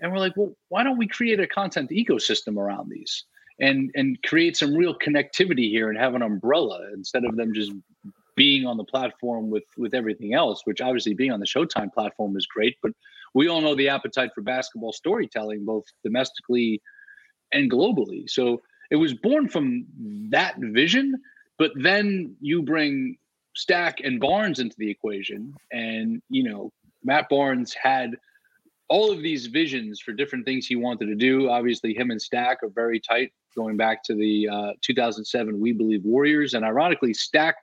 and 0.00 0.12
we're 0.12 0.18
like, 0.18 0.36
well, 0.36 0.54
why 0.68 0.82
don't 0.82 0.98
we 0.98 1.08
create 1.08 1.40
a 1.40 1.46
content 1.46 1.90
ecosystem 1.90 2.56
around 2.56 2.90
these 2.90 3.24
and 3.60 3.90
and 3.94 4.18
create 4.22 4.56
some 4.56 4.74
real 4.74 4.96
connectivity 4.98 5.68
here 5.68 5.90
and 5.90 5.98
have 5.98 6.14
an 6.14 6.22
umbrella 6.22 6.80
instead 6.94 7.24
of 7.24 7.36
them 7.36 7.52
just 7.54 7.72
being 8.36 8.66
on 8.66 8.76
the 8.76 8.84
platform 8.84 9.50
with 9.50 9.64
with 9.76 9.94
everything 9.94 10.34
else, 10.34 10.62
which 10.64 10.80
obviously 10.80 11.14
being 11.14 11.32
on 11.32 11.40
the 11.40 11.46
Showtime 11.46 11.92
platform 11.92 12.36
is 12.36 12.46
great, 12.46 12.76
but 12.82 12.92
we 13.34 13.48
all 13.48 13.60
know 13.60 13.74
the 13.74 13.88
appetite 13.88 14.30
for 14.34 14.42
basketball 14.42 14.92
storytelling, 14.92 15.64
both 15.64 15.84
domestically 16.02 16.80
and 17.52 17.70
globally. 17.70 18.28
So 18.28 18.62
it 18.90 18.96
was 18.96 19.14
born 19.14 19.48
from 19.48 19.86
that 20.30 20.54
vision. 20.58 21.14
But 21.58 21.72
then 21.76 22.34
you 22.40 22.62
bring 22.62 23.18
Stack 23.54 24.00
and 24.00 24.20
Barnes 24.20 24.58
into 24.58 24.76
the 24.78 24.90
equation, 24.90 25.54
and 25.72 26.22
you 26.28 26.44
know 26.44 26.72
Matt 27.02 27.28
Barnes 27.28 27.74
had 27.74 28.16
all 28.88 29.12
of 29.12 29.22
these 29.22 29.46
visions 29.46 30.00
for 30.00 30.12
different 30.12 30.44
things 30.44 30.66
he 30.66 30.76
wanted 30.76 31.06
to 31.06 31.14
do. 31.14 31.48
Obviously, 31.48 31.94
him 31.94 32.10
and 32.10 32.20
Stack 32.20 32.58
are 32.62 32.70
very 32.70 33.00
tight, 33.00 33.32
going 33.56 33.76
back 33.76 34.02
to 34.04 34.14
the 34.14 34.48
uh, 34.48 34.72
2007 34.82 35.58
We 35.60 35.72
Believe 35.72 36.04
Warriors, 36.04 36.54
and 36.54 36.64
ironically, 36.64 37.14
Stack 37.14 37.56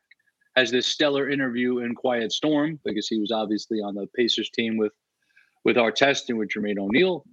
has 0.56 0.72
this 0.72 0.88
stellar 0.88 1.30
interview 1.30 1.80
in 1.80 1.94
Quiet 1.94 2.32
Storm 2.32 2.80
because 2.84 3.08
he 3.08 3.20
was 3.20 3.32
obviously 3.32 3.80
on 3.80 3.94
the 3.94 4.08
Pacers 4.16 4.50
team 4.50 4.78
with 4.78 4.94
with 5.64 5.76
Artest 5.76 6.30
and 6.30 6.38
with 6.38 6.50
Jermaine 6.50 6.80
O'Neal. 6.80 7.26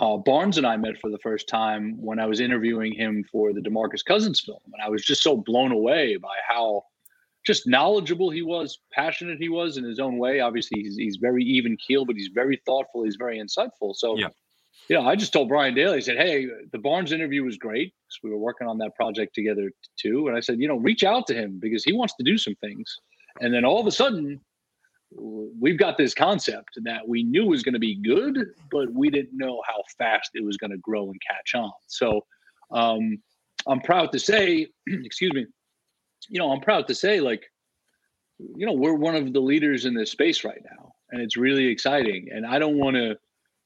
Uh, 0.00 0.16
Barnes 0.18 0.58
and 0.58 0.66
I 0.66 0.76
met 0.76 0.98
for 0.98 1.10
the 1.10 1.18
first 1.18 1.48
time 1.48 1.96
when 1.98 2.18
I 2.18 2.26
was 2.26 2.40
interviewing 2.40 2.92
him 2.92 3.24
for 3.30 3.52
the 3.52 3.60
DeMarcus 3.60 4.04
Cousins 4.04 4.40
film, 4.40 4.60
and 4.72 4.82
I 4.82 4.88
was 4.88 5.04
just 5.04 5.22
so 5.22 5.36
blown 5.36 5.72
away 5.72 6.16
by 6.16 6.34
how 6.48 6.82
just 7.46 7.66
knowledgeable 7.66 8.30
he 8.30 8.42
was, 8.42 8.78
passionate 8.92 9.38
he 9.38 9.48
was 9.48 9.76
in 9.76 9.84
his 9.84 10.00
own 10.00 10.18
way. 10.18 10.40
Obviously, 10.40 10.82
he's, 10.82 10.96
he's 10.96 11.16
very 11.16 11.44
even 11.44 11.76
keel, 11.76 12.04
but 12.04 12.16
he's 12.16 12.30
very 12.34 12.60
thoughtful. 12.66 13.04
He's 13.04 13.16
very 13.16 13.38
insightful. 13.38 13.94
So, 13.94 14.16
yeah. 14.18 14.28
you 14.88 14.96
know, 14.96 15.06
I 15.06 15.14
just 15.14 15.32
told 15.32 15.48
Brian 15.48 15.74
Daly, 15.74 15.98
I 15.98 16.00
said, 16.00 16.16
Hey, 16.16 16.48
the 16.72 16.78
Barnes 16.78 17.12
interview 17.12 17.44
was 17.44 17.56
great 17.56 17.94
because 17.94 18.18
we 18.24 18.30
were 18.30 18.38
working 18.38 18.66
on 18.66 18.78
that 18.78 18.96
project 18.96 19.34
together 19.34 19.70
too. 19.96 20.26
And 20.26 20.36
I 20.36 20.40
said, 20.40 20.58
you 20.58 20.66
know, 20.66 20.76
reach 20.76 21.04
out 21.04 21.26
to 21.28 21.34
him 21.34 21.58
because 21.60 21.84
he 21.84 21.92
wants 21.92 22.14
to 22.16 22.24
do 22.24 22.36
some 22.36 22.56
things. 22.56 22.92
And 23.40 23.54
then 23.54 23.64
all 23.64 23.80
of 23.80 23.86
a 23.86 23.92
sudden, 23.92 24.40
we've 25.12 25.78
got 25.78 25.96
this 25.96 26.14
concept 26.14 26.70
that 26.82 27.06
we 27.06 27.22
knew 27.22 27.46
was 27.46 27.62
going 27.62 27.74
to 27.74 27.78
be 27.78 27.94
good, 27.94 28.38
but 28.72 28.92
we 28.92 29.08
didn't 29.08 29.36
know 29.36 29.62
how 29.68 29.82
fast 29.98 30.30
it 30.34 30.44
was 30.44 30.56
going 30.56 30.72
to 30.72 30.78
grow 30.78 31.10
and 31.10 31.20
catch 31.20 31.54
on. 31.54 31.70
So 31.86 32.24
um, 32.72 33.18
I'm 33.68 33.80
proud 33.80 34.10
to 34.12 34.18
say, 34.18 34.66
excuse 34.86 35.32
me, 35.32 35.46
you 36.28 36.38
know, 36.38 36.52
I'm 36.52 36.60
proud 36.60 36.88
to 36.88 36.94
say, 36.94 37.20
like, 37.20 37.44
you 38.38 38.66
know, 38.66 38.72
we're 38.72 38.94
one 38.94 39.16
of 39.16 39.32
the 39.32 39.40
leaders 39.40 39.84
in 39.84 39.94
this 39.94 40.10
space 40.10 40.44
right 40.44 40.62
now, 40.64 40.92
and 41.10 41.22
it's 41.22 41.36
really 41.36 41.66
exciting. 41.66 42.28
And 42.30 42.46
I 42.46 42.58
don't 42.58 42.78
want 42.78 42.96
to 42.96 43.16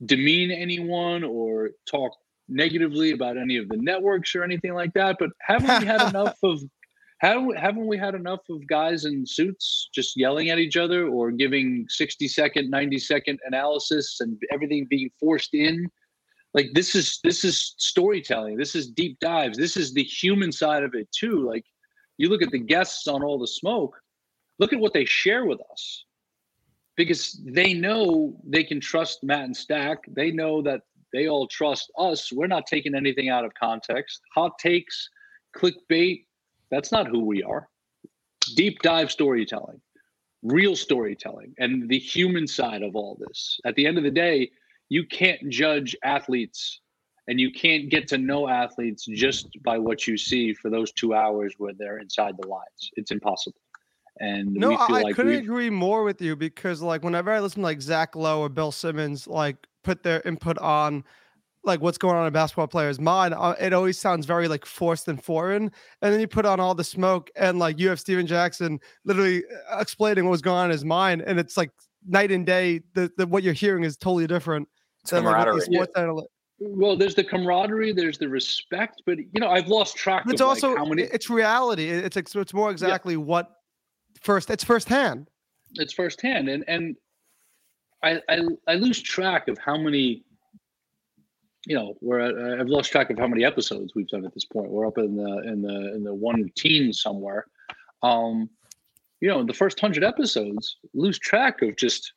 demean 0.06 0.50
anyone 0.50 1.24
or 1.24 1.70
talk 1.90 2.12
negatively 2.48 3.12
about 3.12 3.36
any 3.36 3.56
of 3.56 3.68
the 3.68 3.76
networks 3.76 4.34
or 4.34 4.44
anything 4.44 4.74
like 4.74 4.92
that, 4.94 5.16
but 5.18 5.30
haven't 5.40 5.80
we 5.80 5.86
had 5.86 6.02
enough 6.08 6.36
of 6.42 6.60
haven't 7.20 7.58
haven't 7.58 7.86
we 7.86 7.98
had 7.98 8.14
enough 8.14 8.40
of 8.48 8.66
guys 8.66 9.04
in 9.04 9.26
suits 9.26 9.90
just 9.94 10.16
yelling 10.16 10.48
at 10.48 10.58
each 10.58 10.76
other 10.76 11.06
or 11.06 11.30
giving 11.30 11.86
60 11.88 12.26
second 12.28 12.70
90 12.70 12.98
second 12.98 13.38
analysis 13.46 14.18
and 14.20 14.38
everything 14.52 14.86
being 14.88 15.10
forced 15.18 15.54
in? 15.54 15.86
Like 16.54 16.70
this 16.74 16.94
is 16.94 17.20
this 17.22 17.44
is 17.44 17.74
storytelling. 17.78 18.56
This 18.56 18.74
is 18.74 18.88
deep 18.88 19.18
dives. 19.20 19.58
This 19.58 19.76
is 19.76 19.92
the 19.92 20.02
human 20.02 20.50
side 20.50 20.82
of 20.82 20.94
it 20.94 21.08
too. 21.12 21.46
Like 21.46 21.64
you 22.20 22.28
look 22.28 22.42
at 22.42 22.50
the 22.50 22.58
guests 22.58 23.06
on 23.08 23.22
all 23.22 23.38
the 23.38 23.46
smoke 23.46 23.96
look 24.58 24.72
at 24.72 24.80
what 24.80 24.92
they 24.92 25.04
share 25.04 25.44
with 25.44 25.60
us 25.72 26.04
because 26.96 27.40
they 27.44 27.72
know 27.72 28.36
they 28.44 28.64
can 28.64 28.80
trust 28.80 29.22
matt 29.22 29.44
and 29.44 29.56
stack 29.56 29.98
they 30.08 30.30
know 30.30 30.62
that 30.62 30.82
they 31.12 31.28
all 31.28 31.46
trust 31.46 31.90
us 31.98 32.32
we're 32.32 32.46
not 32.46 32.66
taking 32.66 32.94
anything 32.94 33.28
out 33.28 33.44
of 33.44 33.52
context 33.54 34.20
hot 34.34 34.52
takes 34.58 35.08
clickbait 35.56 36.24
that's 36.70 36.92
not 36.92 37.08
who 37.08 37.24
we 37.24 37.42
are. 37.42 37.68
Deep 38.54 38.80
dive 38.80 39.10
storytelling, 39.10 39.80
real 40.42 40.76
storytelling, 40.76 41.54
and 41.58 41.88
the 41.88 41.98
human 41.98 42.46
side 42.46 42.82
of 42.82 42.96
all 42.96 43.18
this. 43.20 43.60
At 43.64 43.74
the 43.74 43.86
end 43.86 43.98
of 43.98 44.04
the 44.04 44.10
day, 44.10 44.50
you 44.88 45.04
can't 45.06 45.50
judge 45.50 45.96
athletes 46.02 46.80
and 47.30 47.38
you 47.38 47.52
can't 47.52 47.88
get 47.88 48.08
to 48.08 48.18
know 48.18 48.48
athletes 48.48 49.06
just 49.06 49.46
by 49.62 49.78
what 49.78 50.04
you 50.04 50.16
see 50.16 50.52
for 50.52 50.68
those 50.68 50.90
two 50.90 51.14
hours 51.14 51.54
where 51.58 51.72
they're 51.72 51.98
inside 51.98 52.34
the 52.36 52.48
lines. 52.48 52.90
It's 52.96 53.12
impossible. 53.12 53.60
And 54.18 54.52
no, 54.52 54.74
I 54.74 54.88
like 54.88 55.14
couldn't 55.14 55.36
agree 55.36 55.70
more 55.70 56.02
with 56.02 56.20
you 56.20 56.34
because 56.34 56.82
like 56.82 57.04
whenever 57.04 57.30
I 57.30 57.38
listen 57.38 57.60
to 57.60 57.66
like 57.66 57.80
Zach 57.80 58.16
Lowe 58.16 58.40
or 58.40 58.48
Bill 58.48 58.72
Simmons 58.72 59.28
like 59.28 59.56
put 59.84 60.02
their 60.02 60.20
input 60.22 60.58
on 60.58 61.04
like 61.62 61.80
what's 61.80 61.98
going 61.98 62.16
on 62.16 62.22
in 62.22 62.28
a 62.28 62.32
basketball 62.32 62.66
player's 62.66 62.98
mind, 62.98 63.32
uh, 63.34 63.54
it 63.60 63.72
always 63.72 63.96
sounds 63.96 64.26
very 64.26 64.48
like 64.48 64.66
forced 64.66 65.06
and 65.06 65.22
foreign. 65.22 65.70
And 66.02 66.12
then 66.12 66.18
you 66.18 66.26
put 66.26 66.46
on 66.46 66.58
all 66.58 66.74
the 66.74 66.82
smoke, 66.82 67.30
and 67.36 67.60
like 67.60 67.78
you 67.78 67.88
have 67.90 68.00
Stephen 68.00 68.26
Jackson 68.26 68.80
literally 69.04 69.44
uh, 69.70 69.78
explaining 69.78 70.24
what 70.24 70.32
was 70.32 70.42
going 70.42 70.56
on 70.56 70.64
in 70.64 70.72
his 70.72 70.84
mind, 70.84 71.22
and 71.24 71.38
it's 71.38 71.56
like 71.56 71.70
night 72.04 72.32
and 72.32 72.44
day. 72.44 72.80
The, 72.94 73.12
the 73.16 73.26
what 73.28 73.44
you're 73.44 73.52
hearing 73.52 73.84
is 73.84 73.96
totally 73.96 74.26
different. 74.26 74.68
It's 75.02 75.12
than, 75.12 75.24
like, 75.24 76.26
well, 76.60 76.96
there's 76.96 77.14
the 77.14 77.24
camaraderie, 77.24 77.92
there's 77.92 78.18
the 78.18 78.28
respect, 78.28 79.02
but 79.06 79.18
you 79.18 79.40
know, 79.40 79.48
I've 79.48 79.68
lost 79.68 79.96
track. 79.96 80.24
It's 80.26 80.42
also 80.42 80.70
like 80.70 80.78
how 80.78 80.84
many. 80.84 81.02
It's 81.02 81.30
reality. 81.30 81.88
It's 81.88 82.16
it's 82.16 82.54
more 82.54 82.70
exactly 82.70 83.14
yeah. 83.14 83.20
what 83.20 83.50
first. 84.20 84.50
It's 84.50 84.62
firsthand. 84.62 85.28
It's 85.74 85.92
firsthand, 85.92 86.48
and 86.48 86.64
and 86.68 86.96
I, 88.02 88.20
I 88.28 88.40
I 88.68 88.74
lose 88.74 89.00
track 89.00 89.48
of 89.48 89.58
how 89.58 89.78
many. 89.78 90.22
You 91.66 91.76
know, 91.76 91.94
we're 92.00 92.60
I've 92.60 92.68
lost 92.68 92.90
track 92.92 93.10
of 93.10 93.18
how 93.18 93.26
many 93.26 93.44
episodes 93.44 93.94
we've 93.94 94.08
done 94.08 94.26
at 94.26 94.34
this 94.34 94.44
point. 94.44 94.70
We're 94.70 94.86
up 94.86 94.98
in 94.98 95.16
the 95.16 95.38
in 95.46 95.62
the 95.62 95.94
in 95.94 96.04
the 96.04 96.14
one 96.14 96.50
teen 96.56 96.92
somewhere. 96.92 97.46
Um, 98.02 98.50
you 99.20 99.28
know, 99.28 99.40
in 99.40 99.46
the 99.46 99.54
first 99.54 99.80
hundred 99.80 100.04
episodes, 100.04 100.76
lose 100.94 101.18
track 101.18 101.62
of 101.62 101.76
just 101.76 102.12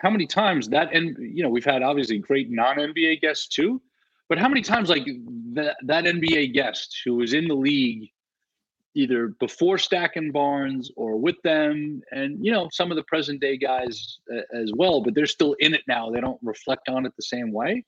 how 0.00 0.10
many 0.10 0.26
times 0.26 0.68
that 0.68 0.94
and 0.94 1.16
you 1.18 1.42
know 1.42 1.48
we've 1.48 1.64
had 1.64 1.82
obviously 1.82 2.18
great 2.18 2.50
non-NBA 2.50 3.20
guests 3.20 3.48
too, 3.48 3.80
but 4.28 4.38
how 4.38 4.48
many 4.48 4.62
times 4.62 4.88
like 4.88 5.06
that 5.54 5.76
that 5.84 6.04
NBA 6.04 6.52
guest 6.54 7.00
who 7.04 7.16
was 7.16 7.32
in 7.32 7.48
the 7.48 7.54
league 7.54 8.10
either 8.94 9.28
before 9.40 9.76
Stack 9.76 10.16
and 10.16 10.32
Barnes 10.32 10.90
or 10.96 11.18
with 11.18 11.36
them, 11.44 12.00
and 12.12 12.44
you 12.44 12.50
know 12.50 12.68
some 12.72 12.90
of 12.90 12.96
the 12.96 13.04
present 13.04 13.40
day 13.40 13.56
guys 13.56 14.18
uh, 14.34 14.40
as 14.58 14.72
well, 14.76 15.02
but 15.02 15.14
they're 15.14 15.26
still 15.26 15.54
in 15.60 15.74
it 15.74 15.82
now. 15.86 16.10
They 16.10 16.20
don't 16.20 16.40
reflect 16.42 16.88
on 16.88 17.06
it 17.06 17.12
the 17.16 17.22
same 17.22 17.52
way, 17.52 17.84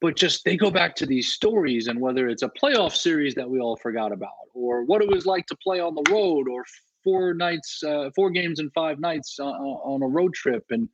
but 0.00 0.16
just 0.16 0.44
they 0.44 0.56
go 0.56 0.70
back 0.70 0.94
to 0.96 1.06
these 1.06 1.32
stories 1.32 1.88
and 1.88 2.00
whether 2.00 2.28
it's 2.28 2.42
a 2.42 2.50
playoff 2.50 2.94
series 2.94 3.34
that 3.34 3.48
we 3.48 3.58
all 3.58 3.76
forgot 3.76 4.12
about, 4.12 4.30
or 4.54 4.84
what 4.84 5.02
it 5.02 5.08
was 5.08 5.26
like 5.26 5.46
to 5.46 5.56
play 5.56 5.80
on 5.80 5.94
the 5.94 6.10
road, 6.10 6.48
or 6.48 6.64
four 7.02 7.34
nights, 7.34 7.82
uh, 7.82 8.10
four 8.14 8.30
games 8.30 8.60
in 8.60 8.70
five 8.70 9.00
nights 9.00 9.36
uh, 9.40 9.44
on 9.44 10.02
a 10.02 10.08
road 10.08 10.32
trip, 10.34 10.64
and 10.70 10.88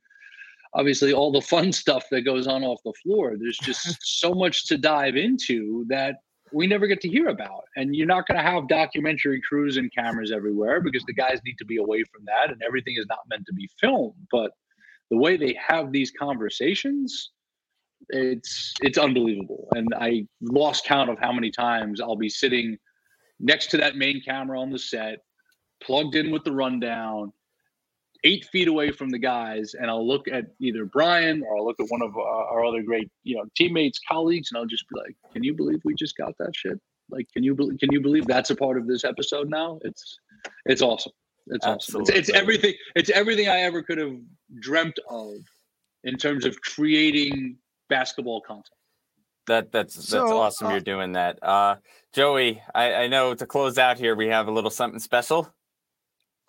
obviously 0.73 1.13
all 1.13 1.31
the 1.31 1.41
fun 1.41 1.71
stuff 1.71 2.05
that 2.11 2.21
goes 2.21 2.47
on 2.47 2.63
off 2.63 2.79
the 2.83 2.93
floor. 3.03 3.35
There's 3.37 3.57
just 3.57 3.97
so 4.01 4.33
much 4.33 4.67
to 4.67 4.77
dive 4.77 5.15
into 5.15 5.85
that 5.89 6.15
we 6.53 6.67
never 6.67 6.87
get 6.87 7.01
to 7.01 7.09
hear 7.09 7.29
about. 7.29 7.63
And 7.75 7.95
you're 7.95 8.07
not 8.07 8.27
going 8.27 8.37
to 8.37 8.43
have 8.43 8.67
documentary 8.67 9.41
crews 9.47 9.77
and 9.77 9.93
cameras 9.93 10.31
everywhere 10.31 10.81
because 10.81 11.03
the 11.05 11.13
guys 11.13 11.39
need 11.45 11.57
to 11.59 11.65
be 11.65 11.77
away 11.77 12.03
from 12.03 12.23
that 12.25 12.51
and 12.51 12.61
everything 12.65 12.95
is 12.97 13.05
not 13.07 13.19
meant 13.29 13.45
to 13.47 13.53
be 13.53 13.69
filmed. 13.79 14.27
But 14.31 14.51
the 15.09 15.17
way 15.17 15.37
they 15.37 15.57
have 15.65 15.91
these 15.91 16.11
conversations, 16.11 17.31
it's 18.09 18.73
it's 18.81 18.97
unbelievable. 18.97 19.67
And 19.75 19.93
I 19.95 20.25
lost 20.41 20.85
count 20.85 21.09
of 21.09 21.19
how 21.19 21.31
many 21.31 21.51
times 21.51 22.01
I'll 22.01 22.15
be 22.15 22.29
sitting 22.29 22.77
next 23.39 23.67
to 23.71 23.77
that 23.77 23.95
main 23.95 24.21
camera 24.21 24.59
on 24.59 24.71
the 24.71 24.79
set, 24.79 25.19
plugged 25.83 26.15
in 26.15 26.31
with 26.31 26.43
the 26.43 26.51
rundown, 26.51 27.33
eight 28.23 28.45
feet 28.45 28.67
away 28.67 28.91
from 28.91 29.09
the 29.09 29.19
guys, 29.19 29.73
and 29.73 29.89
I'll 29.89 30.07
look 30.07 30.27
at 30.27 30.45
either 30.59 30.85
Brian 30.85 31.43
or 31.43 31.57
I'll 31.57 31.65
look 31.65 31.79
at 31.79 31.87
one 31.89 32.01
of 32.01 32.15
our 32.17 32.63
other 32.63 32.83
great, 32.83 33.09
you 33.23 33.35
know, 33.35 33.45
teammates, 33.55 33.99
colleagues, 34.07 34.49
and 34.51 34.57
I'll 34.57 34.65
just 34.65 34.87
be 34.89 34.99
like, 34.99 35.15
"Can 35.33 35.43
you 35.43 35.53
believe 35.53 35.81
we 35.83 35.95
just 35.95 36.17
got 36.17 36.37
that 36.39 36.55
shit? 36.55 36.79
Like, 37.09 37.27
can 37.33 37.43
you 37.43 37.55
believe? 37.55 37.79
can 37.79 37.91
you 37.91 38.01
believe 38.01 38.25
that's 38.25 38.49
a 38.49 38.55
part 38.55 38.77
of 38.77 38.87
this 38.87 39.03
episode 39.03 39.49
now? 39.49 39.79
It's 39.83 40.19
it's 40.65 40.81
awesome. 40.81 41.11
It's 41.47 41.65
Absolutely. 41.65 42.03
awesome. 42.03 42.19
It's, 42.19 42.29
it's 42.29 42.37
everything. 42.37 42.73
It's 42.95 43.09
everything 43.09 43.49
I 43.49 43.61
ever 43.61 43.81
could 43.83 43.97
have 43.97 44.15
dreamt 44.59 44.99
of 45.09 45.33
in 46.03 46.17
terms 46.17 46.45
of 46.45 46.59
creating 46.61 47.57
basketball 47.89 48.41
content. 48.41 48.67
That 49.47 49.71
that's 49.71 49.95
that's 49.95 50.07
so, 50.07 50.37
awesome. 50.37 50.67
Uh, 50.67 50.71
You're 50.71 50.79
doing 50.79 51.13
that, 51.13 51.39
uh, 51.43 51.75
Joey. 52.13 52.61
I, 52.73 52.93
I 52.93 53.07
know 53.07 53.33
to 53.33 53.45
close 53.45 53.77
out 53.77 53.97
here, 53.97 54.15
we 54.15 54.27
have 54.27 54.47
a 54.47 54.51
little 54.51 54.69
something 54.69 54.99
special. 54.99 55.51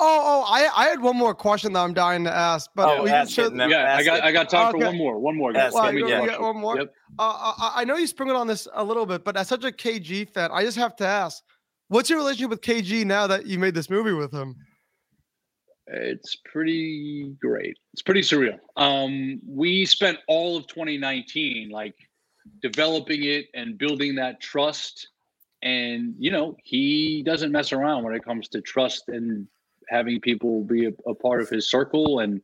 Oh, 0.04 0.44
oh, 0.44 0.52
I, 0.52 0.68
I 0.76 0.88
had 0.88 1.00
one 1.00 1.16
more 1.16 1.32
question 1.32 1.74
that 1.74 1.78
I'm 1.78 1.94
dying 1.94 2.24
to 2.24 2.34
ask, 2.34 2.68
but 2.74 2.88
oh, 2.88 3.04
we 3.04 3.10
can 3.10 3.24
show, 3.28 3.48
yeah, 3.52 3.94
I 3.96 4.02
got 4.02 4.18
it. 4.18 4.24
I 4.24 4.32
got 4.32 4.50
time 4.50 4.74
okay. 4.74 4.80
for 4.80 4.86
one 4.86 4.98
more. 4.98 5.16
One 5.20 5.36
more. 5.36 5.52
Guys. 5.52 5.72
Well, 5.72 5.94
you 5.94 6.08
got 6.08 6.40
one 6.40 6.56
more. 6.56 6.76
Yep. 6.76 6.92
Uh, 7.20 7.52
I, 7.56 7.72
I 7.76 7.84
know 7.84 7.96
you 7.96 8.08
sprung 8.08 8.28
it 8.28 8.34
on 8.34 8.48
this 8.48 8.66
a 8.74 8.82
little 8.82 9.06
bit, 9.06 9.24
but 9.24 9.36
as 9.36 9.46
such 9.46 9.62
a 9.62 9.70
KG 9.70 10.28
fan, 10.28 10.50
I 10.52 10.64
just 10.64 10.76
have 10.76 10.96
to 10.96 11.06
ask, 11.06 11.44
what's 11.86 12.10
your 12.10 12.18
relationship 12.18 12.50
with 12.50 12.62
KG 12.62 13.04
now 13.04 13.28
that 13.28 13.46
you 13.46 13.60
made 13.60 13.74
this 13.74 13.88
movie 13.88 14.12
with 14.12 14.34
him? 14.34 14.56
It's 15.86 16.36
pretty 16.46 17.36
great. 17.40 17.76
It's 17.92 18.02
pretty 18.02 18.22
surreal. 18.22 18.58
Um, 18.76 19.40
we 19.46 19.86
spent 19.86 20.18
all 20.26 20.56
of 20.56 20.66
2019 20.66 21.70
like 21.70 21.94
developing 22.60 23.22
it 23.22 23.46
and 23.54 23.78
building 23.78 24.16
that 24.16 24.40
trust. 24.40 25.10
And 25.62 26.16
you 26.18 26.32
know, 26.32 26.56
he 26.64 27.22
doesn't 27.22 27.52
mess 27.52 27.72
around 27.72 28.02
when 28.02 28.16
it 28.16 28.24
comes 28.24 28.48
to 28.48 28.60
trust 28.60 29.04
and 29.06 29.46
having 29.88 30.20
people 30.20 30.64
be 30.64 30.86
a, 30.86 31.10
a 31.10 31.14
part 31.14 31.40
of 31.40 31.48
his 31.48 31.70
circle 31.70 32.20
and 32.20 32.40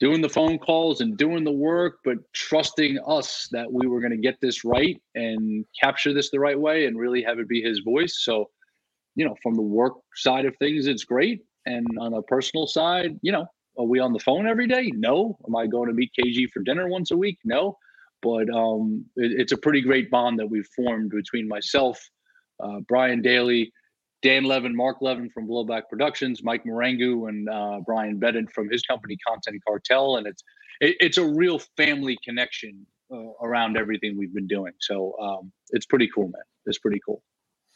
doing 0.00 0.22
the 0.22 0.28
phone 0.28 0.58
calls 0.58 1.02
and 1.02 1.16
doing 1.16 1.44
the 1.44 1.52
work, 1.52 1.98
but 2.04 2.16
trusting 2.32 2.98
us 3.06 3.48
that 3.52 3.70
we 3.70 3.86
were 3.86 4.00
going 4.00 4.12
to 4.12 4.16
get 4.16 4.40
this 4.40 4.64
right 4.64 5.00
and 5.14 5.64
capture 5.78 6.14
this 6.14 6.30
the 6.30 6.40
right 6.40 6.58
way 6.58 6.86
and 6.86 6.98
really 6.98 7.22
have 7.22 7.38
it 7.38 7.48
be 7.48 7.60
his 7.60 7.80
voice. 7.80 8.20
So, 8.22 8.50
you 9.14 9.26
know, 9.26 9.36
from 9.42 9.54
the 9.54 9.62
work 9.62 9.94
side 10.14 10.46
of 10.46 10.56
things, 10.56 10.86
it's 10.86 11.04
great. 11.04 11.42
And 11.66 11.86
on 11.98 12.14
a 12.14 12.22
personal 12.22 12.66
side, 12.66 13.18
you 13.20 13.30
know, 13.30 13.46
are 13.78 13.84
we 13.84 14.00
on 14.00 14.14
the 14.14 14.18
phone 14.18 14.46
every 14.46 14.66
day? 14.66 14.90
No. 14.94 15.36
Am 15.46 15.54
I 15.54 15.66
going 15.66 15.88
to 15.88 15.94
meet 15.94 16.12
KG 16.18 16.48
for 16.50 16.62
dinner 16.62 16.88
once 16.88 17.10
a 17.10 17.16
week? 17.16 17.38
No. 17.44 17.76
But 18.22 18.48
um, 18.50 19.04
it, 19.16 19.32
it's 19.38 19.52
a 19.52 19.58
pretty 19.58 19.82
great 19.82 20.10
bond 20.10 20.38
that 20.38 20.46
we've 20.46 20.68
formed 20.74 21.10
between 21.10 21.46
myself, 21.46 22.00
uh, 22.62 22.80
Brian 22.88 23.20
Daly, 23.20 23.72
Dan 24.22 24.44
Levin, 24.44 24.76
Marc 24.76 25.00
Levin 25.00 25.30
from 25.30 25.48
Blowback 25.48 25.82
Productions, 25.88 26.42
Mike 26.42 26.64
Marangu, 26.64 27.28
and 27.28 27.48
uh, 27.48 27.80
Brian 27.84 28.18
Bennett 28.18 28.52
from 28.52 28.70
his 28.70 28.82
company 28.82 29.16
Content 29.26 29.60
Cartel, 29.66 30.16
and 30.16 30.26
it's 30.26 30.42
it, 30.80 30.96
it's 31.00 31.18
a 31.18 31.24
real 31.24 31.58
family 31.76 32.18
connection 32.22 32.86
uh, 33.12 33.32
around 33.42 33.76
everything 33.76 34.18
we've 34.18 34.34
been 34.34 34.46
doing. 34.46 34.72
So 34.80 35.14
um, 35.20 35.52
it's 35.70 35.86
pretty 35.86 36.08
cool, 36.14 36.24
man. 36.24 36.42
It's 36.66 36.78
pretty 36.78 37.00
cool. 37.04 37.22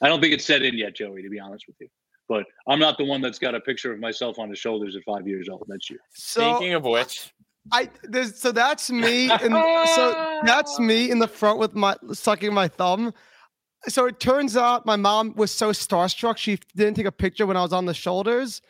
I 0.03 0.09
don't 0.09 0.21
think 0.21 0.35
it's 0.35 0.45
set 0.45 0.63
in 0.63 0.77
yet, 0.77 0.95
Joey. 0.95 1.23
To 1.23 1.31
be 1.31 1.41
honest 1.41 1.65
with 1.67 1.77
you, 1.81 1.89
but 2.29 2.45
I'm 2.69 2.79
not 2.79 2.99
the 2.99 3.05
one 3.05 3.21
that's 3.21 3.39
got 3.39 3.55
a 3.55 3.61
picture 3.61 3.93
of 3.93 4.01
myself 4.01 4.39
on 4.39 4.51
his 4.51 4.59
shoulders 4.59 4.97
at 4.97 5.03
five 5.05 5.27
years 5.27 5.49
old. 5.49 5.65
That's 5.69 5.89
you. 5.89 5.99
So, 6.15 6.57
Speaking 6.57 6.75
of 6.75 6.85
which. 6.85 7.33
I 7.73 7.89
so 8.35 8.53
that's 8.53 8.91
me 8.91 9.31
and 9.31 9.55
so 9.95 10.41
that's 10.45 10.79
me 10.79 11.11
in 11.11 11.19
the 11.19 11.27
front 11.27 11.59
with 11.59 11.75
my 11.75 11.97
sucking 12.13 12.53
my 12.53 12.69
thumb 12.69 13.15
so 13.89 14.07
it 14.07 14.21
turns 14.21 14.57
out 14.57 14.87
my 14.87 14.97
mom 14.97 15.35
was 15.37 15.51
so 15.51 15.71
starstruck 15.71 16.37
she 16.37 16.59
didn't 16.75 16.95
take 16.95 17.07
a 17.07 17.13
picture 17.13 17.47
when 17.47 17.57
I 17.57 17.63
was 17.63 17.73
on 17.73 17.87
the 17.87 17.95
shoulders, 17.95 18.63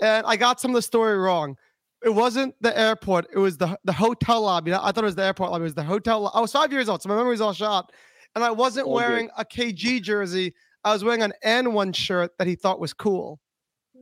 and 0.00 0.24
I 0.26 0.36
got 0.36 0.60
some 0.60 0.70
of 0.70 0.74
the 0.74 0.82
story 0.82 1.16
wrong. 1.18 1.56
It 2.04 2.10
wasn't 2.10 2.54
the 2.60 2.76
airport; 2.78 3.26
it 3.32 3.38
was 3.38 3.56
the 3.56 3.78
the 3.84 3.92
hotel 3.92 4.42
lobby. 4.42 4.72
I 4.72 4.92
thought 4.92 4.98
it 4.98 5.02
was 5.02 5.16
the 5.16 5.24
airport 5.24 5.50
lobby. 5.50 5.62
It 5.62 5.64
was 5.64 5.74
the 5.74 5.82
hotel. 5.82 6.30
I 6.34 6.40
was 6.40 6.52
five 6.52 6.72
years 6.72 6.88
old, 6.88 7.02
so 7.02 7.08
my 7.08 7.16
memory's 7.16 7.40
all 7.40 7.52
shot. 7.52 7.92
And 8.36 8.44
I 8.44 8.50
wasn't 8.50 8.86
all 8.86 8.94
wearing 8.94 9.26
good. 9.26 9.34
a 9.38 9.44
KG 9.44 10.00
jersey. 10.02 10.54
I 10.84 10.92
was 10.92 11.04
wearing 11.04 11.22
an 11.22 11.32
AND1 11.44 11.94
shirt 11.94 12.30
that 12.38 12.46
he 12.46 12.54
thought 12.54 12.80
was 12.80 12.92
cool. 12.92 13.40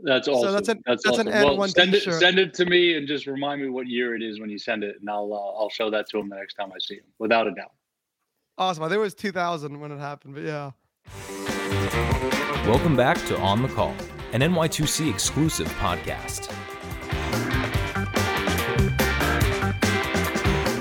That's 0.02 0.28
awesome. 0.28 0.42
So 0.42 0.52
that's 0.52 0.68
an 0.68 0.82
that's, 0.86 1.02
that's 1.02 1.18
awesome. 1.18 1.28
an 1.28 1.56
well, 1.56 1.68
send 1.68 1.94
it 1.94 2.02
send 2.02 2.38
it 2.38 2.54
to 2.54 2.66
me 2.66 2.96
and 2.96 3.08
just 3.08 3.26
remind 3.26 3.60
me 3.60 3.68
what 3.68 3.88
year 3.88 4.14
it 4.14 4.22
is 4.22 4.38
when 4.38 4.48
you 4.48 4.58
send 4.58 4.84
it, 4.84 4.96
and 5.00 5.10
I'll 5.10 5.32
uh, 5.32 5.60
I'll 5.60 5.70
show 5.70 5.90
that 5.90 6.08
to 6.10 6.18
him 6.18 6.28
the 6.28 6.36
next 6.36 6.54
time 6.54 6.70
I 6.70 6.78
see 6.78 6.96
him, 6.96 7.04
without 7.18 7.48
a 7.48 7.52
doubt. 7.52 7.72
Awesome. 8.58 8.82
I 8.82 8.88
think 8.88 8.98
it 8.98 9.02
was 9.02 9.14
2000 9.14 9.78
when 9.78 9.92
it 9.92 9.98
happened, 10.00 10.34
but 10.34 10.42
yeah. 10.42 10.72
Welcome 12.66 12.96
back 12.96 13.16
to 13.26 13.38
On 13.38 13.62
the 13.62 13.68
Call, 13.68 13.94
an 14.32 14.40
NY2C 14.40 15.08
exclusive 15.08 15.68
podcast. 15.74 16.52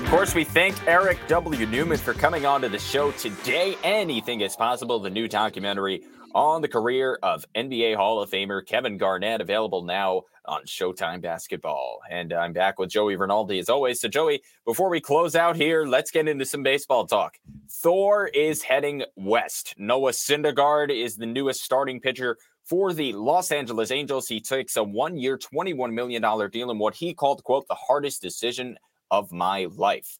Of 0.08 0.12
course, 0.12 0.34
we 0.34 0.42
thank 0.42 0.74
Eric 0.88 1.18
W. 1.28 1.66
Newman 1.66 1.98
for 1.98 2.14
coming 2.14 2.46
on 2.46 2.62
to 2.62 2.70
the 2.70 2.78
show 2.78 3.10
today. 3.10 3.76
Anything 3.84 4.40
is 4.40 4.56
possible, 4.56 4.98
the 4.98 5.10
new 5.10 5.28
documentary 5.28 6.02
on 6.34 6.62
the 6.62 6.66
career 6.66 7.18
of 7.22 7.44
NBA 7.54 7.94
Hall 7.94 8.22
of 8.22 8.30
Famer 8.30 8.64
Kevin 8.64 8.96
Garnett, 8.96 9.42
available 9.42 9.82
now 9.82 10.22
on 10.46 10.64
Showtime 10.64 11.20
Basketball. 11.20 12.00
And 12.10 12.32
I'm 12.32 12.54
back 12.54 12.78
with 12.78 12.88
Joey 12.88 13.16
Rinaldi 13.16 13.58
as 13.58 13.68
always. 13.68 14.00
So, 14.00 14.08
Joey, 14.08 14.40
before 14.64 14.88
we 14.88 14.98
close 14.98 15.36
out 15.36 15.56
here, 15.56 15.84
let's 15.84 16.10
get 16.10 16.26
into 16.26 16.46
some 16.46 16.62
baseball 16.62 17.06
talk. 17.06 17.36
Thor 17.70 18.28
is 18.28 18.62
heading 18.62 19.02
west. 19.14 19.74
Noah 19.76 20.12
Syndergaard 20.12 20.90
is 20.90 21.16
the 21.16 21.26
newest 21.26 21.62
starting 21.62 22.00
pitcher 22.00 22.38
for 22.64 22.94
the 22.94 23.12
Los 23.12 23.52
Angeles 23.52 23.90
Angels. 23.90 24.26
He 24.26 24.40
takes 24.40 24.74
a 24.78 24.82
one 24.82 25.18
year, 25.18 25.36
$21 25.36 25.92
million 25.92 26.22
deal 26.50 26.70
in 26.70 26.78
what 26.78 26.94
he 26.94 27.12
called, 27.12 27.44
quote, 27.44 27.68
the 27.68 27.74
hardest 27.74 28.22
decision 28.22 28.78
of 29.10 29.32
my 29.32 29.68
life 29.76 30.18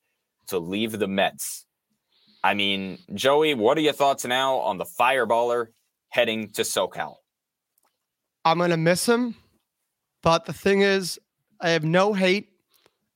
to 0.48 0.58
leave 0.58 0.98
the 0.98 1.08
Mets. 1.08 1.66
I 2.42 2.54
mean, 2.54 2.98
Joey, 3.14 3.54
what 3.54 3.76
are 3.78 3.82
your 3.82 3.92
thoughts 3.92 4.24
now 4.24 4.56
on 4.56 4.78
the 4.78 4.84
fireballer 4.84 5.68
heading 6.08 6.50
to 6.50 6.62
SoCal? 6.62 7.16
I'm 8.44 8.58
going 8.58 8.70
to 8.70 8.76
miss 8.76 9.06
him. 9.06 9.34
But 10.22 10.46
the 10.46 10.52
thing 10.52 10.82
is, 10.82 11.18
I 11.60 11.70
have 11.70 11.84
no 11.84 12.12
hate. 12.12 12.50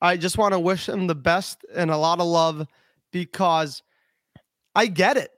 I 0.01 0.17
just 0.17 0.39
want 0.39 0.53
to 0.53 0.59
wish 0.59 0.89
him 0.89 1.07
the 1.07 1.15
best 1.15 1.65
and 1.75 1.91
a 1.91 1.97
lot 1.97 2.21
of 2.21 2.27
love 2.27 2.67
because 3.13 3.83
I 4.75 4.87
get 4.87 5.17
it. 5.17 5.31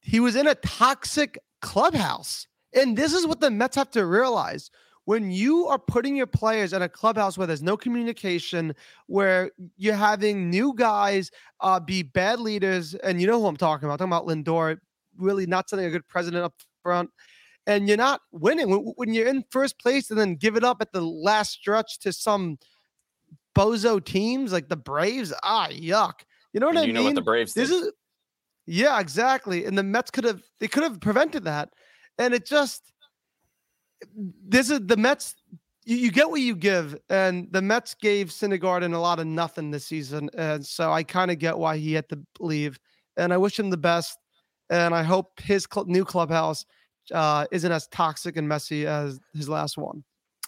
He 0.00 0.20
was 0.20 0.36
in 0.36 0.46
a 0.46 0.54
toxic 0.54 1.38
clubhouse. 1.60 2.46
And 2.74 2.96
this 2.96 3.12
is 3.12 3.26
what 3.26 3.40
the 3.40 3.50
Mets 3.50 3.76
have 3.76 3.90
to 3.92 4.06
realize. 4.06 4.70
When 5.04 5.32
you 5.32 5.66
are 5.66 5.78
putting 5.78 6.14
your 6.14 6.28
players 6.28 6.72
in 6.72 6.82
a 6.82 6.88
clubhouse 6.88 7.36
where 7.36 7.46
there's 7.46 7.62
no 7.62 7.76
communication, 7.76 8.74
where 9.06 9.50
you're 9.76 9.96
having 9.96 10.48
new 10.48 10.74
guys 10.76 11.30
uh, 11.60 11.80
be 11.80 12.02
bad 12.02 12.38
leaders, 12.38 12.94
and 12.94 13.20
you 13.20 13.26
know 13.26 13.40
who 13.40 13.46
I'm 13.46 13.56
talking 13.56 13.86
about. 13.86 14.00
I'm 14.00 14.10
talking 14.10 14.28
about 14.28 14.44
Lindor, 14.46 14.78
really 15.16 15.46
not 15.46 15.68
setting 15.68 15.86
a 15.86 15.90
good 15.90 16.06
president 16.06 16.44
up 16.44 16.54
front, 16.82 17.10
and 17.66 17.88
you're 17.88 17.96
not 17.96 18.20
winning. 18.30 18.70
When, 18.70 18.92
when 18.96 19.12
you're 19.12 19.26
in 19.26 19.44
first 19.50 19.80
place 19.80 20.10
and 20.10 20.18
then 20.18 20.36
give 20.36 20.56
it 20.56 20.62
up 20.64 20.78
at 20.80 20.92
the 20.92 21.00
last 21.00 21.52
stretch 21.52 21.98
to 22.00 22.12
some 22.12 22.58
bozo 23.56 24.02
teams 24.04 24.52
like 24.52 24.68
the 24.68 24.76
Braves, 24.76 25.32
ah, 25.42 25.68
yuck. 25.68 26.20
You 26.52 26.60
know 26.60 26.66
what 26.66 26.76
and 26.76 26.84
I 26.84 26.86
you 26.86 26.86
mean? 26.88 26.94
know 26.94 27.08
what 27.08 27.14
the 27.16 27.22
Braves 27.22 27.54
did. 27.54 27.62
This 27.62 27.70
is 27.70 27.92
yeah, 28.66 29.00
exactly. 29.00 29.64
And 29.64 29.76
the 29.76 29.82
Mets 29.82 30.10
could 30.10 30.24
have 30.24 30.42
they 30.60 30.68
could 30.68 30.82
have 30.82 31.00
prevented 31.00 31.44
that. 31.44 31.70
And 32.18 32.34
it 32.34 32.46
just 32.46 32.91
this 34.14 34.70
is 34.70 34.80
the 34.86 34.96
Mets 34.96 35.34
you, 35.84 35.96
you 35.96 36.10
get 36.10 36.30
what 36.30 36.40
you 36.40 36.54
give. 36.54 36.96
And 37.08 37.48
the 37.52 37.62
Mets 37.62 37.94
gave 37.94 38.28
Syndergaard 38.28 38.92
a 38.92 38.98
lot 38.98 39.18
of 39.18 39.26
nothing 39.26 39.70
this 39.70 39.86
season. 39.86 40.30
And 40.36 40.64
so 40.64 40.92
I 40.92 41.02
kind 41.02 41.30
of 41.30 41.38
get 41.38 41.58
why 41.58 41.76
he 41.76 41.92
had 41.94 42.08
to 42.10 42.20
leave. 42.40 42.78
And 43.16 43.32
I 43.32 43.36
wish 43.36 43.58
him 43.58 43.70
the 43.70 43.76
best. 43.76 44.18
And 44.70 44.94
I 44.94 45.02
hope 45.02 45.40
his 45.40 45.66
cl- 45.72 45.86
new 45.86 46.04
clubhouse 46.04 46.64
uh, 47.12 47.46
isn't 47.50 47.70
as 47.70 47.88
toxic 47.88 48.36
and 48.36 48.48
messy 48.48 48.86
as 48.86 49.20
his 49.34 49.48
last 49.48 49.76
one. 49.76 50.04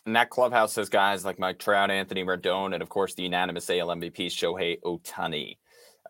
And 0.07 0.16
that 0.16 0.30
clubhouse 0.30 0.76
has 0.76 0.88
guys 0.88 1.24
like 1.24 1.38
Mike 1.38 1.59
Trout, 1.59 1.90
Anthony 1.90 2.24
Rendon, 2.24 2.74
and 2.74 2.82
of 2.82 2.90
course 2.90 3.14
the 3.14 3.22
unanimous 3.22 3.68
AL 3.70 3.88
MVP 3.88 4.26
Shohei 4.26 4.80
Ohtani. 4.82 5.57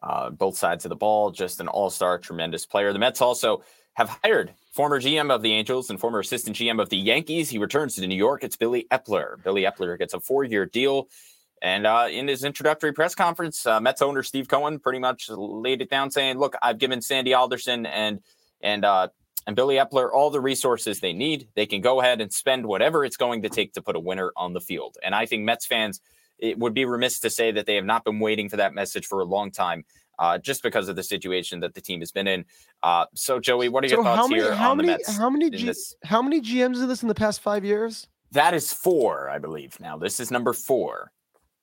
Uh, 0.02 0.30
both 0.30 0.56
sides 0.56 0.84
of 0.84 0.90
the 0.90 0.96
ball, 0.96 1.30
just 1.30 1.60
an 1.60 1.68
all-star, 1.68 2.18
tremendous 2.18 2.66
player. 2.66 2.92
The 2.92 2.98
Mets 2.98 3.22
also 3.22 3.62
have 3.94 4.08
hired 4.22 4.54
former 4.72 5.00
GM 5.00 5.32
of 5.32 5.42
the 5.42 5.52
Angels 5.52 5.90
and 5.90 5.98
former 5.98 6.18
assistant 6.18 6.56
GM 6.56 6.80
of 6.80 6.90
the 6.90 6.96
Yankees. 6.96 7.48
He 7.48 7.58
returns 7.58 7.94
to 7.94 8.06
New 8.06 8.16
York. 8.16 8.44
It's 8.44 8.56
Billy 8.56 8.86
Eppler. 8.90 9.42
Billy 9.42 9.62
Eppler 9.62 9.98
gets 9.98 10.14
a 10.14 10.20
four-year 10.20 10.66
deal. 10.66 11.08
And 11.62 11.86
uh, 11.86 12.08
in 12.10 12.28
his 12.28 12.44
introductory 12.44 12.92
press 12.92 13.14
conference, 13.14 13.64
uh, 13.64 13.80
Mets 13.80 14.02
owner 14.02 14.22
Steve 14.22 14.48
Cohen 14.48 14.78
pretty 14.78 14.98
much 14.98 15.30
laid 15.30 15.80
it 15.80 15.88
down, 15.88 16.10
saying, 16.10 16.38
"Look, 16.38 16.54
I've 16.60 16.78
given 16.78 17.00
Sandy 17.00 17.32
Alderson 17.32 17.86
and 17.86 18.20
and 18.60 18.84
uh, 18.84 19.08
and 19.46 19.56
Billy 19.56 19.76
Eppler 19.76 20.12
all 20.12 20.28
the 20.28 20.40
resources 20.40 21.00
they 21.00 21.14
need. 21.14 21.48
They 21.54 21.64
can 21.64 21.80
go 21.80 22.00
ahead 22.00 22.20
and 22.20 22.30
spend 22.30 22.66
whatever 22.66 23.04
it's 23.04 23.16
going 23.16 23.42
to 23.42 23.48
take 23.48 23.72
to 23.74 23.82
put 23.82 23.96
a 23.96 24.00
winner 24.00 24.32
on 24.36 24.52
the 24.52 24.60
field." 24.60 24.98
And 25.02 25.14
I 25.14 25.24
think 25.24 25.44
Mets 25.44 25.64
fans, 25.64 26.02
it 26.38 26.58
would 26.58 26.74
be 26.74 26.84
remiss 26.84 27.20
to 27.20 27.30
say 27.30 27.52
that 27.52 27.64
they 27.64 27.76
have 27.76 27.86
not 27.86 28.04
been 28.04 28.20
waiting 28.20 28.50
for 28.50 28.58
that 28.58 28.74
message 28.74 29.06
for 29.06 29.20
a 29.20 29.24
long 29.24 29.50
time. 29.50 29.84
Uh, 30.18 30.38
just 30.38 30.62
because 30.62 30.88
of 30.88 30.96
the 30.96 31.02
situation 31.02 31.60
that 31.60 31.74
the 31.74 31.80
team 31.80 32.00
has 32.00 32.12
been 32.12 32.26
in. 32.28 32.44
Uh, 32.82 33.04
so, 33.14 33.40
Joey, 33.40 33.68
what 33.68 33.82
are 33.84 33.88
your 33.88 33.98
So 33.98 34.04
thoughts 34.04 34.16
how 34.16 34.28
many 34.28 34.42
here 34.42 34.54
how 34.54 34.70
on 34.70 34.76
many 34.76 34.88
the 34.88 34.92
Mets? 34.92 35.16
how 35.16 35.28
many 35.30 35.50
G, 35.50 35.66
this? 35.66 35.96
how 36.04 36.22
many 36.22 36.40
GMs 36.40 36.76
is 36.76 36.86
this 36.86 37.02
in 37.02 37.08
the 37.08 37.14
past 37.14 37.40
five 37.40 37.64
years? 37.64 38.06
That 38.30 38.54
is 38.54 38.72
four, 38.72 39.28
I 39.28 39.38
believe. 39.38 39.78
Now, 39.80 39.96
this 39.96 40.20
is 40.20 40.30
number 40.30 40.52
four. 40.52 41.10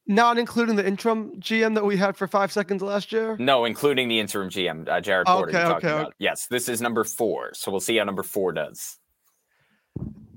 Not 0.07 0.37
including 0.37 0.75
the 0.75 0.85
interim 0.85 1.39
GM 1.39 1.75
that 1.75 1.85
we 1.85 1.95
had 1.95 2.17
for 2.17 2.27
five 2.27 2.51
seconds 2.51 2.81
last 2.81 3.11
year. 3.11 3.37
No, 3.39 3.65
including 3.65 4.09
the 4.09 4.19
interim 4.19 4.49
GM, 4.49 4.89
uh, 4.89 4.99
Jared 4.99 5.27
Porter. 5.27 5.49
Okay, 5.49 5.63
okay, 5.73 5.87
about. 5.87 6.13
Yes, 6.17 6.47
this 6.47 6.67
is 6.67 6.81
number 6.81 7.03
four. 7.03 7.51
So 7.53 7.71
we'll 7.71 7.79
see 7.79 7.97
how 7.97 8.03
number 8.03 8.23
four 8.23 8.51
does. 8.51 8.97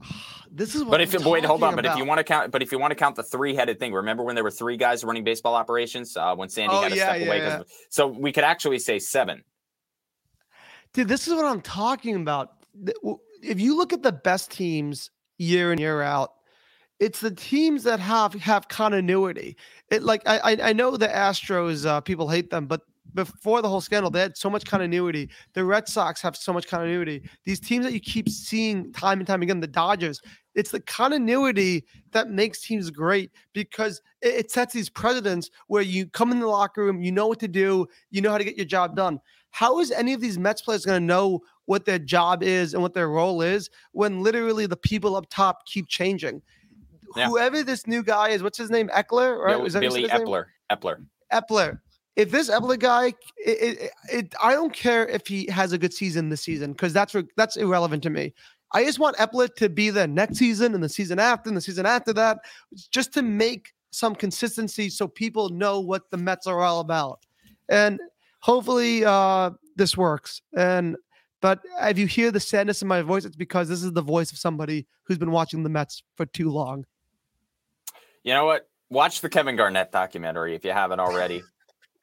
This 0.57 0.77
is 0.77 0.85
what 0.85 0.93
But 0.93 1.01
if 1.01 1.13
I'm 1.15 1.29
wait, 1.29 1.45
hold 1.45 1.65
on. 1.65 1.71
talking 1.71 1.77
But 1.77 1.87
if 1.87 1.97
you 1.99 2.05
want 2.05 2.19
to 2.19 2.25
count, 2.25 2.53
but 2.53 2.63
if 2.63 2.71
you 2.71 2.79
want 2.79 2.93
to 2.93 2.95
count 2.95 3.17
the 3.17 3.25
three-headed 3.25 3.81
thing, 3.81 3.93
remember 3.93 4.23
when 4.23 4.37
there 4.37 4.45
were 4.45 4.53
three 4.53 4.77
guys 4.77 5.03
running 5.03 5.25
baseball 5.25 5.57
operations 5.57 6.17
uh, 6.17 6.35
when 6.37 6.49
Sandy 6.49 6.77
Oh, 6.77 6.81
had 6.81 6.91
to 6.91 6.97
yeah, 6.97 7.09
step 7.09 7.21
yeah, 7.21 7.27
away? 7.27 7.39
yeah. 7.39 7.63
So 7.91 8.07
we 8.07 8.31
could 8.31 8.45
actually 8.45 8.79
say 8.79 9.01
seven. 9.01 9.43
Dude, 10.93 11.09
this 11.09 11.27
is 11.27 11.35
what 11.35 11.45
I'm 11.45 11.61
talking 11.61 12.15
about. 12.15 12.53
If 13.43 13.59
you 13.61 13.77
look 13.77 13.93
at 13.93 14.05
the 14.05 14.13
best 14.13 14.53
teams 14.53 15.11
year 15.39 15.73
in 15.73 15.79
year 15.81 16.03
out, 16.03 16.35
it's 17.01 17.19
the 17.19 17.33
teams 17.33 17.83
that 17.83 17.99
have 17.99 18.35
have 18.35 18.69
continuity. 18.69 19.57
It 19.91 20.05
like 20.05 20.23
I 20.25 20.39
I, 20.39 20.69
I 20.69 20.73
know 20.73 20.97
the 20.97 21.09
Astros 21.09 21.85
uh, 21.85 22.01
people 22.01 22.29
hate 22.29 22.51
them, 22.51 22.67
but 22.67 22.83
before 23.15 23.63
the 23.63 23.69
whole 23.69 23.81
scandal, 23.81 24.11
they 24.11 24.21
had 24.21 24.37
so 24.37 24.51
much 24.51 24.65
continuity. 24.65 25.31
The 25.53 25.65
Red 25.65 25.89
Sox 25.89 26.21
have 26.23 26.37
so 26.37 26.53
much 26.53 26.67
continuity. 26.67 27.23
These 27.45 27.61
teams 27.61 27.85
that 27.85 27.93
you 27.93 28.01
keep 28.01 28.29
seeing 28.29 28.93
time 28.93 29.19
and 29.21 29.27
time 29.27 29.43
again, 29.43 29.61
the 29.61 29.67
Dodgers, 29.67 30.21
it's 30.55 30.71
the 30.71 30.81
continuity 30.81 31.85
that 32.13 32.29
makes 32.29 32.61
teams 32.61 32.91
great 32.91 33.31
because 33.53 34.01
it, 34.21 34.35
it 34.35 34.51
sets 34.51 34.75
these 34.75 34.91
precedents 34.91 35.51
where 35.69 35.83
you 35.83 36.07
come 36.07 36.33
in 36.33 36.41
the 36.41 36.47
locker 36.47 36.85
room, 36.85 37.01
you 37.01 37.13
know 37.13 37.27
what 37.27 37.41
to 37.41 37.49
do, 37.49 37.87
you 38.11 38.21
know 38.21 38.31
how 38.31 38.39
to 38.39 38.45
get 38.45 38.57
your 38.57 38.67
job 38.67 38.97
done. 38.97 39.21
How 39.51 39.79
is 39.79 39.93
any 39.93 40.13
of 40.13 40.21
these 40.21 40.39
Mets 40.39 40.63
players 40.63 40.85
going 40.85 41.01
to 41.01 41.07
know 41.07 41.41
what 41.67 41.85
their 41.85 41.99
job 41.99 42.43
is 42.43 42.75
and 42.75 42.83
what 42.83 42.93
their 42.93 43.09
role 43.09 43.41
is 43.41 43.71
when 43.93 44.21
literally 44.21 44.67
the 44.67 44.77
people 44.77 45.15
up 45.15 45.27
top 45.31 45.67
keep 45.67 45.87
changing? 45.89 46.43
Yeah. 47.17 47.29
Whoever 47.29 47.63
this 47.63 47.87
new 47.87 48.03
guy 48.03 48.31
is, 48.31 48.43
what's 48.43 48.59
his 48.59 48.71
name? 48.71 48.89
Eckler, 48.89 49.39
right? 49.39 49.53
That 49.53 49.81
Billy 49.81 50.03
his 50.03 50.13
name? 50.13 50.27
Eppler. 50.27 50.47
Eppler. 51.33 51.79
If 52.17 52.31
this 52.31 52.49
Eppler 52.49 52.79
guy, 52.79 53.07
it, 53.07 53.15
it, 53.79 53.91
it, 54.13 54.35
I 54.41 54.53
don't 54.53 54.73
care 54.73 55.07
if 55.09 55.27
he 55.27 55.47
has 55.51 55.73
a 55.73 55.79
good 55.79 55.93
season 55.93 56.29
this 56.29 56.43
season 56.43 56.73
because 56.73 56.93
that's 56.93 57.15
re- 57.15 57.27
that's 57.37 57.57
irrelevant 57.57 58.03
to 58.05 58.11
me. 58.11 58.33
I 58.73 58.85
just 58.85 58.99
want 58.99 59.17
Eppler 59.17 59.55
to 59.57 59.69
be 59.69 59.91
there 59.91 60.07
next 60.07 60.39
season 60.39 60.75
and 60.75 60.83
the 60.83 60.89
season 60.89 61.19
after 61.19 61.49
and 61.49 61.57
the 61.57 61.61
season 61.61 61.87
after 61.87 62.13
that, 62.15 62.39
just 62.91 63.13
to 63.15 63.23
make 63.23 63.73
some 63.91 64.15
consistency 64.15 64.91
so 64.91 65.07
people 65.07 65.49
know 65.49 65.81
what 65.81 66.11
the 66.11 66.17
Mets 66.17 66.47
are 66.47 66.61
all 66.61 66.81
about. 66.81 67.21
And 67.69 68.01
hopefully 68.41 69.05
uh, 69.05 69.51
this 69.77 69.97
works. 69.97 70.43
And 70.57 70.97
but 71.41 71.61
if 71.83 71.99
you 71.99 72.07
hear 72.07 72.31
the 72.31 72.41
sadness 72.41 72.83
in 72.83 72.89
my 72.89 73.03
voice, 73.03 73.25
it's 73.25 73.37
because 73.37 73.69
this 73.69 73.83
is 73.83 73.93
the 73.93 74.03
voice 74.03 74.33
of 74.33 74.39
somebody 74.39 74.87
who's 75.05 75.19
been 75.19 75.31
watching 75.31 75.63
the 75.63 75.69
Mets 75.69 76.03
for 76.17 76.27
too 76.27 76.51
long. 76.51 76.85
You 78.23 78.33
know 78.33 78.47
what? 78.47 78.69
Watch 78.89 79.21
the 79.21 79.29
Kevin 79.29 79.55
Garnett 79.55 79.93
documentary 79.93 80.55
if 80.55 80.65
you 80.65 80.73
haven't 80.73 81.01
already. 81.01 81.43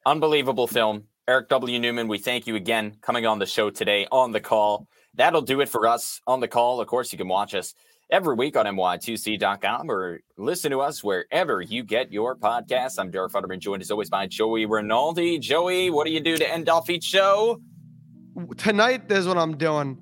Unbelievable 0.05 0.67
film. 0.67 1.05
Eric 1.27 1.49
W. 1.49 1.79
Newman, 1.79 2.07
we 2.07 2.17
thank 2.17 2.47
you 2.47 2.55
again 2.55 2.97
coming 3.01 3.25
on 3.25 3.39
the 3.39 3.45
show 3.45 3.69
today 3.69 4.07
on 4.11 4.31
the 4.31 4.39
call. 4.39 4.87
That'll 5.13 5.41
do 5.41 5.61
it 5.61 5.69
for 5.69 5.87
us 5.87 6.21
on 6.25 6.39
the 6.39 6.47
call. 6.47 6.81
Of 6.81 6.87
course, 6.87 7.11
you 7.11 7.17
can 7.17 7.27
watch 7.27 7.53
us 7.53 7.73
every 8.09 8.35
week 8.35 8.57
on 8.57 8.65
ny2c.com 8.65 9.89
or 9.89 10.21
listen 10.37 10.71
to 10.71 10.81
us 10.81 11.03
wherever 11.03 11.61
you 11.61 11.83
get 11.83 12.11
your 12.11 12.35
podcasts. 12.35 12.97
I'm 12.97 13.11
Derek 13.11 13.31
Futterman, 13.31 13.59
joined 13.59 13.81
as 13.81 13.91
always 13.91 14.09
by 14.09 14.27
Joey 14.27 14.65
Rinaldi. 14.65 15.39
Joey, 15.39 15.89
what 15.89 16.05
do 16.05 16.11
you 16.11 16.19
do 16.19 16.35
to 16.37 16.51
end 16.51 16.67
off 16.67 16.89
each 16.89 17.03
show? 17.03 17.61
tonight 18.57 19.07
there's 19.09 19.27
what 19.27 19.37
i'm 19.37 19.57
doing 19.57 19.97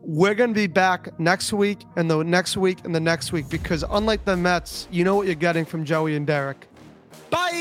we're 0.00 0.34
going 0.34 0.50
to 0.50 0.54
be 0.54 0.66
back 0.66 1.18
next 1.20 1.52
week 1.52 1.80
and 1.96 2.10
the 2.10 2.22
next 2.22 2.56
week 2.56 2.78
and 2.84 2.94
the 2.94 3.00
next 3.00 3.32
week 3.32 3.48
because 3.50 3.84
unlike 3.90 4.24
the 4.24 4.36
mets 4.36 4.88
you 4.90 5.04
know 5.04 5.16
what 5.16 5.26
you're 5.26 5.34
getting 5.34 5.64
from 5.64 5.84
joey 5.84 6.16
and 6.16 6.26
derek 6.26 6.66
bye, 7.30 7.58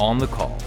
On 0.00 0.18
the 0.18 0.26
Call. 0.26 0.58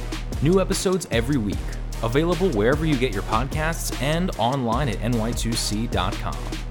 New 0.42 0.62
episodes 0.62 1.08
every 1.12 1.38
week. 1.38 1.58
Available 2.04 2.50
wherever 2.52 2.86
you 2.86 2.96
get 2.96 3.14
your 3.14 3.24
podcasts 3.24 4.00
and 4.02 4.32
online 4.38 4.90
at 4.90 5.00
ny2c.com. 5.00 6.69